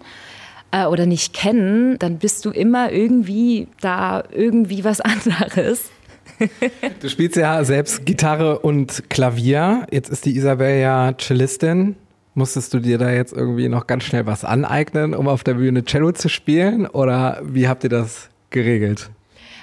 äh, 0.70 0.86
oder 0.86 1.04
nicht 1.04 1.34
kennen, 1.34 1.98
dann 1.98 2.16
bist 2.16 2.46
du 2.46 2.52
immer 2.52 2.90
irgendwie 2.90 3.68
da 3.82 4.24
irgendwie 4.32 4.82
was 4.82 5.00
anderes. 5.02 5.90
Du 7.00 7.08
spielst 7.08 7.36
ja 7.36 7.62
selbst 7.64 8.04
Gitarre 8.06 8.60
und 8.60 9.10
Klavier. 9.10 9.86
Jetzt 9.90 10.10
ist 10.10 10.24
die 10.24 10.36
Isabel 10.36 10.80
ja 10.80 11.12
Cellistin. 11.18 11.96
Musstest 12.34 12.72
du 12.72 12.78
dir 12.78 12.98
da 12.98 13.10
jetzt 13.10 13.32
irgendwie 13.32 13.68
noch 13.68 13.86
ganz 13.86 14.04
schnell 14.04 14.26
was 14.26 14.44
aneignen, 14.44 15.14
um 15.14 15.28
auf 15.28 15.42
der 15.42 15.54
Bühne 15.54 15.84
Cello 15.84 16.12
zu 16.12 16.28
spielen? 16.28 16.86
Oder 16.86 17.40
wie 17.42 17.68
habt 17.68 17.84
ihr 17.84 17.90
das 17.90 18.30
geregelt? 18.50 19.10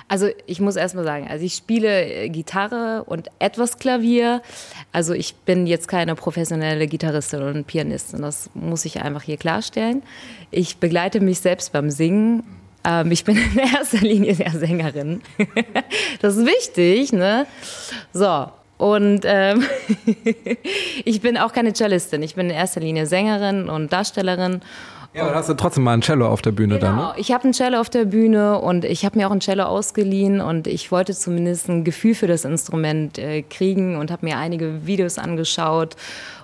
Also 0.07 0.27
ich 0.45 0.59
muss 0.59 0.75
erst 0.75 0.93
mal 0.93 1.03
sagen, 1.03 1.27
also 1.27 1.43
ich 1.43 1.55
spiele 1.55 2.05
äh, 2.05 2.29
Gitarre 2.29 3.03
und 3.05 3.29
etwas 3.39 3.79
Klavier. 3.79 4.41
Also 4.91 5.13
ich 5.13 5.33
bin 5.35 5.65
jetzt 5.65 5.87
keine 5.87 6.15
professionelle 6.15 6.85
Gitarristin 6.85 7.41
und 7.41 7.65
Pianistin. 7.65 8.21
Das 8.21 8.49
muss 8.53 8.85
ich 8.85 9.01
einfach 9.01 9.23
hier 9.23 9.37
klarstellen. 9.37 10.03
Ich 10.51 10.77
begleite 10.77 11.21
mich 11.21 11.39
selbst 11.39 11.71
beim 11.71 11.89
Singen 11.89 12.43
ähm, 12.85 13.11
ich 13.11 13.23
bin 13.23 13.37
in 13.53 13.59
erster 13.59 13.99
Linie 13.99 14.33
ja 14.33 14.49
Sängerin. 14.51 15.21
das 16.21 16.37
ist 16.37 16.45
wichtig, 16.45 17.13
ne? 17.13 17.45
So. 18.13 18.47
Und 18.77 19.21
ähm, 19.23 19.63
ich 21.05 21.21
bin 21.21 21.37
auch 21.37 21.53
keine 21.53 21.73
Cellistin. 21.73 22.21
Ich 22.23 22.35
bin 22.35 22.49
in 22.49 22.55
erster 22.55 22.81
Linie 22.81 23.05
Sängerin 23.05 23.69
und 23.69 23.93
Darstellerin. 23.93 24.61
Ja, 25.13 25.23
aber 25.23 25.35
hast 25.35 25.47
du 25.47 25.53
trotzdem 25.53 25.85
mal 25.85 25.93
ein 25.93 26.01
Cello 26.01 26.27
auf 26.27 26.41
der 26.41 26.51
Bühne 26.51 26.77
genau. 26.77 26.87
dann, 26.87 26.95
ne? 26.97 27.13
Ich 27.15 27.31
habe 27.31 27.47
ein 27.47 27.53
Cello 27.53 27.79
auf 27.79 27.89
der 27.89 28.03
Bühne 28.03 28.59
und 28.59 28.83
ich 28.83 29.05
habe 29.05 29.17
mir 29.17 29.27
auch 29.27 29.31
ein 29.31 29.39
Cello 29.39 29.63
ausgeliehen 29.63 30.41
und 30.41 30.67
ich 30.67 30.91
wollte 30.91 31.13
zumindest 31.13 31.69
ein 31.69 31.85
Gefühl 31.85 32.15
für 32.15 32.27
das 32.27 32.43
Instrument 32.43 33.17
äh, 33.17 33.41
kriegen 33.43 33.95
und 33.95 34.11
habe 34.11 34.25
mir 34.25 34.37
einige 34.37 34.85
Videos 34.85 35.17
angeschaut 35.17 35.95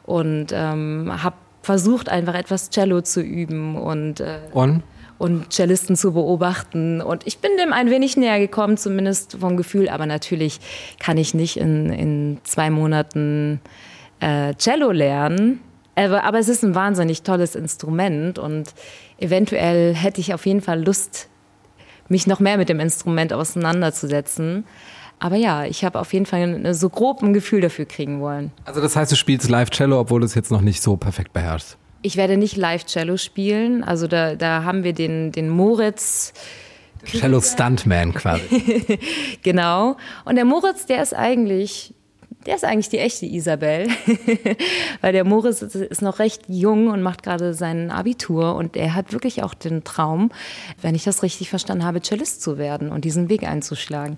und 0.04 0.54
ähm, 0.54 1.12
habe 1.22 1.36
versucht, 1.64 2.08
einfach 2.08 2.34
etwas 2.34 2.70
Cello 2.70 3.02
zu 3.02 3.22
üben 3.22 3.76
und, 3.76 4.22
äh, 4.22 4.40
und? 4.54 4.84
Und 5.22 5.54
Cellisten 5.54 5.96
zu 5.96 6.14
beobachten. 6.14 7.00
Und 7.00 7.28
ich 7.28 7.38
bin 7.38 7.52
dem 7.58 7.74
ein 7.74 7.92
wenig 7.92 8.18
näher 8.18 8.40
gekommen, 8.40 8.76
zumindest 8.76 9.38
vom 9.40 9.56
Gefühl. 9.56 9.88
Aber 9.88 10.08
natürlich 10.08 10.60
kann 11.00 11.18
ich 11.18 11.36
nicht 11.36 11.58
in, 11.58 11.92
in 11.94 12.38
zwei 12.44 12.72
Monaten 12.72 13.62
äh, 14.20 14.56
Cello 14.56 14.92
lernen. 14.92 15.60
Aber, 15.94 16.24
aber 16.24 16.40
es 16.40 16.50
ist 16.50 16.64
ein 16.64 16.74
wahnsinnig 16.74 17.22
tolles 17.22 17.56
Instrument 17.56 18.40
und 18.40 18.74
eventuell 19.20 19.94
hätte 19.94 20.22
ich 20.22 20.34
auf 20.34 20.46
jeden 20.46 20.62
Fall 20.62 20.84
Lust, 20.84 21.28
mich 22.10 22.26
noch 22.26 22.40
mehr 22.40 22.58
mit 22.58 22.70
dem 22.70 22.80
Instrument 22.80 23.32
auseinanderzusetzen. 23.32 24.66
Aber 25.20 25.36
ja, 25.36 25.66
ich 25.66 25.86
habe 25.86 26.00
auf 26.00 26.14
jeden 26.14 26.26
Fall 26.26 26.74
so 26.74 26.90
grob 26.90 27.22
ein 27.22 27.34
Gefühl 27.34 27.62
dafür 27.62 27.86
kriegen 27.86 28.22
wollen. 28.22 28.52
Also 28.66 28.82
das 28.82 28.96
heißt, 28.96 29.12
du 29.12 29.16
spielst 29.16 29.50
live 29.50 29.70
Cello, 29.70 30.00
obwohl 30.00 30.22
du 30.22 30.26
es 30.26 30.34
jetzt 30.34 30.50
noch 30.50 30.62
nicht 30.62 30.82
so 30.82 30.98
perfekt 30.98 31.32
beherrschst? 31.32 31.78
Ich 32.02 32.18
werde 32.18 32.38
nicht 32.38 32.58
live 32.58 32.86
Cello 32.86 33.18
spielen. 33.18 33.84
Also 33.84 34.08
da, 34.08 34.36
da 34.36 34.64
haben 34.64 34.84
wir 34.84 34.94
den, 34.94 35.32
den 35.32 35.50
Moritz. 35.50 36.34
Cello 37.06 37.42
Stuntman 37.42 38.14
quasi. 38.14 39.00
genau. 39.44 39.98
Und 40.26 40.36
der 40.36 40.46
Moritz, 40.46 40.86
der 40.86 41.02
ist 41.02 41.14
eigentlich 41.14 41.94
der 42.46 42.56
ist 42.56 42.64
eigentlich 42.64 42.90
die 42.90 42.98
echte 42.98 43.26
Isabel, 43.26 43.88
weil 45.02 45.14
der 45.14 45.24
Moritz 45.24 45.62
ist 45.62 46.02
noch 46.02 46.20
recht 46.20 46.44
jung 46.48 46.88
und 46.88 47.02
macht 47.02 47.24
gerade 47.24 47.54
sein 47.54 47.92
Abitur 47.92 48.56
und 48.56 48.76
er 48.76 48.96
hat 48.96 49.14
wirklich 49.14 49.44
auch 49.44 49.54
den 49.54 49.84
Traum, 49.84 50.32
wenn 50.82 50.96
ich 50.96 51.04
das 51.04 51.24
richtig 51.24 51.50
verstanden 51.50 51.86
habe, 51.86 52.02
Cellist 52.02 52.42
zu 52.42 52.58
werden 52.58 52.90
und 52.90 53.06
diesen 53.06 53.30
Weg 53.30 53.44
einzuschlagen. 53.44 54.18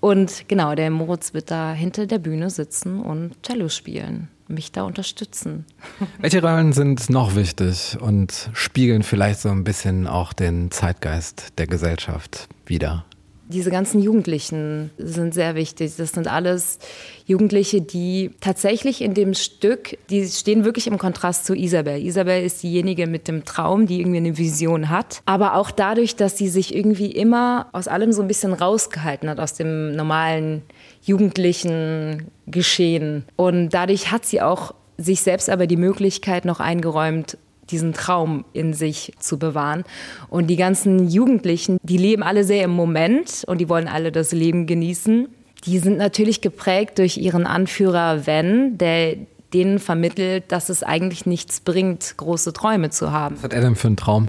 Und 0.00 0.48
genau, 0.48 0.74
der 0.74 0.90
Moritz 0.90 1.32
wird 1.32 1.50
da 1.50 1.72
hinter 1.72 2.06
der 2.06 2.18
Bühne 2.18 2.50
sitzen 2.50 3.00
und 3.00 3.40
Cello 3.44 3.68
spielen 3.68 4.28
mich 4.50 4.72
da 4.72 4.82
unterstützen. 4.82 5.64
Welche 6.18 6.42
Rollen 6.42 6.72
sind 6.72 7.10
noch 7.10 7.34
wichtig 7.34 7.96
und 8.00 8.50
spiegeln 8.52 9.02
vielleicht 9.02 9.40
so 9.40 9.48
ein 9.48 9.64
bisschen 9.64 10.06
auch 10.06 10.32
den 10.32 10.70
Zeitgeist 10.70 11.58
der 11.58 11.66
Gesellschaft 11.66 12.48
wider? 12.66 13.04
Diese 13.50 13.72
ganzen 13.72 14.00
Jugendlichen 14.00 14.92
sind 14.96 15.34
sehr 15.34 15.56
wichtig. 15.56 15.96
Das 15.96 16.12
sind 16.12 16.28
alles 16.28 16.78
Jugendliche, 17.26 17.80
die 17.80 18.30
tatsächlich 18.40 19.02
in 19.02 19.12
dem 19.12 19.34
Stück, 19.34 19.98
die 20.08 20.24
stehen 20.28 20.64
wirklich 20.64 20.86
im 20.86 20.98
Kontrast 20.98 21.46
zu 21.46 21.56
Isabel. 21.56 22.00
Isabel 22.00 22.44
ist 22.44 22.62
diejenige 22.62 23.08
mit 23.08 23.26
dem 23.26 23.44
Traum, 23.44 23.86
die 23.86 24.00
irgendwie 24.00 24.18
eine 24.18 24.38
Vision 24.38 24.88
hat. 24.88 25.22
Aber 25.26 25.56
auch 25.56 25.72
dadurch, 25.72 26.14
dass 26.14 26.38
sie 26.38 26.48
sich 26.48 26.72
irgendwie 26.72 27.10
immer 27.10 27.68
aus 27.72 27.88
allem 27.88 28.12
so 28.12 28.22
ein 28.22 28.28
bisschen 28.28 28.52
rausgehalten 28.52 29.28
hat, 29.28 29.40
aus 29.40 29.54
dem 29.54 29.96
normalen 29.96 30.62
jugendlichen 31.02 32.30
Geschehen. 32.46 33.24
Und 33.36 33.70
dadurch 33.70 34.10
hat 34.10 34.26
sie 34.26 34.40
auch 34.40 34.74
sich 34.98 35.22
selbst 35.22 35.48
aber 35.48 35.66
die 35.66 35.76
Möglichkeit 35.76 36.44
noch 36.44 36.60
eingeräumt, 36.60 37.38
diesen 37.70 37.92
Traum 37.92 38.44
in 38.52 38.74
sich 38.74 39.12
zu 39.18 39.38
bewahren. 39.38 39.84
Und 40.28 40.48
die 40.48 40.56
ganzen 40.56 41.08
Jugendlichen, 41.08 41.78
die 41.82 41.96
leben 41.96 42.22
alle 42.22 42.44
sehr 42.44 42.64
im 42.64 42.70
Moment 42.70 43.44
und 43.46 43.58
die 43.58 43.68
wollen 43.68 43.88
alle 43.88 44.12
das 44.12 44.32
Leben 44.32 44.66
genießen. 44.66 45.28
Die 45.64 45.78
sind 45.78 45.98
natürlich 45.98 46.40
geprägt 46.40 46.98
durch 46.98 47.16
ihren 47.18 47.46
Anführer 47.46 48.26
Ven, 48.26 48.78
der 48.78 49.16
denen 49.52 49.78
vermittelt, 49.78 50.44
dass 50.48 50.68
es 50.68 50.82
eigentlich 50.82 51.26
nichts 51.26 51.60
bringt, 51.60 52.16
große 52.16 52.52
Träume 52.52 52.90
zu 52.90 53.12
haben. 53.12 53.36
Was 53.36 53.44
hat 53.44 53.52
er 53.52 53.60
denn 53.60 53.76
für 53.76 53.88
einen 53.88 53.96
Traum? 53.96 54.28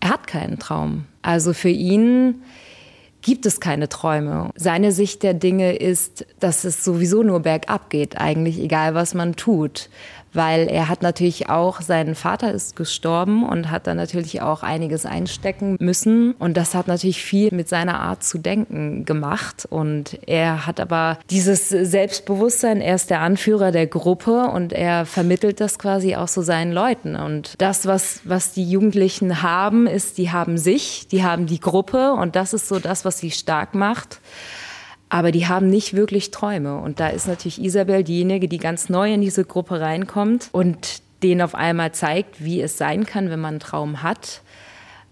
Er 0.00 0.10
hat 0.10 0.26
keinen 0.26 0.58
Traum. 0.58 1.04
Also 1.22 1.52
für 1.52 1.70
ihn 1.70 2.42
gibt 3.22 3.46
es 3.46 3.60
keine 3.60 3.88
Träume. 3.88 4.50
Seine 4.54 4.92
Sicht 4.92 5.22
der 5.22 5.34
Dinge 5.34 5.76
ist, 5.76 6.26
dass 6.40 6.64
es 6.64 6.84
sowieso 6.84 7.22
nur 7.22 7.40
bergab 7.40 7.90
geht, 7.90 8.18
eigentlich 8.18 8.58
egal 8.58 8.94
was 8.94 9.14
man 9.14 9.36
tut 9.36 9.90
weil 10.32 10.68
er 10.68 10.88
hat 10.88 11.02
natürlich 11.02 11.48
auch, 11.48 11.80
sein 11.80 12.14
Vater 12.14 12.52
ist 12.52 12.76
gestorben 12.76 13.48
und 13.48 13.70
hat 13.70 13.86
dann 13.86 13.96
natürlich 13.96 14.42
auch 14.42 14.62
einiges 14.62 15.06
einstecken 15.06 15.76
müssen. 15.80 16.32
Und 16.32 16.56
das 16.56 16.74
hat 16.74 16.88
natürlich 16.88 17.22
viel 17.22 17.54
mit 17.54 17.68
seiner 17.68 18.00
Art 18.00 18.22
zu 18.22 18.38
denken 18.38 19.04
gemacht. 19.04 19.66
Und 19.68 20.18
er 20.26 20.66
hat 20.66 20.80
aber 20.80 21.18
dieses 21.30 21.68
Selbstbewusstsein, 21.68 22.80
er 22.80 22.94
ist 22.94 23.10
der 23.10 23.20
Anführer 23.20 23.72
der 23.72 23.86
Gruppe 23.86 24.48
und 24.48 24.72
er 24.72 25.06
vermittelt 25.06 25.60
das 25.60 25.78
quasi 25.78 26.16
auch 26.16 26.28
so 26.28 26.42
seinen 26.42 26.72
Leuten. 26.72 27.16
Und 27.16 27.54
das, 27.58 27.86
was, 27.86 28.20
was 28.24 28.52
die 28.52 28.68
Jugendlichen 28.68 29.42
haben, 29.42 29.86
ist, 29.86 30.18
die 30.18 30.30
haben 30.30 30.58
sich, 30.58 31.08
die 31.08 31.24
haben 31.24 31.46
die 31.46 31.60
Gruppe 31.60 32.12
und 32.12 32.36
das 32.36 32.52
ist 32.52 32.68
so 32.68 32.78
das, 32.78 33.04
was 33.04 33.18
sie 33.18 33.30
stark 33.30 33.74
macht. 33.74 34.20
Aber 35.08 35.32
die 35.32 35.46
haben 35.46 35.68
nicht 35.70 35.94
wirklich 35.94 36.30
Träume. 36.30 36.78
Und 36.78 37.00
da 37.00 37.08
ist 37.08 37.26
natürlich 37.26 37.62
Isabel 37.62 38.04
diejenige, 38.04 38.48
die 38.48 38.58
ganz 38.58 38.88
neu 38.88 39.12
in 39.12 39.20
diese 39.20 39.44
Gruppe 39.44 39.80
reinkommt 39.80 40.48
und 40.52 41.02
denen 41.22 41.42
auf 41.42 41.54
einmal 41.54 41.92
zeigt, 41.92 42.44
wie 42.44 42.60
es 42.60 42.78
sein 42.78 43.04
kann, 43.04 43.30
wenn 43.30 43.40
man 43.40 43.54
einen 43.54 43.60
Traum 43.60 44.02
hat. 44.02 44.42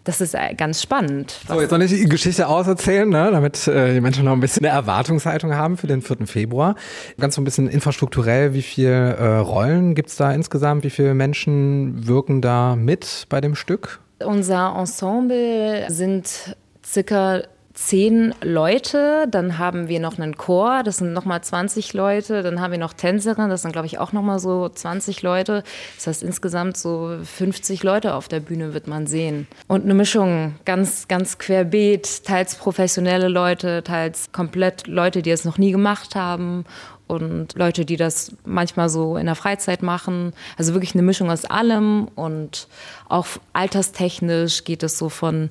das 0.04 0.20
ist 0.20 0.34
äh, 0.34 0.54
ganz 0.54 0.80
spannend. 0.80 1.36
So, 1.48 1.60
jetzt 1.60 1.72
noch 1.72 1.78
nicht 1.78 1.92
die 1.92 2.04
Geschichte 2.04 2.46
auserzählen, 2.46 3.08
ne, 3.08 3.30
damit 3.32 3.66
äh, 3.66 3.94
die 3.94 4.00
Menschen 4.00 4.24
noch 4.24 4.32
ein 4.32 4.40
bisschen 4.40 4.64
eine 4.64 4.74
Erwartungshaltung 4.74 5.54
haben 5.54 5.76
für 5.76 5.88
den 5.88 6.00
4. 6.00 6.26
Februar. 6.26 6.76
Ganz 7.18 7.34
so 7.34 7.40
ein 7.40 7.44
bisschen 7.44 7.66
infrastrukturell, 7.66 8.54
wie 8.54 8.62
viele 8.62 9.16
äh, 9.16 9.36
Rollen 9.38 9.96
gibt's 9.96 10.14
da 10.14 10.30
insgesamt? 10.32 10.84
Wie 10.84 10.90
viele 10.90 11.14
Menschen 11.14 12.06
wirken 12.06 12.40
da 12.40 12.76
mit 12.76 13.26
bei 13.28 13.40
dem 13.40 13.56
Stück? 13.56 13.98
Unser 14.24 14.76
Ensemble 14.78 15.86
sind 15.88 16.56
circa 16.84 17.42
zehn 17.76 18.34
Leute, 18.42 19.26
dann 19.30 19.58
haben 19.58 19.88
wir 19.88 20.00
noch 20.00 20.18
einen 20.18 20.36
Chor, 20.36 20.82
das 20.82 20.96
sind 20.96 21.12
nochmal 21.12 21.42
20 21.42 21.92
Leute, 21.92 22.42
dann 22.42 22.60
haben 22.60 22.72
wir 22.72 22.78
noch 22.78 22.94
Tänzerinnen, 22.94 23.50
das 23.50 23.62
sind 23.62 23.72
glaube 23.72 23.86
ich 23.86 23.98
auch 23.98 24.12
nochmal 24.12 24.38
so 24.38 24.68
20 24.68 25.22
Leute. 25.22 25.62
Das 25.96 26.06
heißt 26.06 26.22
insgesamt 26.22 26.78
so 26.78 27.18
50 27.22 27.82
Leute 27.82 28.14
auf 28.14 28.28
der 28.28 28.40
Bühne 28.40 28.72
wird 28.72 28.88
man 28.88 29.06
sehen. 29.06 29.46
Und 29.68 29.84
eine 29.84 29.94
Mischung, 29.94 30.54
ganz, 30.64 31.06
ganz 31.06 31.36
querbeet, 31.36 32.24
teils 32.24 32.54
professionelle 32.54 33.28
Leute, 33.28 33.84
teils 33.84 34.32
komplett 34.32 34.86
Leute, 34.86 35.20
die 35.20 35.30
es 35.30 35.44
noch 35.44 35.58
nie 35.58 35.70
gemacht 35.70 36.14
haben 36.14 36.64
und 37.06 37.54
Leute, 37.54 37.84
die 37.84 37.96
das 37.96 38.32
manchmal 38.44 38.88
so 38.88 39.16
in 39.16 39.26
der 39.26 39.34
Freizeit 39.34 39.82
machen. 39.82 40.32
Also 40.56 40.74
wirklich 40.74 40.94
eine 40.94 41.02
Mischung 41.02 41.30
aus 41.30 41.44
allem 41.44 42.08
und 42.14 42.68
auch 43.08 43.26
alterstechnisch 43.52 44.64
geht 44.64 44.82
es 44.82 44.98
so 44.98 45.08
von, 45.08 45.50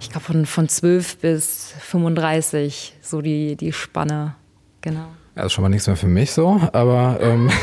ich 0.00 0.10
glaube, 0.10 0.24
von, 0.24 0.46
von 0.46 0.68
12 0.68 1.18
bis 1.18 1.74
35, 1.80 2.94
so 3.02 3.20
die, 3.20 3.56
die 3.56 3.72
Spanne. 3.72 4.34
Genau. 4.80 5.06
Ja, 5.36 5.42
das 5.42 5.46
ist 5.46 5.52
schon 5.52 5.62
mal 5.62 5.68
nichts 5.68 5.86
mehr 5.86 5.96
für 5.96 6.06
mich 6.06 6.32
so, 6.32 6.60
aber. 6.72 7.18
Ähm 7.20 7.50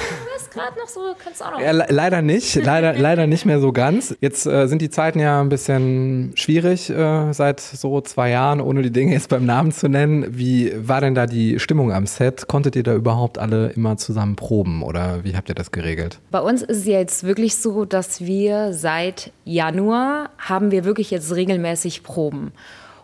gerade 0.51 0.77
noch 0.77 0.87
so, 0.87 1.15
kannst 1.23 1.43
auch 1.43 1.51
noch. 1.51 1.59
Ja, 1.59 1.71
leider 1.71 2.21
nicht, 2.21 2.55
leider, 2.55 2.93
leider 2.97 3.27
nicht 3.27 3.45
mehr 3.45 3.59
so 3.59 3.71
ganz. 3.71 4.15
Jetzt 4.21 4.45
äh, 4.45 4.67
sind 4.67 4.81
die 4.81 4.89
Zeiten 4.89 5.19
ja 5.19 5.41
ein 5.41 5.49
bisschen 5.49 6.33
schwierig 6.35 6.89
äh, 6.89 7.33
seit 7.33 7.59
so 7.59 8.01
zwei 8.01 8.29
Jahren, 8.29 8.61
ohne 8.61 8.81
die 8.81 8.91
Dinge 8.91 9.13
jetzt 9.13 9.29
beim 9.29 9.45
Namen 9.45 9.71
zu 9.71 9.87
nennen. 9.87 10.37
Wie 10.37 10.71
war 10.75 11.01
denn 11.01 11.15
da 11.15 11.25
die 11.25 11.59
Stimmung 11.59 11.91
am 11.91 12.05
Set? 12.05 12.47
Konntet 12.47 12.75
ihr 12.75 12.83
da 12.83 12.93
überhaupt 12.93 13.37
alle 13.37 13.69
immer 13.69 13.97
zusammen 13.97 14.35
proben 14.35 14.83
oder 14.83 15.23
wie 15.23 15.35
habt 15.35 15.49
ihr 15.49 15.55
das 15.55 15.71
geregelt? 15.71 16.19
Bei 16.29 16.41
uns 16.41 16.61
ist 16.61 16.79
es 16.79 16.85
jetzt 16.85 17.23
wirklich 17.23 17.55
so, 17.55 17.85
dass 17.85 18.21
wir 18.21 18.73
seit 18.73 19.31
Januar 19.45 20.29
haben 20.37 20.71
wir 20.71 20.85
wirklich 20.85 21.11
jetzt 21.11 21.33
regelmäßig 21.33 22.03
Proben. 22.03 22.51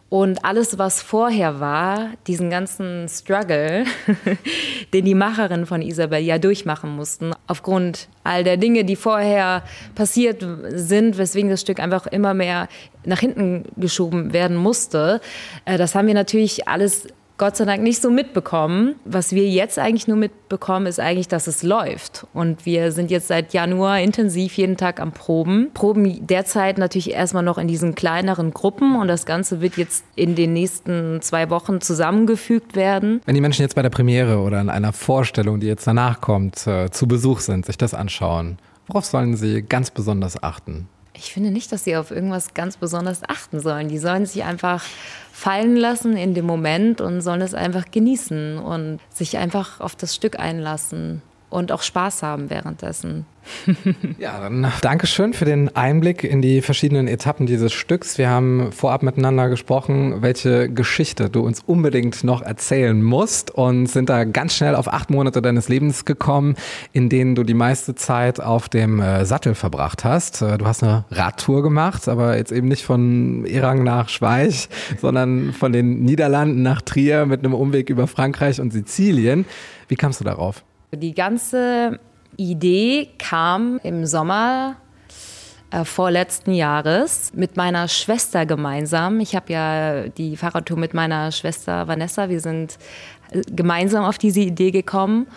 Und 0.10 0.46
alles, 0.46 0.78
was 0.78 1.02
vorher 1.02 1.60
war, 1.60 2.12
diesen 2.28 2.50
ganzen 2.50 3.10
Struggle, 3.10 3.84
den 4.94 5.04
die 5.04 5.16
Macherinnen 5.16 5.66
von 5.66 5.82
Isabel 5.82 6.22
ja 6.22 6.38
durchmachen 6.38 6.96
mussten, 6.96 7.34
aufgrund 7.46 8.08
all 8.24 8.46
der 8.46 8.56
Dinge, 8.56 8.86
die 8.86 8.96
vorher 8.96 9.64
passiert 9.96 10.46
sind, 10.70 11.18
weswegen 11.18 11.50
das 11.50 11.60
Stück 11.60 11.82
einfach 11.82 12.08
immer 12.08 12.34
mehr 12.34 12.70
nach 13.04 13.20
hinten 13.20 13.66
geschoben 13.76 14.32
werden 14.32 14.56
musste, 14.56 15.20
äh, 15.66 15.78
das 15.78 15.94
haben 15.94 16.08
wir 16.08 16.14
natürlich 16.14 16.70
alles 16.70 17.08
Gott 17.38 17.56
sei 17.56 17.66
Dank 17.66 17.84
nicht 17.84 18.02
so 18.02 18.10
mitbekommen. 18.10 18.96
Was 19.06 19.32
wir 19.32 19.48
jetzt 19.48 19.78
eigentlich 19.78 20.08
nur 20.08 20.18
mitbekommen, 20.18 20.88
ist 20.88 21.00
eigentlich, 21.00 21.28
dass 21.28 21.46
es 21.46 21.62
läuft. 21.62 22.26
Und 22.34 22.66
wir 22.66 22.92
sind 22.92 23.12
jetzt 23.12 23.28
seit 23.28 23.54
Januar 23.54 24.00
intensiv 24.00 24.58
jeden 24.58 24.76
Tag 24.76 25.00
am 25.00 25.12
Proben. 25.12 25.70
Proben 25.76 26.26
derzeit 26.26 26.80
natürlich 26.80 27.12
erstmal 27.12 27.44
noch 27.44 27.60
in 27.60 27.68
diesen 27.68 27.94
kleineren 27.94 28.54
Gruppen 28.54 28.96
und 28.96 29.08
das 29.08 29.28
Ganze 29.28 29.62
wird 29.62 29.78
jetzt 29.78 30.04
in 30.16 30.34
den 30.34 30.54
nächsten 30.54 31.22
zwei 31.22 31.52
Wochen 31.52 31.80
zusammengefügt 31.80 32.76
werden. 32.76 33.22
Wenn 33.26 33.36
die 33.36 33.42
Menschen 33.42 33.62
jetzt 33.62 33.76
bei 33.76 33.84
der 33.84 33.92
Premiere 33.92 34.40
oder 34.40 34.60
in 34.60 34.72
einer 34.72 34.92
Vorstellung, 34.92 35.60
die 35.60 35.68
jetzt 35.68 35.86
danach 35.86 36.22
kommt, 36.22 36.66
äh, 36.66 36.90
zu 36.90 37.08
Besuch 37.08 37.42
sind, 37.42 37.68
sich 37.68 37.78
das 37.78 37.94
anschauen, 37.94 38.58
worauf 38.88 39.06
sollen 39.06 39.38
sie 39.38 39.62
ganz 39.62 39.92
besonders 39.92 40.42
achten? 40.42 40.90
Ich 41.18 41.34
finde 41.34 41.52
nicht, 41.52 41.72
dass 41.72 41.84
sie 41.84 41.98
auf 41.98 42.12
irgendwas 42.12 42.54
ganz 42.54 42.78
besonders 42.78 43.22
achten 43.28 43.60
sollen. 43.60 43.88
Die 43.88 43.98
sollen 43.98 44.26
sich 44.26 44.44
einfach 44.44 44.84
fallen 45.32 45.76
lassen 45.76 46.16
in 46.16 46.34
dem 46.34 46.46
Moment 46.46 47.02
und 47.02 47.22
sollen 47.22 47.42
es 47.42 47.54
einfach 47.54 47.90
genießen 47.92 48.58
und 48.58 49.00
sich 49.10 49.38
einfach 49.38 49.80
auf 49.80 49.96
das 49.96 50.16
Stück 50.16 50.40
einlassen 50.40 51.22
und 51.50 51.72
auch 51.72 51.82
Spaß 51.82 52.24
haben 52.24 52.50
währenddessen. 52.50 53.26
ja, 54.20 54.40
dann 54.40 54.68
Dankeschön 54.82 55.34
für 55.34 55.46
den 55.46 55.74
Einblick 55.76 56.24
in 56.24 56.42
die 56.42 56.62
verschiedenen 56.62 57.08
Etappen 57.08 57.46
dieses 57.46 57.74
Stücks. 57.74 58.18
Wir 58.18 58.30
haben 58.30 58.72
vorab 58.72 59.04
miteinander 59.04 59.50
gesprochen, 59.50 60.22
welche 60.22 60.70
Geschichte 60.70 61.30
du 61.30 61.42
uns 61.42 61.62
unbedingt 61.66 62.24
noch 62.24 62.42
erzählen 62.42 63.02
musst 63.02 63.52
und 63.52 63.88
sind 63.88 64.10
da 64.10 64.26
ganz 64.26 64.56
schnell 64.56 64.76
auf 64.76 64.92
acht 64.92 65.10
Monate 65.10 65.42
deines 65.42 65.70
Lebens 65.70 66.06
gekommen, 66.06 66.56
in 66.92 67.10
denen 67.10 67.36
du 67.36 67.44
die 67.44 67.54
meiste 67.54 67.96
Zeit 67.96 68.42
auf 68.42 68.70
dem 68.70 69.00
äh, 69.00 69.26
Sattel 69.26 69.56
verbracht 69.56 70.04
hast. 70.04 70.42
Äh, 70.42 70.58
du 70.58 70.66
hast 70.66 70.84
eine 70.84 71.06
Radtour 71.12 71.64
gemacht, 71.64 72.08
aber 72.08 72.38
jetzt 72.38 72.52
eben 72.52 72.68
nicht 72.68 72.84
von 72.84 73.46
Erang 73.46 73.84
nach 73.84 74.10
Schweich, 74.10 74.70
sondern 75.00 75.54
von 75.54 75.72
den 75.72 76.04
Niederlanden 76.04 76.62
nach 76.62 76.82
Trier 76.82 77.26
mit 77.26 77.40
einem 77.40 77.54
Umweg 77.54 77.90
über 77.90 78.08
Frankreich 78.08 78.60
und 78.60 78.72
Sizilien. 78.74 79.46
Wie 79.88 79.96
kamst 79.96 80.20
du 80.20 80.26
darauf? 80.26 80.64
Die 80.94 81.14
ganze 81.14 82.00
Idee 82.38 83.10
kam 83.18 83.78
im 83.84 84.06
Sommer 84.06 84.78
äh, 85.70 85.84
vorletzten 85.84 86.54
Jahres 86.54 87.34
mit 87.34 87.58
meiner 87.58 87.90
Schwester 87.90 88.46
gemeinsam. 88.46 89.20
Ich 89.20 89.36
habe 89.36 89.52
ja 89.52 90.08
die 90.08 90.38
Fahrradtour 90.38 90.78
mit 90.78 90.94
meiner 90.94 91.34
Schwester 91.34 91.90
Vanessa. 91.90 92.30
Wir 92.30 92.40
sind 92.40 92.78
äh, 93.32 93.42
gemeinsam 93.52 94.06
auf 94.06 94.18
diese 94.18 94.40
Idee 94.40 94.72
gekommen 94.72 95.28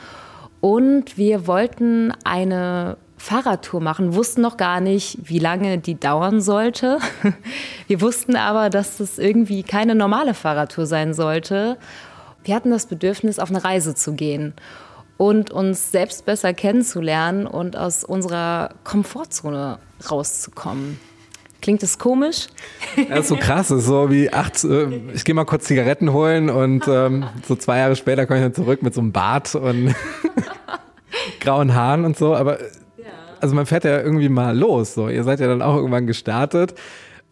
und 0.60 1.18
wir 1.18 1.48
wollten 1.48 2.14
eine 2.22 2.96
Fahrradtour 3.16 3.80
machen, 3.80 4.14
wussten 4.14 4.42
noch 4.42 4.56
gar 4.56 4.80
nicht, 4.80 5.18
wie 5.24 5.40
lange 5.40 5.78
die 5.78 5.98
dauern 5.98 6.40
sollte. 6.40 6.98
Wir 7.86 8.00
wussten 8.00 8.34
aber, 8.34 8.70
dass 8.70 8.98
es 8.98 9.18
irgendwie 9.18 9.62
keine 9.62 9.94
normale 9.94 10.32
Fahrradtour 10.32 10.86
sein 10.86 11.12
sollte. 11.12 11.76
Wir 12.44 12.54
hatten 12.54 12.70
das 12.70 12.86
Bedürfnis, 12.86 13.38
auf 13.38 13.50
eine 13.50 13.62
Reise 13.62 13.94
zu 13.94 14.14
gehen 14.14 14.54
und 15.20 15.50
uns 15.50 15.92
selbst 15.92 16.24
besser 16.24 16.54
kennenzulernen 16.54 17.46
und 17.46 17.76
aus 17.76 18.04
unserer 18.04 18.70
Komfortzone 18.84 19.78
rauszukommen. 20.10 20.98
Klingt 21.60 21.82
das 21.82 21.98
komisch? 21.98 22.46
Ja, 22.96 23.16
ist 23.16 23.28
so 23.28 23.36
krass. 23.36 23.70
ist 23.70 23.84
so 23.84 24.10
wie 24.10 24.32
acht, 24.32 24.64
äh, 24.64 24.86
ich 25.12 25.26
gehe 25.26 25.34
mal 25.34 25.44
kurz 25.44 25.64
Zigaretten 25.66 26.14
holen 26.14 26.48
und 26.48 26.88
ähm, 26.88 27.26
so 27.46 27.54
zwei 27.54 27.80
Jahre 27.80 27.96
später 27.96 28.24
komme 28.24 28.38
ich 28.38 28.44
dann 28.46 28.54
zurück 28.54 28.82
mit 28.82 28.94
so 28.94 29.02
einem 29.02 29.12
Bart 29.12 29.54
und 29.54 29.94
grauen 31.40 31.74
Haaren 31.74 32.06
und 32.06 32.16
so. 32.16 32.34
Aber 32.34 32.56
also 33.42 33.54
man 33.54 33.66
fährt 33.66 33.84
ja 33.84 34.00
irgendwie 34.00 34.30
mal 34.30 34.56
los. 34.56 34.94
So. 34.94 35.10
Ihr 35.10 35.24
seid 35.24 35.38
ja 35.40 35.48
dann 35.48 35.60
auch 35.60 35.76
irgendwann 35.76 36.06
gestartet. 36.06 36.72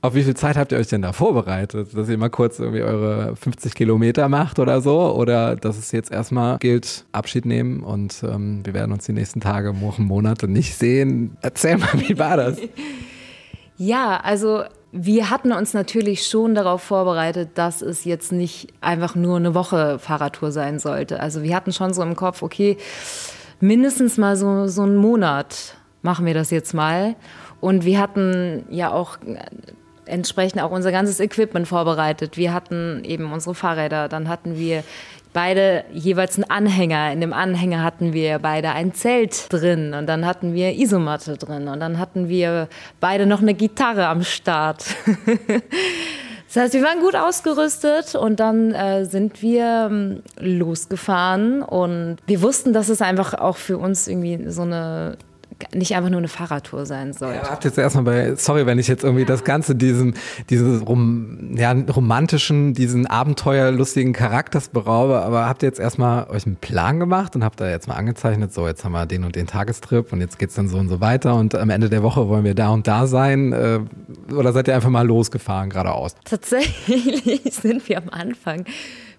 Auf 0.00 0.14
wie 0.14 0.22
viel 0.22 0.36
Zeit 0.36 0.56
habt 0.56 0.70
ihr 0.70 0.78
euch 0.78 0.86
denn 0.86 1.02
da 1.02 1.12
vorbereitet? 1.12 1.88
Dass 1.96 2.08
ihr 2.08 2.18
mal 2.18 2.30
kurz 2.30 2.60
irgendwie 2.60 2.82
eure 2.82 3.34
50 3.34 3.74
Kilometer 3.74 4.28
macht 4.28 4.60
oder 4.60 4.80
so? 4.80 5.12
Oder 5.12 5.56
dass 5.56 5.76
es 5.76 5.90
jetzt 5.90 6.12
erstmal 6.12 6.58
gilt, 6.58 7.04
Abschied 7.10 7.44
nehmen 7.44 7.82
und 7.82 8.22
ähm, 8.22 8.64
wir 8.64 8.74
werden 8.74 8.92
uns 8.92 9.06
die 9.06 9.12
nächsten 9.12 9.40
Tage, 9.40 9.80
Wochen, 9.80 10.04
Monate 10.04 10.46
nicht 10.46 10.76
sehen? 10.76 11.36
Erzähl 11.40 11.78
mal, 11.78 11.88
wie 11.94 12.18
war 12.18 12.36
das? 12.36 12.58
Ja, 13.80 14.18
also 14.24 14.64
wir 14.90 15.30
hatten 15.30 15.52
uns 15.52 15.72
natürlich 15.72 16.26
schon 16.26 16.56
darauf 16.56 16.82
vorbereitet, 16.82 17.50
dass 17.54 17.80
es 17.80 18.04
jetzt 18.04 18.32
nicht 18.32 18.74
einfach 18.80 19.14
nur 19.14 19.36
eine 19.36 19.54
Woche 19.54 20.00
Fahrradtour 20.00 20.50
sein 20.50 20.80
sollte. 20.80 21.20
Also 21.20 21.44
wir 21.44 21.54
hatten 21.54 21.72
schon 21.72 21.94
so 21.94 22.02
im 22.02 22.16
Kopf, 22.16 22.42
okay, 22.42 22.76
mindestens 23.60 24.18
mal 24.18 24.34
so, 24.34 24.66
so 24.66 24.82
einen 24.82 24.96
Monat 24.96 25.76
machen 26.02 26.26
wir 26.26 26.34
das 26.34 26.50
jetzt 26.50 26.74
mal. 26.74 27.14
Und 27.60 27.84
wir 27.84 28.00
hatten 28.00 28.64
ja 28.68 28.90
auch 28.90 29.18
entsprechend 30.08 30.62
auch 30.62 30.70
unser 30.70 30.92
ganzes 30.92 31.20
Equipment 31.20 31.68
vorbereitet. 31.68 32.36
Wir 32.36 32.52
hatten 32.52 33.02
eben 33.04 33.32
unsere 33.32 33.54
Fahrräder, 33.54 34.08
dann 34.08 34.28
hatten 34.28 34.56
wir 34.56 34.82
beide 35.32 35.84
jeweils 35.92 36.36
einen 36.36 36.50
Anhänger. 36.50 37.12
In 37.12 37.20
dem 37.20 37.32
Anhänger 37.32 37.82
hatten 37.82 38.12
wir 38.12 38.38
beide 38.38 38.70
ein 38.70 38.94
Zelt 38.94 39.52
drin 39.52 39.94
und 39.94 40.06
dann 40.06 40.26
hatten 40.26 40.54
wir 40.54 40.72
Isomatte 40.74 41.36
drin 41.36 41.68
und 41.68 41.80
dann 41.80 41.98
hatten 41.98 42.28
wir 42.28 42.68
beide 43.00 43.26
noch 43.26 43.40
eine 43.40 43.54
Gitarre 43.54 44.06
am 44.08 44.22
Start. 44.22 44.84
Das 46.48 46.56
heißt, 46.56 46.74
wir 46.74 46.82
waren 46.82 47.00
gut 47.00 47.14
ausgerüstet 47.14 48.14
und 48.14 48.40
dann 48.40 48.72
äh, 48.72 49.04
sind 49.04 49.42
wir 49.42 49.88
ähm, 49.90 50.22
losgefahren 50.40 51.62
und 51.62 52.16
wir 52.26 52.40
wussten, 52.40 52.72
dass 52.72 52.88
es 52.88 53.02
einfach 53.02 53.34
auch 53.34 53.58
für 53.58 53.76
uns 53.76 54.08
irgendwie 54.08 54.50
so 54.50 54.62
eine 54.62 55.18
nicht 55.74 55.94
einfach 55.94 56.10
nur 56.10 56.18
eine 56.18 56.28
Fahrradtour 56.28 56.86
sein 56.86 57.12
soll. 57.12 57.34
Ja, 57.34 57.50
habt 57.50 57.64
jetzt 57.64 57.78
erstmal 57.78 58.04
bei, 58.04 58.34
sorry, 58.36 58.66
wenn 58.66 58.78
ich 58.78 58.88
jetzt 58.88 59.04
irgendwie 59.04 59.24
das 59.24 59.44
Ganze 59.44 59.74
diesen, 59.74 60.14
diesen 60.50 60.82
rom, 60.82 61.56
ja, 61.56 61.72
romantischen, 61.72 62.74
diesen 62.74 63.06
abenteuerlustigen 63.06 64.12
Charakters 64.12 64.68
beraube, 64.68 65.20
aber 65.20 65.48
habt 65.48 65.62
ihr 65.62 65.68
jetzt 65.68 65.80
erstmal 65.80 66.28
euch 66.30 66.46
einen 66.46 66.56
Plan 66.56 67.00
gemacht 67.00 67.34
und 67.34 67.44
habt 67.44 67.60
da 67.60 67.68
jetzt 67.68 67.88
mal 67.88 67.94
angezeichnet, 67.94 68.52
so 68.52 68.66
jetzt 68.66 68.84
haben 68.84 68.92
wir 68.92 69.06
den 69.06 69.24
und 69.24 69.36
den 69.36 69.46
Tagestrip 69.46 70.12
und 70.12 70.20
jetzt 70.20 70.38
geht's 70.38 70.54
dann 70.54 70.68
so 70.68 70.78
und 70.78 70.88
so 70.88 71.00
weiter 71.00 71.34
und 71.34 71.54
am 71.54 71.70
Ende 71.70 71.88
der 71.88 72.02
Woche 72.02 72.28
wollen 72.28 72.44
wir 72.44 72.54
da 72.54 72.70
und 72.70 72.86
da 72.86 73.06
sein 73.06 73.52
äh, 73.52 73.80
oder 74.32 74.52
seid 74.52 74.68
ihr 74.68 74.74
einfach 74.74 74.90
mal 74.90 75.06
losgefahren 75.06 75.70
geradeaus? 75.70 76.14
Tatsächlich 76.24 77.42
sind 77.50 77.88
wir 77.88 77.98
am 77.98 78.08
Anfang 78.10 78.64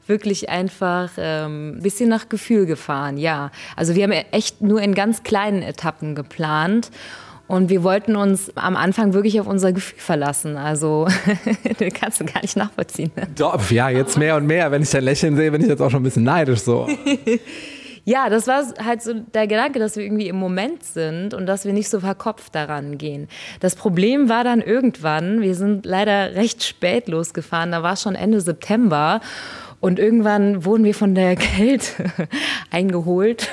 wirklich 0.10 0.49
einfach 0.49 1.18
ein 1.18 1.76
ähm, 1.76 1.80
bisschen 1.82 2.10
nach 2.10 2.28
Gefühl 2.28 2.66
gefahren, 2.66 3.18
ja. 3.18 3.51
Also 3.76 3.95
wir 3.95 4.03
haben 4.03 4.12
echt 4.12 4.62
nur 4.62 4.82
in 4.82 4.95
ganz 4.95 5.24
kleinen 5.24 5.62
Etappen 5.62 6.16
geplant 6.16 6.91
Und 7.49 7.70
wir 7.70 7.82
wollten 7.82 8.16
uns 8.16 8.55
am 8.55 8.76
Anfang 8.76 9.14
wirklich 9.14 9.41
auf 9.41 9.47
unser 9.47 9.74
Gefühl 9.74 9.99
verlassen. 9.99 10.55
Also, 10.55 11.07
das 11.80 11.93
kannst 11.95 12.22
du 12.22 12.26
gar 12.26 12.43
nicht 12.43 12.55
nachvollziehen. 12.55 13.10
Ne? 13.16 13.28
Doch, 13.36 13.72
ja, 13.72 13.89
jetzt 13.89 14.20
mehr 14.20 14.36
und 14.36 14.45
mehr. 14.45 14.72
Wenn 14.72 14.84
ich 14.84 14.91
dein 14.91 15.03
Lächeln 15.03 15.36
sehe, 15.36 15.49
bin 15.49 15.62
ich 15.62 15.68
jetzt 15.68 15.82
auch 15.82 15.89
schon 15.89 16.01
ein 16.01 16.03
bisschen 16.03 16.26
neidisch 16.26 16.60
so. 16.60 16.88
ja, 18.05 18.30
das 18.30 18.45
war 18.45 18.64
halt 18.86 19.01
so 19.01 19.16
der 19.16 19.47
Gedanke, 19.47 19.80
dass 19.80 19.95
wir 19.95 20.03
irgendwie 20.03 20.28
im 20.28 20.36
Moment 20.36 20.84
sind 20.84 21.34
und 21.34 21.47
dass 21.47 21.66
wir 21.66 21.74
nicht 21.74 21.89
so 21.89 21.99
verkopft 21.99 22.53
daran 22.53 22.99
gehen. 22.99 23.28
Das 23.62 23.76
Problem 23.76 24.30
war 24.30 24.43
dann 24.43 24.62
irgendwann, 24.62 25.41
wir 25.41 25.55
sind 25.55 25.88
leider 25.88 26.36
recht 26.36 26.64
spät 26.64 27.07
losgefahren, 27.07 27.72
da 27.72 27.82
war 27.82 27.95
schon 27.95 28.14
Ende 28.14 28.41
September. 28.41 29.22
Und 29.82 29.97
irgendwann 29.97 30.65
wurden 30.65 30.84
wir 30.84 30.93
von 30.93 31.15
der 31.15 31.36
Kälte 31.38 32.11
eingeholt. 32.69 33.49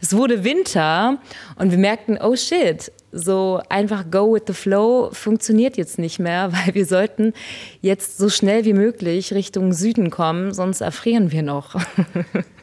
Es 0.00 0.16
wurde 0.16 0.44
Winter 0.44 1.18
und 1.56 1.70
wir 1.70 1.78
merkten, 1.78 2.18
oh 2.18 2.36
shit, 2.36 2.90
so 3.12 3.60
einfach 3.68 4.10
go 4.10 4.34
with 4.34 4.42
the 4.46 4.52
flow 4.52 5.10
funktioniert 5.12 5.76
jetzt 5.76 5.98
nicht 5.98 6.18
mehr, 6.18 6.52
weil 6.66 6.74
wir 6.74 6.86
sollten 6.86 7.32
jetzt 7.80 8.18
so 8.18 8.28
schnell 8.28 8.64
wie 8.64 8.72
möglich 8.72 9.32
Richtung 9.32 9.72
Süden 9.72 10.10
kommen, 10.10 10.52
sonst 10.52 10.80
erfrieren 10.80 11.30
wir 11.30 11.42
noch. 11.42 11.76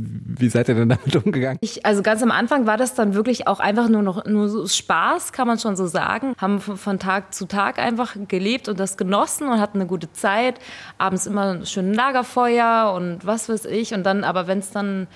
Wie 0.00 0.48
seid 0.48 0.68
ihr 0.68 0.76
denn 0.76 0.90
damit 0.90 1.16
umgegangen? 1.24 1.58
Ich, 1.60 1.84
also 1.84 2.02
ganz 2.02 2.22
am 2.22 2.30
Anfang 2.30 2.66
war 2.66 2.76
das 2.76 2.94
dann 2.94 3.14
wirklich 3.14 3.48
auch 3.48 3.58
einfach 3.58 3.88
nur 3.88 4.02
noch 4.02 4.24
nur 4.26 4.48
so 4.48 4.66
Spaß, 4.66 5.32
kann 5.32 5.48
man 5.48 5.58
schon 5.58 5.74
so 5.74 5.86
sagen. 5.86 6.34
Haben 6.38 6.60
von 6.60 6.98
Tag 7.00 7.34
zu 7.34 7.46
Tag 7.46 7.78
einfach 7.78 8.14
gelebt 8.28 8.68
und 8.68 8.78
das 8.78 8.96
genossen 8.96 9.48
und 9.48 9.60
hatten 9.60 9.78
eine 9.78 9.88
gute 9.88 10.12
Zeit. 10.12 10.60
Abends 10.98 11.26
immer 11.26 11.54
ein 11.54 11.66
schönes 11.66 11.96
Lagerfeuer 11.96 12.92
und 12.94 13.26
was 13.26 13.48
weiß 13.48 13.64
ich. 13.64 13.92
Und 13.92 14.04
dann, 14.04 14.22
aber 14.22 14.46
wenn 14.46 14.60
es 14.60 14.70
dann 14.70 15.08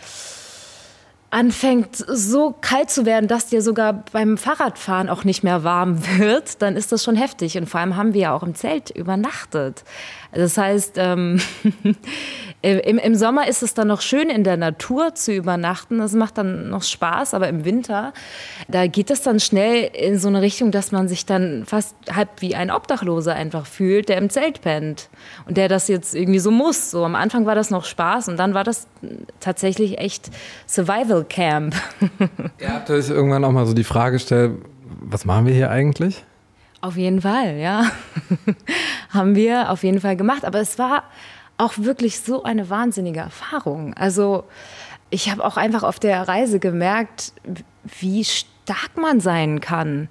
anfängt 1.33 1.97
so 1.97 2.55
kalt 2.61 2.91
zu 2.91 3.07
werden, 3.07 3.27
dass 3.27 3.47
dir 3.47 3.63
sogar 3.63 4.05
beim 4.13 4.37
Fahrradfahren 4.37 5.09
auch 5.09 5.25
nicht 5.25 5.43
mehr 5.43 5.65
warm 5.65 5.99
wird, 6.19 6.61
dann 6.61 6.77
ist 6.77 6.93
das 6.93 7.03
schon 7.03 7.17
heftig. 7.17 7.57
Und 7.57 7.67
vor 7.67 7.81
allem 7.81 7.97
haben 7.97 8.13
wir 8.13 8.21
ja 8.21 8.35
auch 8.35 8.43
im 8.43 8.55
Zelt 8.55 8.91
übernachtet. 8.91 9.83
Das 10.33 10.59
heißt, 10.59 10.97
ähm, 10.99 11.41
im, 12.63 12.99
im 12.99 13.15
Sommer 13.17 13.49
ist 13.49 13.63
es 13.63 13.75
dann 13.75 13.89
noch 13.89 14.01
schön 14.01 14.31
in 14.31 14.45
der 14.45 14.57
Natur 14.57 15.15
zu 15.15 15.33
übernachten. 15.33 15.99
Das 15.99 16.13
macht 16.13 16.39
dann 16.39 16.71
noch 16.71 16.85
Spaß, 16.85 17.35
aber 17.35 17.49
im 17.49 17.65
Winter, 17.65 18.13
da 18.69 18.87
geht 18.87 19.11
es 19.11 19.23
dann 19.23 19.41
schnell 19.41 19.91
in 19.93 20.19
so 20.19 20.29
eine 20.29 20.43
Richtung, 20.43 20.71
dass 20.71 20.93
man 20.93 21.09
sich 21.09 21.27
dann 21.27 21.65
fast 21.67 21.97
halb 22.15 22.29
wie 22.41 22.55
ein 22.55 22.71
Obdachloser 22.71 23.35
einfach 23.35 23.67
fühlt, 23.67 24.09
der 24.09 24.19
im 24.19 24.31
Zelt 24.31 24.61
pennt 24.61 25.09
und 25.47 25.57
der 25.57 25.69
das 25.69 25.89
jetzt 25.89 26.15
irgendwie 26.15 26.39
so 26.39 26.53
muss. 26.53 26.93
So 26.93 27.05
am 27.05 27.17
Anfang 27.17 27.47
war 27.47 27.57
das 27.57 27.71
noch 27.71 27.85
Spaß 27.85 28.29
und 28.29 28.37
dann 28.37 28.55
war 28.55 28.63
das 28.63 28.87
tatsächlich 29.41 29.99
echt 29.99 30.31
Survival 30.69 31.25
Camp. 31.25 31.75
Ihr 32.61 32.73
habt 32.73 32.91
euch 32.91 33.11
irgendwann 33.11 33.45
auch 33.45 33.53
mal 33.53 33.67
so 33.67 33.75
die 33.75 33.85
Frage 33.85 34.13
gestellt, 34.13 34.53
was 35.01 35.25
machen 35.25 35.47
wir 35.47 35.55
hier 35.55 35.71
eigentlich? 35.71 36.25
Auf 36.81 36.97
jeden 36.97 37.21
Fall, 37.21 37.59
ja. 37.59 37.87
Haben 39.11 39.37
wir 39.37 39.71
auf 39.71 39.85
jeden 39.85 40.01
Fall 40.01 40.17
gemacht. 40.17 40.45
Aber 40.45 40.61
es 40.61 40.79
war 40.79 41.05
auch 41.63 41.75
wirklich 41.77 42.21
so 42.21 42.43
eine 42.43 42.69
wahnsinnige 42.71 43.21
Erfahrung. 43.21 43.95
Also 43.95 44.45
ich 45.11 45.31
habe 45.31 45.45
auch 45.45 45.57
einfach 45.57 45.83
auf 45.83 45.99
der 45.99 46.27
Reise 46.27 46.59
gemerkt, 46.59 47.33
wie 48.01 48.25
stark 48.25 48.97
man 48.97 49.21
sein 49.21 49.61
kann, 49.61 50.09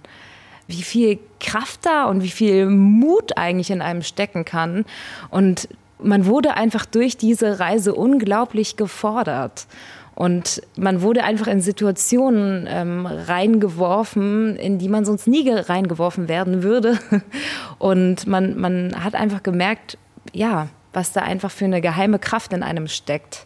wie 0.67 0.83
viel 0.83 1.19
Kraft 1.39 1.85
da 1.85 2.05
und 2.05 2.23
wie 2.23 2.29
viel 2.29 2.67
Mut 2.67 3.37
eigentlich 3.37 3.71
in 3.71 3.81
einem 3.81 4.03
stecken 4.03 4.45
kann. 4.45 4.85
Und 5.29 5.67
man 5.99 6.25
wurde 6.25 6.55
einfach 6.55 6.85
durch 6.85 7.17
diese 7.17 7.59
Reise 7.59 7.93
unglaublich 7.93 8.77
gefordert. 8.77 9.67
Und 10.13 10.61
man 10.77 11.01
wurde 11.01 11.23
einfach 11.23 11.47
in 11.47 11.61
Situationen 11.61 12.67
ähm, 12.69 13.05
reingeworfen, 13.07 14.55
in 14.55 14.77
die 14.77 14.89
man 14.89 15.03
sonst 15.03 15.27
nie 15.27 15.49
reingeworfen 15.49 16.27
werden 16.27 16.63
würde. 16.63 16.99
Und 17.79 18.27
man, 18.27 18.59
man 18.59 19.03
hat 19.03 19.15
einfach 19.15 19.41
gemerkt, 19.41 19.97
ja, 20.33 20.67
was 20.93 21.11
da 21.11 21.21
einfach 21.21 21.51
für 21.51 21.65
eine 21.65 21.81
geheime 21.81 22.19
Kraft 22.19 22.53
in 22.53 22.63
einem 22.63 22.87
steckt, 22.87 23.45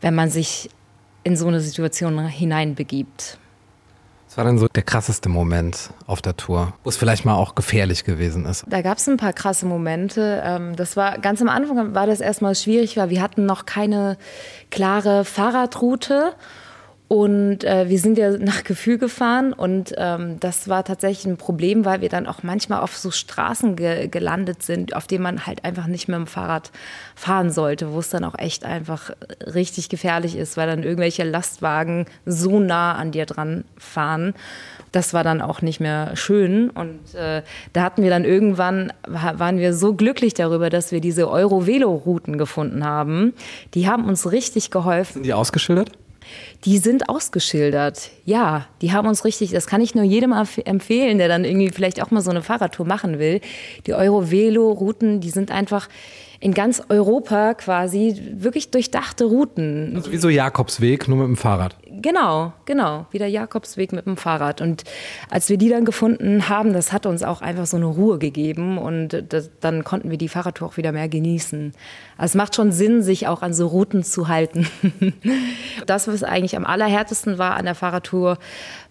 wenn 0.00 0.14
man 0.14 0.30
sich 0.30 0.70
in 1.24 1.36
so 1.36 1.46
eine 1.46 1.60
Situation 1.60 2.26
hineinbegibt. 2.26 3.38
Was 4.28 4.36
war 4.36 4.44
denn 4.44 4.58
so 4.58 4.68
der 4.68 4.82
krasseste 4.82 5.30
Moment 5.30 5.90
auf 6.06 6.20
der 6.20 6.36
Tour, 6.36 6.74
wo 6.84 6.90
es 6.90 6.98
vielleicht 6.98 7.24
mal 7.24 7.34
auch 7.34 7.54
gefährlich 7.54 8.04
gewesen 8.04 8.44
ist? 8.44 8.64
Da 8.68 8.82
gab 8.82 8.98
es 8.98 9.08
ein 9.08 9.16
paar 9.16 9.32
krasse 9.32 9.64
Momente. 9.64 10.42
Ähm, 10.44 10.76
das 10.76 10.96
war 10.96 11.18
ganz 11.18 11.40
am 11.40 11.48
Anfang 11.48 11.94
war 11.94 12.06
das 12.06 12.20
erstmal 12.20 12.54
schwierig, 12.54 12.98
weil 12.98 13.08
wir 13.08 13.22
hatten 13.22 13.46
noch 13.46 13.64
keine 13.64 14.18
klare 14.70 15.24
Fahrradroute 15.24 16.34
und 17.08 17.64
äh, 17.64 17.88
wir 17.88 17.98
sind 17.98 18.18
ja 18.18 18.36
nach 18.36 18.64
Gefühl 18.64 18.98
gefahren 18.98 19.54
und 19.54 19.94
ähm, 19.96 20.38
das 20.40 20.68
war 20.68 20.84
tatsächlich 20.84 21.24
ein 21.24 21.38
Problem, 21.38 21.86
weil 21.86 22.02
wir 22.02 22.10
dann 22.10 22.26
auch 22.26 22.42
manchmal 22.42 22.80
auf 22.80 22.98
so 22.98 23.10
Straßen 23.10 23.76
ge 23.76 24.08
gelandet 24.08 24.62
sind, 24.62 24.94
auf 24.94 25.06
denen 25.06 25.22
man 25.22 25.46
halt 25.46 25.64
einfach 25.64 25.86
nicht 25.86 26.08
mit 26.08 26.16
dem 26.16 26.26
Fahrrad 26.26 26.70
fahren 27.14 27.50
sollte, 27.50 27.94
wo 27.94 27.98
es 28.00 28.10
dann 28.10 28.24
auch 28.24 28.38
echt 28.38 28.66
einfach 28.66 29.10
richtig 29.40 29.88
gefährlich 29.88 30.36
ist, 30.36 30.58
weil 30.58 30.66
dann 30.66 30.82
irgendwelche 30.82 31.24
Lastwagen 31.24 32.04
so 32.26 32.60
nah 32.60 32.92
an 32.92 33.10
dir 33.10 33.24
dran 33.24 33.64
fahren. 33.78 34.34
Das 34.92 35.14
war 35.14 35.24
dann 35.24 35.40
auch 35.40 35.62
nicht 35.62 35.80
mehr 35.80 36.14
schön 36.14 36.68
und 36.68 37.14
äh, 37.14 37.40
da 37.72 37.84
hatten 37.84 38.02
wir 38.02 38.10
dann 38.10 38.26
irgendwann, 38.26 38.92
waren 39.06 39.56
wir 39.56 39.72
so 39.72 39.94
glücklich 39.94 40.34
darüber, 40.34 40.68
dass 40.68 40.92
wir 40.92 41.00
diese 41.00 41.30
Euro-Velo-Routen 41.30 42.36
gefunden 42.36 42.84
haben. 42.84 43.32
Die 43.72 43.88
haben 43.88 44.04
uns 44.04 44.30
richtig 44.30 44.70
geholfen. 44.70 45.14
Sind 45.14 45.26
die 45.26 45.32
ausgeschildert? 45.32 45.92
Die 46.64 46.78
sind 46.78 47.08
ausgeschildert. 47.08 48.10
Ja, 48.24 48.66
die 48.82 48.92
haben 48.92 49.08
uns 49.08 49.24
richtig, 49.24 49.50
das 49.50 49.66
kann 49.66 49.80
ich 49.80 49.94
nur 49.94 50.04
jedem 50.04 50.34
empfehlen, 50.64 51.18
der 51.18 51.28
dann 51.28 51.44
irgendwie 51.44 51.70
vielleicht 51.70 52.02
auch 52.02 52.10
mal 52.10 52.20
so 52.20 52.30
eine 52.30 52.42
Fahrradtour 52.42 52.86
machen 52.86 53.18
will. 53.18 53.40
Die 53.86 53.94
Eurovelo-Routen, 53.94 55.20
die 55.20 55.30
sind 55.30 55.50
einfach 55.50 55.88
in 56.40 56.54
ganz 56.54 56.80
Europa 56.88 57.54
quasi 57.54 58.16
wirklich 58.34 58.70
durchdachte 58.70 59.24
Routen. 59.24 59.94
Also 59.96 60.12
wie 60.12 60.18
so 60.18 60.28
Jakobsweg, 60.28 61.08
nur 61.08 61.18
mit 61.18 61.26
dem 61.26 61.36
Fahrrad. 61.36 61.76
Genau, 62.00 62.52
genau, 62.64 63.06
wie 63.10 63.18
der 63.18 63.28
Jakobsweg 63.28 63.92
mit 63.92 64.06
dem 64.06 64.16
Fahrrad. 64.16 64.60
Und 64.60 64.84
als 65.30 65.48
wir 65.48 65.56
die 65.58 65.68
dann 65.68 65.84
gefunden 65.84 66.48
haben, 66.48 66.72
das 66.72 66.92
hat 66.92 67.06
uns 67.06 67.24
auch 67.24 67.40
einfach 67.40 67.66
so 67.66 67.76
eine 67.76 67.86
Ruhe 67.86 68.18
gegeben 68.18 68.78
und 68.78 69.24
das, 69.28 69.50
dann 69.58 69.82
konnten 69.82 70.10
wir 70.10 70.18
die 70.18 70.28
Fahrradtour 70.28 70.68
auch 70.68 70.76
wieder 70.76 70.92
mehr 70.92 71.08
genießen. 71.08 71.72
Also 72.16 72.32
es 72.32 72.34
macht 72.36 72.54
schon 72.54 72.70
Sinn, 72.70 73.02
sich 73.02 73.26
auch 73.26 73.42
an 73.42 73.52
so 73.52 73.66
Routen 73.66 74.04
zu 74.04 74.28
halten. 74.28 74.68
das, 75.86 76.06
was 76.06 76.22
eigentlich 76.22 76.56
am 76.56 76.64
allerhärtesten 76.64 77.38
war 77.38 77.56
an 77.56 77.64
der 77.64 77.74
Fahrradtour, 77.74 78.38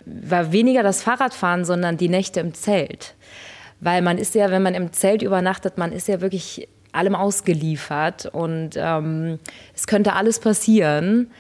war 0.05 0.51
weniger 0.51 0.83
das 0.83 1.01
Fahrradfahren, 1.01 1.63
sondern 1.63 1.95
die 1.95 2.09
Nächte 2.09 2.41
im 2.41 2.53
Zelt. 2.53 3.15
Weil 3.79 4.01
man 4.01 4.17
ist 4.17 4.35
ja, 4.35 4.49
wenn 4.49 4.63
man 4.63 4.73
im 4.73 4.91
Zelt 4.91 5.21
übernachtet, 5.21 5.77
man 5.77 5.91
ist 5.91 6.07
ja 6.07 6.19
wirklich 6.19 6.67
allem 6.91 7.15
ausgeliefert 7.15 8.25
und 8.25 8.71
ähm, 8.75 9.39
es 9.75 9.88
könnte 9.88 10.13
alles 10.13 10.39
passieren. 10.39 11.31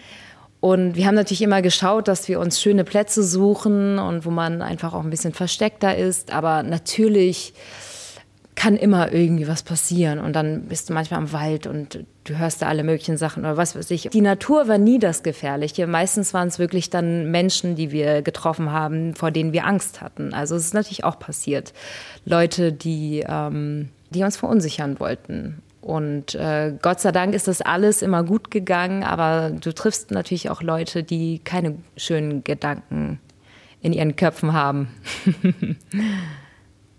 Und 0.59 0.95
wir 0.95 1.05
haben 1.05 1.15
natürlich 1.15 1.43
immer 1.43 1.61
geschaut, 1.61 2.07
dass 2.07 2.27
wir 2.27 2.39
uns 2.39 2.61
schöne 2.61 2.83
Plätze 2.83 3.23
suchen 3.23 3.99
und 3.99 4.25
wo 4.25 4.31
man 4.31 4.61
einfach 4.61 4.93
auch 4.93 5.03
ein 5.03 5.09
bisschen 5.09 5.33
versteckter 5.33 5.95
ist. 5.95 6.33
Aber 6.33 6.63
natürlich 6.63 7.53
kann 8.57 8.75
immer 8.75 9.13
irgendwie 9.13 9.47
was 9.47 9.61
passieren. 9.61 10.17
Und 10.17 10.33
dann 10.33 10.63
bist 10.63 10.89
du 10.89 10.93
manchmal 10.93 11.19
am 11.19 11.31
Wald 11.31 11.67
und 11.67 12.03
du 12.23 12.37
hörst 12.37 12.63
da 12.63 12.67
alle 12.67 12.83
möglichen 12.83 13.15
Sachen 13.15 13.45
oder 13.45 13.55
was 13.55 13.75
weiß 13.75 13.91
ich. 13.91 14.09
Die 14.11 14.21
Natur 14.21 14.67
war 14.67 14.79
nie 14.79 14.97
das 14.97 15.21
Gefährliche. 15.21 15.85
Meistens 15.85 16.33
waren 16.33 16.47
es 16.47 16.57
wirklich 16.57 16.89
dann 16.89 17.29
Menschen, 17.29 17.75
die 17.75 17.91
wir 17.91 18.23
getroffen 18.23 18.71
haben, 18.71 19.13
vor 19.13 19.29
denen 19.29 19.53
wir 19.53 19.65
Angst 19.67 20.01
hatten. 20.01 20.33
Also 20.33 20.55
es 20.55 20.65
ist 20.65 20.73
natürlich 20.73 21.03
auch 21.03 21.19
passiert. 21.19 21.71
Leute, 22.25 22.73
die 22.73 23.23
ähm, 23.27 23.89
die 24.09 24.23
uns 24.23 24.37
verunsichern 24.37 24.99
wollten. 24.99 25.61
Und 25.81 26.35
äh, 26.35 26.73
Gott 26.81 26.99
sei 26.99 27.11
Dank 27.11 27.33
ist 27.33 27.47
das 27.47 27.61
alles 27.61 28.01
immer 28.01 28.23
gut 28.23 28.51
gegangen, 28.51 29.03
aber 29.03 29.51
du 29.51 29.73
triffst 29.73 30.11
natürlich 30.11 30.49
auch 30.49 30.61
Leute, 30.61 31.03
die 31.03 31.39
keine 31.39 31.77
schönen 31.95 32.43
Gedanken 32.43 33.19
in 33.81 33.93
ihren 33.93 34.15
Köpfen 34.15 34.53
haben. 34.53 34.89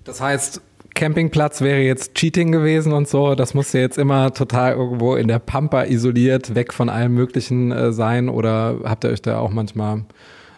das 0.05 0.21
heißt, 0.21 0.63
Campingplatz 0.95 1.61
wäre 1.61 1.81
jetzt 1.81 2.15
Cheating 2.15 2.51
gewesen 2.51 2.93
und 2.93 3.07
so. 3.09 3.35
Das 3.35 3.55
musste 3.55 3.79
jetzt 3.79 3.99
immer 3.99 4.33
total 4.33 4.73
irgendwo 4.73 5.17
in 5.17 5.29
der 5.29 5.39
Pampa 5.39 5.85
isoliert, 5.85 6.55
weg 6.55 6.73
von 6.73 6.89
allem 6.89 7.15
Möglichen 7.15 7.71
äh, 7.71 7.93
sein. 7.93 8.29
Oder 8.29 8.79
habt 8.85 9.05
ihr 9.05 9.11
euch 9.11 9.23
da 9.23 9.39
auch 9.39 9.51
manchmal 9.51 10.05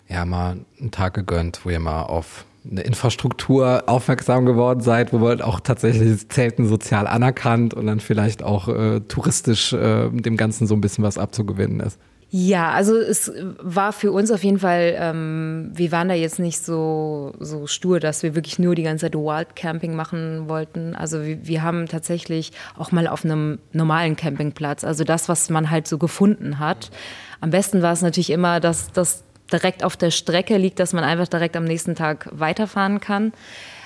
ja 0.08 0.24
mal 0.24 0.58
einen 0.78 0.90
Tag 0.90 1.14
gegönnt, 1.14 1.60
wo 1.64 1.70
ihr 1.70 1.80
mal 1.80 2.04
auf 2.04 2.44
eine 2.68 2.82
Infrastruktur 2.82 3.84
aufmerksam 3.86 4.44
geworden 4.44 4.80
seid, 4.80 5.12
wo 5.12 5.18
man 5.18 5.40
auch 5.40 5.60
tatsächlich 5.60 6.28
Zelten 6.28 6.66
sozial 6.66 7.06
anerkannt 7.06 7.74
und 7.74 7.86
dann 7.86 8.00
vielleicht 8.00 8.42
auch 8.42 8.68
äh, 8.68 9.00
touristisch 9.00 9.72
äh, 9.72 10.10
dem 10.10 10.36
Ganzen 10.36 10.66
so 10.66 10.74
ein 10.74 10.80
bisschen 10.80 11.04
was 11.04 11.18
abzugewinnen 11.18 11.80
ist. 11.80 11.98
Ja, 12.32 12.70
also 12.70 12.96
es 12.96 13.32
war 13.60 13.92
für 13.92 14.12
uns 14.12 14.30
auf 14.30 14.44
jeden 14.44 14.60
Fall, 14.60 14.94
ähm, 14.96 15.72
wir 15.74 15.90
waren 15.90 16.08
da 16.08 16.14
jetzt 16.14 16.38
nicht 16.38 16.64
so, 16.64 17.32
so 17.40 17.66
stur, 17.66 17.98
dass 17.98 18.22
wir 18.22 18.36
wirklich 18.36 18.60
nur 18.60 18.76
die 18.76 18.84
ganze 18.84 19.06
Zeit 19.06 19.16
Wildcamping 19.16 19.96
machen 19.96 20.48
wollten. 20.48 20.94
Also 20.94 21.24
wir, 21.24 21.44
wir 21.44 21.62
haben 21.64 21.88
tatsächlich 21.88 22.52
auch 22.78 22.92
mal 22.92 23.08
auf 23.08 23.24
einem 23.24 23.58
normalen 23.72 24.14
Campingplatz, 24.14 24.84
also 24.84 25.02
das, 25.02 25.28
was 25.28 25.50
man 25.50 25.70
halt 25.70 25.88
so 25.88 25.98
gefunden 25.98 26.60
hat. 26.60 26.92
Am 27.40 27.50
besten 27.50 27.82
war 27.82 27.92
es 27.92 28.02
natürlich 28.02 28.30
immer, 28.30 28.60
dass 28.60 28.92
das 28.92 29.24
direkt 29.52 29.84
auf 29.84 29.96
der 29.96 30.10
Strecke 30.10 30.56
liegt, 30.56 30.78
dass 30.78 30.92
man 30.92 31.04
einfach 31.04 31.28
direkt 31.28 31.56
am 31.56 31.64
nächsten 31.64 31.94
Tag 31.94 32.28
weiterfahren 32.32 33.00
kann. 33.00 33.32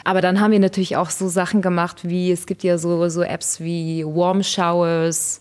Aber 0.04 0.20
dann 0.20 0.40
haben 0.40 0.52
wir 0.52 0.60
natürlich 0.60 0.96
auch 0.96 1.10
so 1.10 1.28
Sachen 1.28 1.62
gemacht 1.62 2.00
wie, 2.02 2.30
es 2.30 2.46
gibt 2.46 2.62
ja 2.62 2.76
so, 2.78 3.08
so 3.08 3.22
Apps 3.22 3.60
wie 3.60 4.04
Warm 4.04 4.42
Showers 4.42 5.40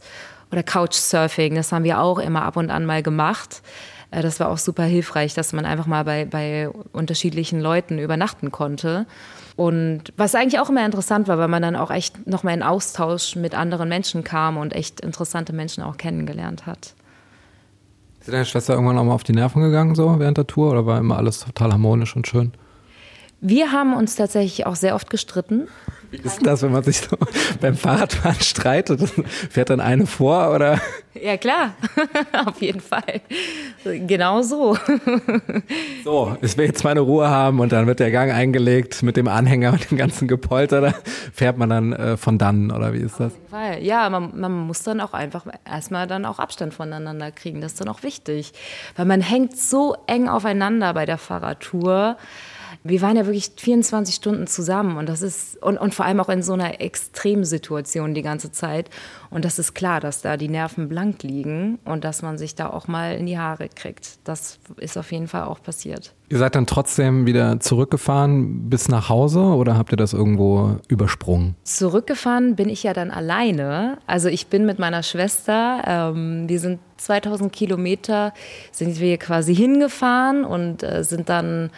oder 0.51 0.63
Couchsurfing. 0.63 1.55
Das 1.55 1.71
haben 1.71 1.83
wir 1.83 1.99
auch 1.99 2.19
immer 2.19 2.43
ab 2.43 2.55
und 2.55 2.69
an 2.69 2.85
mal 2.85 3.03
gemacht. 3.03 3.61
Äh, 4.11 4.21
das 4.21 4.39
war 4.39 4.49
auch 4.49 4.57
super 4.57 4.83
hilfreich, 4.83 5.33
dass 5.33 5.51
man 5.53 5.65
einfach 5.65 5.85
mal 5.85 6.05
bei, 6.05 6.25
bei 6.25 6.69
unterschiedlichen 6.93 7.59
Leuten 7.59 7.99
übernachten 7.99 8.51
konnte. 8.51 9.05
Und 9.55 10.13
was 10.17 10.33
eigentlich 10.33 10.59
auch 10.59 10.69
immer 10.69 10.85
interessant 10.85 11.27
war, 11.27 11.37
weil 11.37 11.47
man 11.47 11.61
dann 11.61 11.75
auch 11.75 11.91
echt 11.91 12.25
nochmal 12.25 12.55
in 12.55 12.63
Austausch 12.63 13.35
mit 13.35 13.53
anderen 13.53 13.89
Menschen 13.89 14.23
kam 14.23 14.57
und 14.57 14.73
echt 14.73 15.01
interessante 15.01 15.53
Menschen 15.53 15.83
auch 15.83 15.97
kennengelernt 15.97 16.65
hat. 16.65 16.95
Ist 18.23 18.31
deine 18.31 18.45
Schwester 18.45 18.75
irgendwann 18.75 18.97
auch 18.97 19.03
mal 19.03 19.15
auf 19.15 19.25
die 19.25 19.33
Nerven 19.33 19.61
gegangen, 19.61 19.95
so 19.95 20.17
während 20.17 20.37
der 20.37 20.47
Tour, 20.47 20.71
oder 20.71 20.85
war 20.85 20.97
immer 20.97 21.17
alles 21.17 21.39
total 21.39 21.73
harmonisch 21.73 22.15
und 22.15 22.25
schön? 22.25 22.53
Wir 23.41 23.73
haben 23.73 23.93
uns 23.93 24.15
tatsächlich 24.15 24.65
auch 24.65 24.77
sehr 24.77 24.95
oft 24.95 25.09
gestritten. 25.09 25.67
Wie 26.13 26.27
ist 26.27 26.45
das, 26.45 26.61
wenn 26.61 26.71
man 26.71 26.83
sich 26.83 26.99
so 26.99 27.17
beim 27.59 27.75
Fahrradfahren 27.75 28.39
streitet? 28.39 29.01
Fährt 29.49 29.71
dann 29.71 29.79
eine 29.79 30.05
vor 30.05 30.53
oder? 30.53 30.79
Ja 31.19 31.37
klar, 31.37 31.73
auf 32.45 32.61
jeden 32.61 32.81
Fall. 32.81 33.21
Genau 33.83 34.43
so. 34.43 34.77
So, 36.03 36.35
ich 36.41 36.57
will 36.57 36.65
jetzt 36.65 36.83
meine 36.83 36.99
Ruhe 36.99 37.29
haben 37.29 37.61
und 37.61 37.71
dann 37.71 37.87
wird 37.87 37.99
der 37.99 38.11
Gang 38.11 38.31
eingelegt 38.31 39.03
mit 39.03 39.15
dem 39.15 39.27
Anhänger 39.27 39.71
und 39.71 39.89
dem 39.89 39.97
ganzen 39.97 40.27
Gepolter. 40.27 40.81
Da 40.81 40.93
fährt 41.33 41.57
man 41.57 41.69
dann 41.69 41.93
äh, 41.93 42.17
von 42.17 42.37
dann 42.37 42.71
oder 42.71 42.93
wie 42.93 42.97
ist 42.97 43.19
das? 43.19 43.31
Ja, 43.79 44.09
man, 44.09 44.37
man 44.37 44.51
muss 44.51 44.83
dann 44.83 44.99
auch 44.99 45.13
einfach 45.13 45.45
erstmal 45.65 46.07
dann 46.07 46.25
auch 46.25 46.39
Abstand 46.39 46.73
voneinander 46.73 47.31
kriegen. 47.31 47.61
Das 47.61 47.73
ist 47.73 47.81
dann 47.81 47.87
auch 47.87 48.03
wichtig, 48.03 48.51
weil 48.97 49.05
man 49.05 49.21
hängt 49.21 49.57
so 49.57 49.95
eng 50.07 50.27
aufeinander 50.27 50.93
bei 50.93 51.05
der 51.05 51.17
Fahrradtour 51.17 52.17
wir 52.83 53.01
waren 53.01 53.15
ja 53.15 53.25
wirklich 53.25 53.51
24 53.55 54.15
Stunden 54.15 54.45
zusammen 54.47 54.97
und 54.97 55.07
das 55.07 55.21
ist, 55.21 55.61
und, 55.63 55.77
und 55.77 55.93
vor 55.93 56.05
allem 56.05 56.19
auch 56.19 56.29
in 56.29 56.43
so 56.43 56.53
einer 56.53 56.81
Extremsituation 56.81 58.13
die 58.13 58.21
ganze 58.21 58.51
Zeit. 58.51 58.89
Und 59.29 59.45
das 59.45 59.57
ist 59.57 59.73
klar, 59.73 60.01
dass 60.01 60.21
da 60.21 60.35
die 60.35 60.49
Nerven 60.49 60.89
blank 60.89 61.23
liegen 61.23 61.79
und 61.85 62.03
dass 62.03 62.21
man 62.21 62.37
sich 62.37 62.55
da 62.55 62.69
auch 62.69 62.87
mal 62.87 63.15
in 63.15 63.25
die 63.25 63.37
Haare 63.37 63.69
kriegt. 63.69 64.19
Das 64.25 64.59
ist 64.77 64.97
auf 64.97 65.11
jeden 65.11 65.27
Fall 65.27 65.43
auch 65.43 65.61
passiert. 65.63 66.13
Ihr 66.29 66.39
seid 66.39 66.55
dann 66.55 66.65
trotzdem 66.65 67.25
wieder 67.25 67.59
zurückgefahren 67.59 68.69
bis 68.69 68.89
nach 68.89 69.07
Hause 69.07 69.39
oder 69.39 69.77
habt 69.77 69.93
ihr 69.93 69.97
das 69.97 70.13
irgendwo 70.13 70.77
übersprungen? 70.87 71.55
Zurückgefahren 71.63 72.55
bin 72.55 72.69
ich 72.69 72.83
ja 72.83 72.93
dann 72.93 73.11
alleine. 73.11 73.97
Also 74.07 74.29
ich 74.29 74.47
bin 74.47 74.65
mit 74.65 74.79
meiner 74.79 75.03
Schwester, 75.03 75.83
ähm, 75.85 76.49
wir 76.49 76.59
sind 76.59 76.79
2000 76.97 77.53
Kilometer, 77.53 78.33
sind 78.71 78.99
wir 78.99 79.17
quasi 79.17 79.55
hingefahren 79.55 80.43
und 80.43 80.83
äh, 80.83 81.03
sind 81.03 81.29
dann 81.29 81.69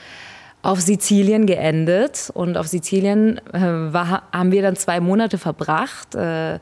auf 0.65 0.81
Sizilien 0.81 1.45
geendet. 1.45 2.31
Und 2.33 2.57
auf 2.57 2.67
Sizilien 2.67 3.39
äh, 3.53 3.61
war, 3.61 4.23
haben 4.31 4.51
wir 4.51 4.61
dann 4.61 4.75
zwei 4.75 4.99
Monate 4.99 5.37
verbracht. 5.37 6.15
Äh, 6.15 6.59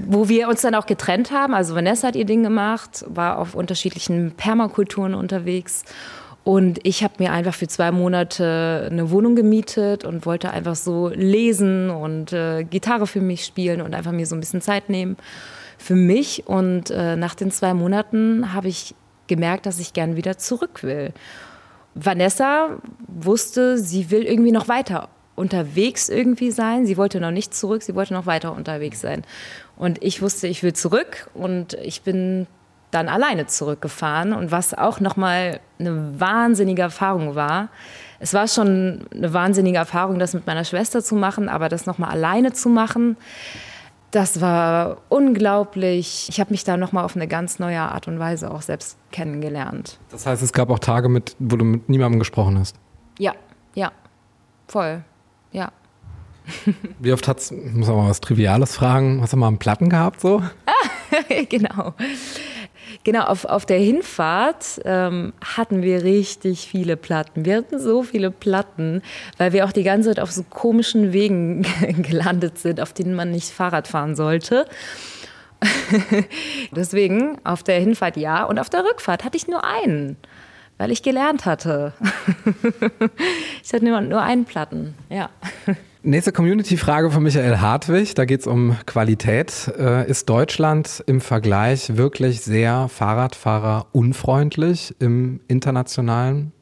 wo 0.00 0.28
wir 0.28 0.48
uns 0.48 0.62
dann 0.62 0.76
auch 0.76 0.86
getrennt 0.86 1.32
haben. 1.32 1.54
Also 1.54 1.74
Vanessa 1.74 2.06
hat 2.06 2.14
ihr 2.14 2.24
Ding 2.24 2.44
gemacht, 2.44 3.04
war 3.08 3.38
auf 3.38 3.56
unterschiedlichen 3.56 4.30
Permakulturen 4.36 5.12
unterwegs. 5.12 5.84
Und 6.44 6.78
ich 6.84 7.02
habe 7.02 7.14
mir 7.18 7.32
einfach 7.32 7.52
für 7.52 7.66
zwei 7.66 7.90
Monate 7.90 8.88
eine 8.90 9.10
Wohnung 9.10 9.34
gemietet 9.34 10.04
und 10.04 10.24
wollte 10.24 10.50
einfach 10.50 10.76
so 10.76 11.08
lesen 11.08 11.90
und 11.90 12.32
äh, 12.32 12.64
Gitarre 12.64 13.06
für 13.06 13.20
mich 13.20 13.44
spielen 13.44 13.82
und 13.82 13.94
einfach 13.94 14.12
mir 14.12 14.24
so 14.24 14.36
ein 14.36 14.40
bisschen 14.40 14.60
Zeit 14.60 14.88
nehmen 14.88 15.16
für 15.78 15.96
mich. 15.96 16.46
Und 16.46 16.90
äh, 16.90 17.16
nach 17.16 17.34
den 17.34 17.50
zwei 17.50 17.74
Monaten 17.74 18.54
habe 18.54 18.68
ich 18.68 18.94
gemerkt, 19.26 19.66
dass 19.66 19.78
ich 19.78 19.92
gern 19.92 20.16
wieder 20.16 20.38
zurück 20.38 20.82
will. 20.82 21.12
Vanessa 22.04 22.78
wusste, 23.06 23.78
sie 23.78 24.10
will 24.10 24.22
irgendwie 24.22 24.52
noch 24.52 24.68
weiter 24.68 25.08
unterwegs 25.34 26.08
irgendwie 26.08 26.50
sein. 26.50 26.84
Sie 26.86 26.96
wollte 26.96 27.20
noch 27.20 27.30
nicht 27.30 27.54
zurück, 27.54 27.82
sie 27.82 27.94
wollte 27.94 28.14
noch 28.14 28.26
weiter 28.26 28.52
unterwegs 28.52 29.00
sein. 29.00 29.22
Und 29.76 30.02
ich 30.02 30.20
wusste, 30.20 30.48
ich 30.48 30.62
will 30.62 30.72
zurück 30.72 31.30
und 31.34 31.74
ich 31.74 32.02
bin 32.02 32.46
dann 32.90 33.08
alleine 33.08 33.46
zurückgefahren 33.46 34.32
und 34.32 34.50
was 34.50 34.74
auch 34.74 35.00
nochmal 35.00 35.60
eine 35.78 36.18
wahnsinnige 36.18 36.82
Erfahrung 36.82 37.34
war. 37.34 37.68
Es 38.18 38.34
war 38.34 38.48
schon 38.48 39.06
eine 39.14 39.32
wahnsinnige 39.32 39.78
Erfahrung, 39.78 40.18
das 40.18 40.34
mit 40.34 40.46
meiner 40.46 40.64
Schwester 40.64 41.02
zu 41.02 41.14
machen, 41.14 41.48
aber 41.48 41.68
das 41.68 41.86
nochmal 41.86 42.10
alleine 42.10 42.52
zu 42.52 42.68
machen, 42.68 43.16
das 44.10 44.40
war 44.40 44.98
unglaublich. 45.08 46.26
Ich 46.30 46.40
habe 46.40 46.50
mich 46.50 46.64
da 46.64 46.76
nochmal 46.76 47.04
auf 47.04 47.14
eine 47.14 47.28
ganz 47.28 47.58
neue 47.58 47.80
Art 47.80 48.08
und 48.08 48.18
Weise 48.18 48.50
auch 48.50 48.62
selbst 48.62 48.96
kennengelernt. 49.12 49.98
Das 50.10 50.26
heißt, 50.26 50.42
es 50.42 50.52
gab 50.52 50.70
auch 50.70 50.78
Tage, 50.78 51.08
mit, 51.08 51.36
wo 51.38 51.56
du 51.56 51.64
mit 51.64 51.88
niemandem 51.88 52.18
gesprochen 52.18 52.58
hast? 52.58 52.76
Ja, 53.18 53.34
ja, 53.74 53.92
voll, 54.66 55.04
ja. 55.52 55.72
Wie 56.98 57.12
oft 57.12 57.28
hat's, 57.28 57.52
muss 57.52 57.88
auch 57.88 57.96
mal 57.96 58.08
was 58.08 58.20
Triviales 58.20 58.74
fragen, 58.74 59.20
hast 59.20 59.34
du 59.34 59.36
mal 59.36 59.48
einen 59.48 59.58
Platten 59.58 59.90
gehabt 59.90 60.20
so? 60.20 60.42
genau. 61.48 61.94
Genau, 63.04 63.24
auf, 63.24 63.44
auf 63.44 63.64
der 63.64 63.78
Hinfahrt 63.78 64.80
ähm, 64.84 65.32
hatten 65.42 65.82
wir 65.82 66.02
richtig 66.02 66.68
viele 66.68 66.96
Platten. 66.96 67.44
Wir 67.44 67.58
hatten 67.58 67.78
so 67.78 68.02
viele 68.02 68.30
Platten, 68.30 69.02
weil 69.38 69.52
wir 69.52 69.64
auch 69.64 69.72
die 69.72 69.84
ganze 69.84 70.10
Zeit 70.10 70.20
auf 70.20 70.32
so 70.32 70.42
komischen 70.42 71.12
Wegen 71.12 71.62
gelandet 72.02 72.58
sind, 72.58 72.80
auf 72.80 72.92
denen 72.92 73.14
man 73.14 73.30
nicht 73.30 73.50
Fahrrad 73.50 73.88
fahren 73.88 74.16
sollte. 74.16 74.66
Deswegen 76.72 77.38
auf 77.44 77.62
der 77.62 77.80
Hinfahrt 77.80 78.16
ja 78.16 78.44
und 78.44 78.58
auf 78.58 78.70
der 78.70 78.84
Rückfahrt 78.84 79.24
hatte 79.24 79.36
ich 79.36 79.48
nur 79.48 79.64
einen, 79.64 80.16
weil 80.76 80.90
ich 80.90 81.02
gelernt 81.02 81.46
hatte. 81.46 81.92
ich 83.64 83.72
hatte 83.72 83.84
nur, 83.84 84.22
einen 84.22 84.44
Platten, 84.44 84.94
ja. 85.08 85.30
Nächste 86.08 86.32
Community-Frage 86.32 87.10
von 87.10 87.22
Michael 87.22 87.60
Hartwig. 87.60 88.14
Da 88.14 88.24
geht 88.24 88.40
es 88.40 88.46
um 88.46 88.74
Qualität. 88.86 89.70
Äh, 89.78 90.08
ist 90.08 90.30
Deutschland 90.30 91.04
im 91.06 91.20
Vergleich 91.20 91.98
wirklich 91.98 92.40
sehr 92.40 92.88
Fahrradfahrer-unfreundlich 92.88 94.96
im 95.00 95.40
internationalen 95.48 96.52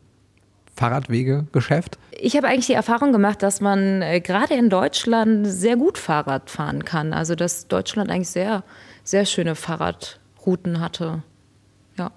Fahrradwegegeschäft? 0.74 1.96
Ich 2.10 2.36
habe 2.36 2.48
eigentlich 2.48 2.66
die 2.66 2.72
Erfahrung 2.72 3.12
gemacht, 3.12 3.40
dass 3.40 3.60
man 3.60 4.02
äh, 4.02 4.20
gerade 4.20 4.54
in 4.54 4.68
Deutschland 4.68 5.46
sehr 5.46 5.76
gut 5.76 5.96
Fahrrad 5.96 6.50
fahren 6.50 6.84
kann. 6.84 7.12
Also 7.12 7.36
dass 7.36 7.68
Deutschland 7.68 8.10
eigentlich 8.10 8.30
sehr, 8.30 8.64
sehr 9.04 9.26
schöne 9.26 9.54
Fahrradrouten 9.54 10.80
hatte. 10.80 11.22
Ja. 11.96 12.10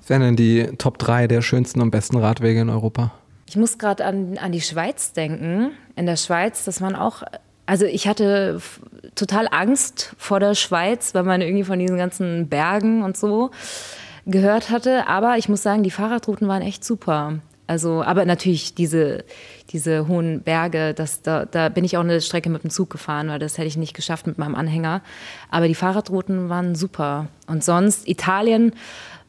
Was 0.00 0.10
wären 0.10 0.20
denn 0.20 0.36
die 0.36 0.66
Top 0.76 0.98
3 0.98 1.28
der 1.28 1.40
schönsten 1.40 1.80
und 1.80 1.90
besten 1.90 2.18
Radwege 2.18 2.60
in 2.60 2.68
Europa? 2.68 3.12
Ich 3.48 3.56
muss 3.56 3.78
gerade 3.78 4.04
an, 4.04 4.36
an 4.36 4.52
die 4.52 4.60
Schweiz 4.60 5.14
denken. 5.14 5.70
In 5.96 6.04
der 6.04 6.16
Schweiz, 6.16 6.64
das 6.66 6.82
waren 6.82 6.94
auch, 6.94 7.22
also 7.64 7.86
ich 7.86 8.06
hatte 8.06 8.60
total 9.14 9.48
Angst 9.50 10.14
vor 10.18 10.38
der 10.38 10.54
Schweiz, 10.54 11.14
weil 11.14 11.22
man 11.22 11.40
irgendwie 11.40 11.64
von 11.64 11.78
diesen 11.78 11.96
ganzen 11.96 12.48
Bergen 12.48 13.02
und 13.02 13.16
so 13.16 13.50
gehört 14.26 14.68
hatte. 14.68 15.08
Aber 15.08 15.38
ich 15.38 15.48
muss 15.48 15.62
sagen, 15.62 15.82
die 15.82 15.90
Fahrradrouten 15.90 16.46
waren 16.46 16.60
echt 16.60 16.84
super. 16.84 17.38
Also, 17.66 18.02
aber 18.02 18.26
natürlich 18.26 18.74
diese, 18.74 19.24
diese 19.70 20.08
hohen 20.08 20.42
Berge, 20.42 20.92
das, 20.92 21.22
da, 21.22 21.46
da 21.46 21.70
bin 21.70 21.84
ich 21.84 21.96
auch 21.96 22.02
eine 22.02 22.20
Strecke 22.20 22.50
mit 22.50 22.64
dem 22.64 22.70
Zug 22.70 22.90
gefahren, 22.90 23.28
weil 23.28 23.38
das 23.38 23.56
hätte 23.56 23.68
ich 23.68 23.78
nicht 23.78 23.94
geschafft 23.94 24.26
mit 24.26 24.36
meinem 24.36 24.54
Anhänger. 24.54 25.02
Aber 25.50 25.68
die 25.68 25.74
Fahrradrouten 25.74 26.50
waren 26.50 26.74
super. 26.74 27.28
Und 27.46 27.64
sonst 27.64 28.08
Italien 28.08 28.72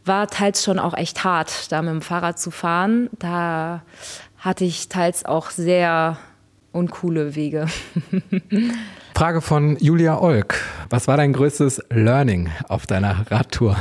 war 0.09 0.27
teils 0.27 0.63
schon 0.63 0.79
auch 0.79 0.97
echt 0.97 1.23
hart, 1.23 1.71
da 1.71 1.81
mit 1.81 1.91
dem 1.91 2.01
Fahrrad 2.01 2.37
zu 2.37 2.51
fahren. 2.51 3.09
Da 3.17 3.83
hatte 4.37 4.65
ich 4.65 4.89
teils 4.89 5.23
auch 5.23 5.51
sehr 5.51 6.17
uncoole 6.73 7.35
Wege. 7.35 7.67
Frage 9.15 9.41
von 9.41 9.77
Julia 9.77 10.19
Olk. 10.19 10.55
Was 10.89 11.07
war 11.07 11.15
dein 11.15 11.31
größtes 11.31 11.83
Learning 11.91 12.49
auf 12.67 12.87
deiner 12.87 13.29
Radtour? 13.31 13.77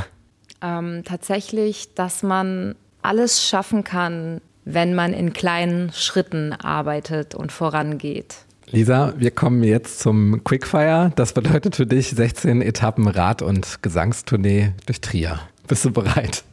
Ähm, 0.61 1.03
tatsächlich, 1.03 1.95
dass 1.95 2.23
man 2.23 2.75
alles 3.01 3.43
schaffen 3.43 3.83
kann, 3.83 4.41
wenn 4.65 4.93
man 4.93 5.13
in 5.13 5.33
kleinen 5.33 5.91
Schritten 5.93 6.53
arbeitet 6.53 7.33
und 7.35 7.51
vorangeht. 7.51 8.35
Lisa, 8.71 9.13
wir 9.17 9.31
kommen 9.31 9.63
jetzt 9.63 9.99
zum 9.99 10.43
Quickfire. 10.43 11.11
Das 11.15 11.33
bedeutet 11.33 11.75
für 11.75 11.87
dich 11.87 12.09
16 12.09 12.61
Etappen 12.61 13.07
Rad- 13.07 13.41
und 13.41 13.81
Gesangstournee 13.81 14.73
durch 14.85 15.01
Trier. 15.01 15.39
Bist 15.69 15.85
du 15.85 15.91
bereit? 15.91 16.43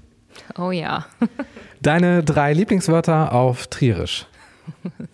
Oh 0.58 0.70
ja. 0.70 1.06
Deine 1.80 2.22
drei 2.22 2.52
Lieblingswörter 2.52 3.32
auf 3.32 3.66
Trierisch. 3.66 4.26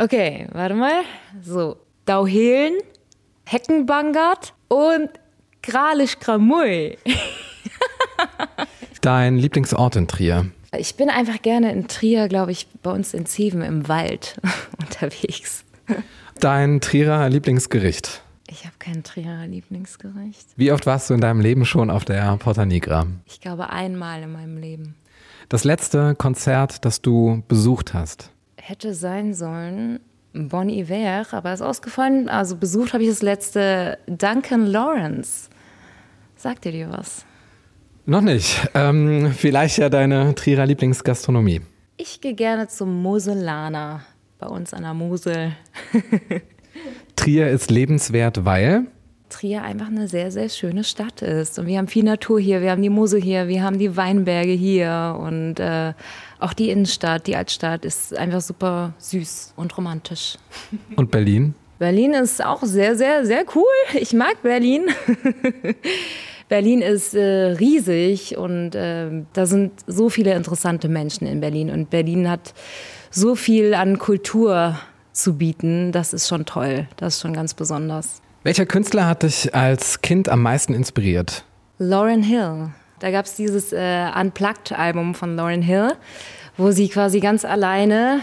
Okay, 0.00 0.46
warte 0.52 0.76
mal. 0.76 1.02
So, 1.42 1.76
Dauhelen, 2.04 2.74
Heckenbangert 3.46 4.54
und 4.68 5.10
Gralisch 5.60 6.20
Gramui. 6.20 6.96
Dein 9.00 9.38
Lieblingsort 9.38 9.96
in 9.96 10.06
Trier? 10.06 10.52
Ich 10.76 10.94
bin 10.94 11.10
einfach 11.10 11.42
gerne 11.42 11.72
in 11.72 11.88
Trier, 11.88 12.28
glaube 12.28 12.52
ich, 12.52 12.68
bei 12.80 12.92
uns 12.92 13.12
in 13.12 13.26
Zeven 13.26 13.62
im 13.62 13.88
Wald 13.88 14.36
unterwegs. 14.80 15.64
Dein 16.38 16.80
Trierer 16.80 17.28
Lieblingsgericht? 17.28 18.22
Ich 18.50 18.64
habe 18.64 18.74
kein 18.78 19.02
Trierer 19.02 19.46
Lieblingsgericht. 19.46 20.48
Wie 20.56 20.72
oft 20.72 20.86
warst 20.86 21.10
du 21.10 21.14
in 21.14 21.20
deinem 21.20 21.40
Leben 21.40 21.66
schon 21.66 21.90
auf 21.90 22.06
der 22.06 22.34
Porta 22.38 22.64
Nigra? 22.64 23.06
Ich 23.26 23.42
glaube 23.42 23.68
einmal 23.70 24.22
in 24.22 24.32
meinem 24.32 24.56
Leben. 24.56 24.94
Das 25.50 25.64
letzte 25.64 26.14
Konzert, 26.14 26.84
das 26.86 27.02
du 27.02 27.42
besucht 27.46 27.92
hast? 27.92 28.30
Hätte 28.56 28.94
sein 28.94 29.34
sollen 29.34 30.00
Bon 30.32 30.68
Iver, 30.70 31.26
aber 31.30 31.52
ist 31.52 31.60
ausgefallen. 31.60 32.30
Also 32.30 32.56
besucht 32.56 32.94
habe 32.94 33.02
ich 33.02 33.10
das 33.10 33.20
letzte 33.20 33.98
Duncan 34.06 34.66
Lawrence. 34.66 35.50
Sagt 36.36 36.64
ihr 36.64 36.72
dir 36.72 36.90
was? 36.90 37.26
Noch 38.06 38.22
nicht. 38.22 38.66
Ähm, 38.72 39.32
vielleicht 39.36 39.76
ja 39.76 39.90
deine 39.90 40.34
Trierer 40.34 40.64
Lieblingsgastronomie. 40.64 41.60
Ich 41.98 42.22
gehe 42.22 42.34
gerne 42.34 42.68
zum 42.68 43.02
Moselaner 43.02 44.02
bei 44.38 44.46
uns 44.46 44.72
an 44.72 44.84
der 44.84 44.94
Mosel. 44.94 45.52
Trier 47.18 47.48
ist 47.50 47.70
lebenswert, 47.70 48.44
weil 48.44 48.86
Trier 49.28 49.62
einfach 49.62 49.88
eine 49.88 50.06
sehr, 50.06 50.30
sehr 50.30 50.48
schöne 50.48 50.84
Stadt 50.84 51.20
ist. 51.20 51.58
Und 51.58 51.66
wir 51.66 51.78
haben 51.78 51.88
viel 51.88 52.04
Natur 52.04 52.38
hier, 52.38 52.62
wir 52.62 52.70
haben 52.70 52.80
die 52.80 52.90
Mosel 52.90 53.20
hier, 53.20 53.48
wir 53.48 53.62
haben 53.62 53.78
die 53.78 53.96
Weinberge 53.96 54.52
hier 54.52 55.18
und 55.20 55.58
äh, 55.58 55.94
auch 56.38 56.52
die 56.52 56.70
Innenstadt, 56.70 57.26
die 57.26 57.34
Altstadt 57.34 57.84
ist 57.84 58.16
einfach 58.16 58.40
super 58.40 58.94
süß 58.98 59.54
und 59.56 59.76
romantisch. 59.76 60.38
Und 60.96 61.10
Berlin? 61.10 61.54
Berlin 61.80 62.14
ist 62.14 62.42
auch 62.42 62.62
sehr, 62.62 62.96
sehr, 62.96 63.26
sehr 63.26 63.44
cool. 63.54 64.00
Ich 64.00 64.12
mag 64.12 64.40
Berlin. 64.42 64.86
Berlin 66.48 66.82
ist 66.82 67.14
äh, 67.14 67.56
riesig 67.58 68.38
und 68.38 68.76
äh, 68.76 69.10
da 69.32 69.44
sind 69.44 69.72
so 69.86 70.08
viele 70.08 70.34
interessante 70.34 70.88
Menschen 70.88 71.26
in 71.26 71.40
Berlin. 71.40 71.70
Und 71.70 71.90
Berlin 71.90 72.30
hat 72.30 72.54
so 73.10 73.34
viel 73.34 73.74
an 73.74 73.98
Kultur 73.98 74.78
zu 75.22 75.34
bieten. 75.34 75.92
Das 75.92 76.12
ist 76.12 76.28
schon 76.28 76.46
toll. 76.46 76.86
Das 76.96 77.16
ist 77.16 77.22
schon 77.22 77.34
ganz 77.34 77.54
besonders. 77.54 78.22
Welcher 78.44 78.66
Künstler 78.66 79.06
hat 79.06 79.24
dich 79.24 79.54
als 79.54 80.00
Kind 80.00 80.28
am 80.28 80.42
meisten 80.42 80.74
inspiriert? 80.74 81.44
Lauren 81.78 82.22
Hill. 82.22 82.70
Da 83.00 83.10
gab 83.10 83.26
es 83.26 83.34
dieses 83.34 83.72
äh, 83.72 84.06
Unplugged-Album 84.18 85.14
von 85.14 85.36
Lauren 85.36 85.62
Hill, 85.62 85.92
wo 86.56 86.70
sie 86.70 86.88
quasi 86.88 87.20
ganz 87.20 87.44
alleine 87.44 88.20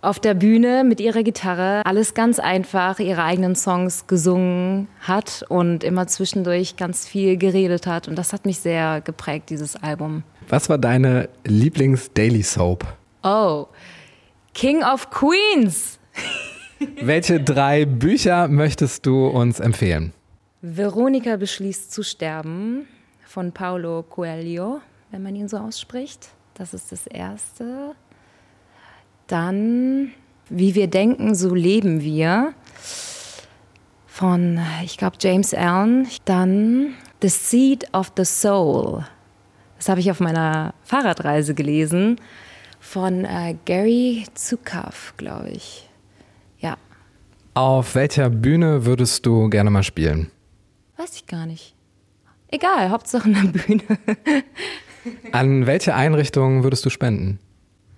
auf 0.00 0.18
der 0.18 0.34
Bühne 0.34 0.84
mit 0.84 1.00
ihrer 1.00 1.22
Gitarre 1.22 1.82
alles 1.86 2.14
ganz 2.14 2.40
einfach 2.40 2.98
ihre 2.98 3.22
eigenen 3.22 3.54
Songs 3.54 4.08
gesungen 4.08 4.88
hat 5.00 5.44
und 5.48 5.84
immer 5.84 6.08
zwischendurch 6.08 6.76
ganz 6.76 7.06
viel 7.06 7.36
geredet 7.36 7.86
hat. 7.86 8.08
Und 8.08 8.16
das 8.16 8.32
hat 8.32 8.44
mich 8.44 8.58
sehr 8.58 9.00
geprägt, 9.00 9.50
dieses 9.50 9.76
Album. 9.76 10.24
Was 10.48 10.68
war 10.68 10.78
deine 10.78 11.28
Lieblings-Daily 11.44 12.42
Soap? 12.42 12.84
Oh, 13.22 13.68
King 14.54 14.82
of 14.82 15.08
Queens. 15.10 16.00
Welche 17.00 17.40
drei 17.40 17.84
Bücher 17.84 18.48
möchtest 18.48 19.06
du 19.06 19.26
uns 19.26 19.60
empfehlen? 19.60 20.12
Veronika 20.60 21.36
beschließt 21.36 21.92
zu 21.92 22.02
sterben 22.02 22.86
von 23.24 23.52
Paulo 23.52 24.02
Coelho, 24.02 24.80
wenn 25.10 25.22
man 25.22 25.34
ihn 25.34 25.48
so 25.48 25.58
ausspricht. 25.58 26.28
Das 26.54 26.74
ist 26.74 26.92
das 26.92 27.06
erste. 27.06 27.94
Dann, 29.26 30.12
wie 30.48 30.74
wir 30.74 30.88
denken, 30.88 31.34
so 31.34 31.54
leben 31.54 32.02
wir 32.02 32.54
von, 34.06 34.60
ich 34.84 34.98
glaube, 34.98 35.16
James 35.20 35.54
Allen. 35.54 36.06
Dann 36.24 36.94
The 37.22 37.28
Seed 37.28 37.86
of 37.94 38.12
the 38.16 38.24
Soul. 38.24 39.04
Das 39.78 39.88
habe 39.88 40.00
ich 40.00 40.10
auf 40.10 40.20
meiner 40.20 40.74
Fahrradreise 40.84 41.54
gelesen 41.54 42.20
von 42.78 43.24
äh, 43.24 43.56
Gary 43.64 44.26
Zukav, 44.34 45.14
glaube 45.16 45.50
ich. 45.50 45.88
Auf 47.54 47.94
welcher 47.94 48.30
Bühne 48.30 48.86
würdest 48.86 49.26
du 49.26 49.50
gerne 49.50 49.68
mal 49.70 49.82
spielen? 49.82 50.30
Weiß 50.96 51.16
ich 51.16 51.26
gar 51.26 51.44
nicht. 51.44 51.74
Egal, 52.48 52.90
Hauptsache 52.90 53.28
eine 53.28 53.48
Bühne. 53.48 53.82
An 55.32 55.66
welche 55.66 55.94
Einrichtung 55.94 56.62
würdest 56.62 56.86
du 56.86 56.90
spenden? 56.90 57.38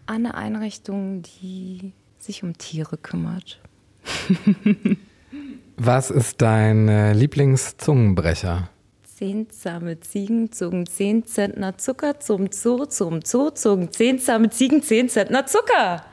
An 0.07 0.27
eine 0.27 0.35
Einrichtung, 0.35 1.23
die 1.23 1.93
sich 2.19 2.43
um 2.43 2.59
Tiere 2.59 2.97
kümmert. 2.97 3.61
Was 5.77 6.11
ist 6.11 6.43
dein 6.43 6.89
äh, 6.89 7.13
Lieblingszungenbrecher? 7.13 8.71
Zehn 9.05 9.51
zahme 9.51 10.01
Ziegen 10.01 10.51
zogen 10.51 10.87
zehn 10.87 11.27
Zentner 11.27 11.79
Zucker 11.79 12.19
zum 12.19 12.51
Zoo, 12.51 12.87
zum 12.87 13.21
Zoo 13.23 13.51
zogen 13.51 13.93
zehn 13.93 14.19
zahme 14.19 14.51
Ziegen 14.51 14.83
zehn 14.83 15.09
Zentner 15.09 15.47
Zucker. 15.47 16.05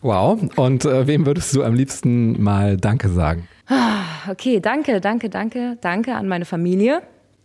Wow. 0.00 0.40
Und 0.56 0.84
äh, 0.84 1.06
wem 1.06 1.26
würdest 1.26 1.54
du 1.54 1.62
am 1.64 1.74
liebsten 1.74 2.40
mal 2.42 2.76
Danke 2.76 3.08
sagen? 3.08 3.48
Okay, 4.30 4.60
danke, 4.60 5.00
danke, 5.00 5.30
danke, 5.30 5.78
danke 5.80 6.14
an 6.14 6.28
meine 6.28 6.44
Familie, 6.44 7.02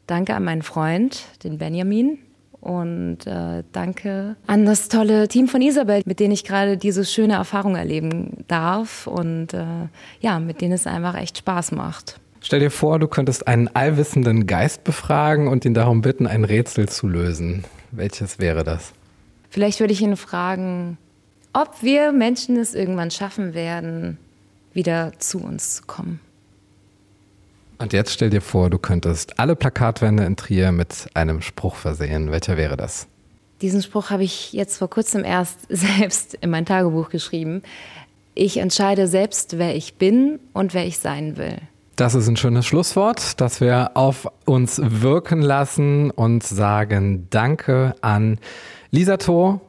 danke 0.07 0.35
an 0.35 0.43
meinen 0.43 0.61
Freund, 0.61 1.23
den 1.43 1.57
Benjamin, 1.57 2.17
und 2.63 3.27
äh, 3.27 3.63
danke 3.73 4.37
an 4.47 4.65
das 4.65 4.87
tolle 4.87 5.27
Team 5.27 5.49
von 5.49 5.61
Isabel, 5.61 6.01
mit 6.05 6.21
denen 6.21 6.31
ich 6.31 6.45
gerade 6.45 6.77
diese 6.77 7.03
schöne 7.03 7.33
Erfahrung 7.33 7.75
erleben 7.75 8.45
darf 8.47 9.05
und 9.05 9.53
äh, 9.53 9.65
ja, 10.21 10.39
mit 10.39 10.61
denen 10.61 10.71
es 10.71 10.87
einfach 10.87 11.15
echt 11.15 11.39
Spaß 11.39 11.73
macht. 11.73 12.19
Stell 12.39 12.61
dir 12.61 12.71
vor, 12.71 12.99
du 12.99 13.07
könntest 13.07 13.47
einen 13.47 13.67
allwissenden 13.73 14.47
Geist 14.47 14.83
befragen 14.85 15.47
und 15.49 15.65
ihn 15.65 15.73
darum 15.73 16.01
bitten, 16.01 16.25
ein 16.25 16.45
Rätsel 16.45 16.87
zu 16.87 17.07
lösen. 17.07 17.65
Welches 17.91 18.39
wäre 18.39 18.63
das? 18.63 18.93
Vielleicht 19.49 19.81
würde 19.81 19.93
ich 19.93 20.01
ihn 20.01 20.15
fragen, 20.15 20.97
ob 21.53 21.81
wir 21.81 22.11
Menschen 22.11 22.57
es 22.57 22.73
irgendwann 22.73 23.11
schaffen 23.11 23.53
werden, 23.53 24.17
wieder 24.73 25.13
zu 25.19 25.39
uns 25.39 25.75
zu 25.75 25.83
kommen. 25.83 26.19
Und 27.77 27.93
jetzt 27.93 28.11
stell 28.11 28.29
dir 28.29 28.41
vor, 28.41 28.69
du 28.69 28.77
könntest 28.77 29.39
alle 29.39 29.55
Plakatwände 29.55 30.23
in 30.23 30.35
Trier 30.35 30.71
mit 30.71 31.09
einem 31.13 31.41
Spruch 31.41 31.75
versehen. 31.75 32.31
Welcher 32.31 32.57
wäre 32.57 32.77
das? 32.77 33.07
Diesen 33.61 33.81
Spruch 33.81 34.09
habe 34.09 34.23
ich 34.23 34.53
jetzt 34.53 34.77
vor 34.77 34.89
kurzem 34.89 35.23
erst 35.23 35.59
selbst 35.69 36.33
in 36.35 36.49
mein 36.49 36.65
Tagebuch 36.65 37.09
geschrieben. 37.09 37.61
Ich 38.35 38.57
entscheide 38.57 39.07
selbst, 39.07 39.57
wer 39.57 39.75
ich 39.75 39.95
bin 39.95 40.39
und 40.53 40.73
wer 40.73 40.85
ich 40.85 40.97
sein 40.97 41.37
will. 41.37 41.57
Das 41.95 42.15
ist 42.15 42.27
ein 42.27 42.37
schönes 42.37 42.65
Schlusswort, 42.65 43.39
das 43.39 43.61
wir 43.61 43.91
auf 43.93 44.27
uns 44.45 44.81
wirken 44.83 45.41
lassen 45.41 46.09
und 46.09 46.41
sagen 46.41 47.27
Danke 47.29 47.93
an 48.01 48.39
Lisa 48.89 49.17
Thor, 49.17 49.61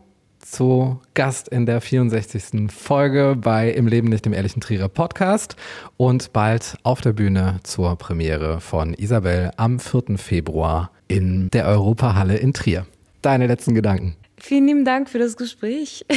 zu 0.45 1.01
Gast 1.15 1.49
in 1.49 1.67
der 1.67 1.81
64. 1.81 2.71
Folge 2.71 3.37
bei 3.41 3.71
Im 3.71 3.87
Leben 3.87 4.09
nicht 4.09 4.27
im 4.27 4.33
ehrlichen 4.33 4.61
Trierer 4.61 4.89
Podcast 4.89 5.57
und 5.97 6.33
bald 6.33 6.77
auf 6.83 7.01
der 7.01 7.13
Bühne 7.13 7.61
zur 7.63 7.97
Premiere 7.97 8.61
von 8.61 8.95
Isabel 8.95 9.51
am 9.57 9.81
4. 9.81 10.19
Februar 10.19 10.91
in 11.09 11.51
der 11.51 11.67
Europahalle 11.67 12.37
in 12.37 12.53
Trier. 12.53 12.87
Deine 13.23 13.47
letzten 13.47 13.75
Gedanken. 13.75 14.17
Vielen 14.37 14.67
lieben 14.67 14.85
Dank 14.85 15.09
für 15.09 15.19
das 15.19 15.37
Gespräch. 15.37 16.05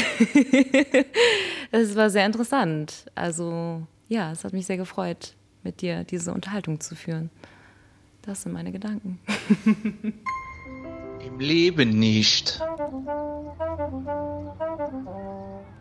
Es 1.72 1.98
war 1.98 2.10
sehr 2.10 2.26
interessant. 2.26 3.06
Also 3.14 3.82
ja, 4.08 4.32
es 4.32 4.46
hat 4.46 4.54
mich 4.54 4.66
sehr 4.66 4.78
gefreut, 4.78 5.36
mit 5.64 5.82
dir 5.82 6.06
diese 6.06 6.32
Unterhaltung 6.32 6.80
zu 6.80 6.96
führen. 6.96 7.30
Das 8.22 8.44
sind 8.44 8.54
meine 8.54 8.72
Gedanken. 8.72 9.20
Im 11.38 11.46
Leben 11.46 11.90
nicht. 12.00 12.60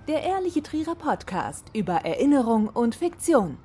Der 0.07 0.23
Ehrliche 0.23 0.63
Trierer 0.63 0.95
Podcast 0.95 1.65
über 1.73 1.95
Erinnerung 2.05 2.69
und 2.69 2.95
Fiktion. 2.95 3.57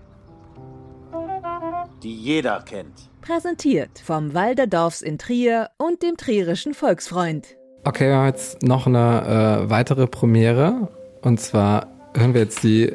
Die 2.02 2.16
jeder 2.16 2.62
kennt. 2.62 3.10
Präsentiert 3.20 4.00
vom 4.00 4.34
Walderdorfs 4.34 5.02
in 5.02 5.18
Trier 5.18 5.70
und 5.78 6.02
dem 6.02 6.16
Trierischen 6.16 6.74
Volksfreund. 6.74 7.58
Okay, 7.84 8.08
wir 8.08 8.16
haben 8.16 8.28
jetzt 8.28 8.64
noch 8.64 8.88
eine 8.88 9.66
äh, 9.66 9.70
weitere 9.70 10.08
Premiere. 10.08 10.88
Und 11.22 11.42
zwar 11.42 11.88
hören 12.16 12.34
wir 12.34 12.42
jetzt 12.42 12.64
die 12.64 12.94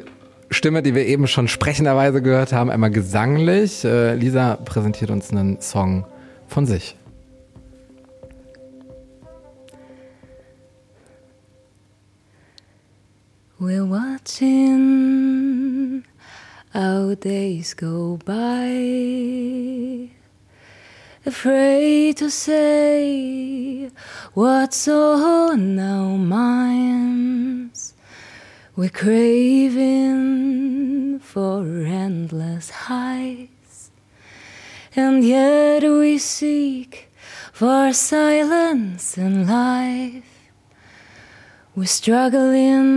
Stimme, 0.49 0.81
die 0.81 0.95
wir 0.95 1.05
eben 1.05 1.27
schon 1.27 1.47
sprechenderweise 1.47 2.23
gehört 2.23 2.51
haben, 2.51 2.71
einmal 2.71 2.89
gesanglich. 2.89 3.85
Äh, 3.85 4.15
Lisa 4.15 4.55
präsentiert 4.55 5.11
uns 5.11 5.29
einen 5.29 5.61
Song 5.61 6.07
von 6.47 6.65
sich. 6.65 6.96
We're 13.59 13.85
watching 13.85 14.53
our 16.75 17.15
days 17.15 17.73
go 17.73 18.17
by, 18.23 20.11
afraid 21.25 22.17
to 22.17 22.29
say 22.29 23.89
what's 24.35 24.87
on 24.87 25.79
our 25.79 26.19
minds. 26.19 27.95
We're 28.75 28.89
craving 28.89 30.37
for 31.17 31.65
endless 31.65 32.69
highs, 32.69 33.89
and 34.95 35.23
yet 35.23 35.81
we 35.81 36.19
seek 36.19 37.09
for 37.51 37.91
silence 37.91 39.17
in 39.17 39.47
life. 39.47 40.36
We're 41.77 41.85
struggling 41.85 42.87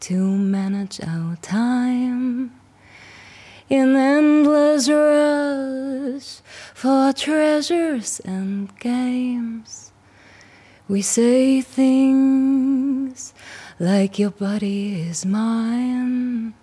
to 0.00 0.14
manage 0.14 0.98
our 1.02 1.36
time. 1.42 2.52
in 3.68 3.94
endless 3.94 4.88
rush 4.88 6.40
for 6.72 7.12
treasures 7.12 8.20
and 8.20 8.74
games. 8.78 9.92
We 10.88 11.02
say 11.02 11.60
things 11.60 13.34
like 13.78 14.18
your 14.18 14.30
body 14.30 15.02
is 15.02 15.26
mine, 15.26 16.54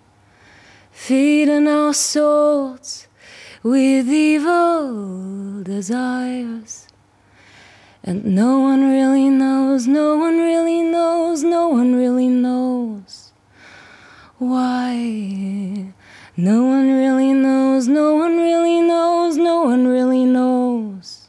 feeding 0.90 1.68
our 1.68 1.94
souls 1.94 3.06
with 3.62 4.08
evil 4.08 5.62
desires. 5.62 6.81
And 8.04 8.24
no 8.24 8.58
one 8.58 8.90
really 8.90 9.28
knows, 9.28 9.86
no 9.86 10.16
one 10.16 10.38
really 10.38 10.82
knows, 10.82 11.44
no 11.44 11.68
one 11.68 11.94
really 11.94 12.26
knows 12.26 13.32
why. 14.38 15.92
No 16.36 16.64
one 16.64 16.90
really 16.90 17.32
knows, 17.32 17.86
no 17.86 18.16
one 18.16 18.38
really 18.38 18.80
knows, 18.80 19.36
no 19.36 19.62
one 19.62 19.86
really 19.86 20.24
knows 20.24 21.28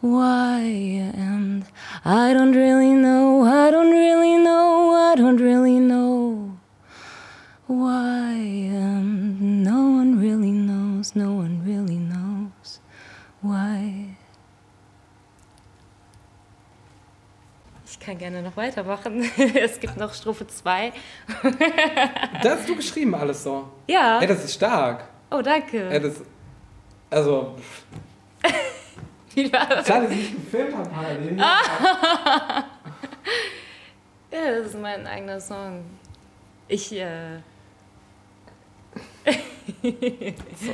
why. 0.00 0.60
And 0.60 1.64
I 2.04 2.32
don't 2.32 2.52
really 2.52 2.92
know, 2.92 3.42
I 3.42 3.72
don't 3.72 3.90
really 3.90 4.36
know, 4.36 4.92
I 4.92 5.16
don't 5.16 5.38
really 5.38 5.80
know 5.80 6.60
why. 7.66 8.34
And 8.34 9.64
no 9.64 9.90
one 9.90 10.20
really 10.20 10.52
knows, 10.52 11.16
no 11.16 11.32
one 11.32 11.61
kann 18.04 18.18
gerne 18.18 18.42
noch 18.42 18.56
weitermachen. 18.56 19.30
Es 19.54 19.80
gibt 19.80 19.96
noch 19.96 20.12
Strophe 20.12 20.46
2. 20.46 20.92
Das 22.42 22.58
hast 22.58 22.68
du 22.68 22.76
geschrieben 22.76 23.14
alles 23.14 23.42
so. 23.44 23.68
Ja. 23.86 24.20
Ey, 24.20 24.26
das 24.26 24.44
ist 24.44 24.54
stark. 24.54 25.04
Oh, 25.30 25.40
danke. 25.40 25.88
Ey, 25.88 26.00
das, 26.00 26.20
also, 27.10 27.56
Wie 29.34 29.52
war 29.52 29.66
das? 29.66 29.86
schade, 29.86 30.06
dass 30.06 30.12
ich 30.12 30.32
nicht 30.32 30.44
gefilmt 30.50 30.76
habe, 30.76 30.88
parallel. 30.90 31.36
Ja, 34.32 34.50
das 34.56 34.68
ist 34.68 34.80
mein 34.80 35.06
eigener 35.06 35.38
Song. 35.38 35.84
Ich, 36.66 36.90
äh. 36.90 37.36
So. 40.58 40.72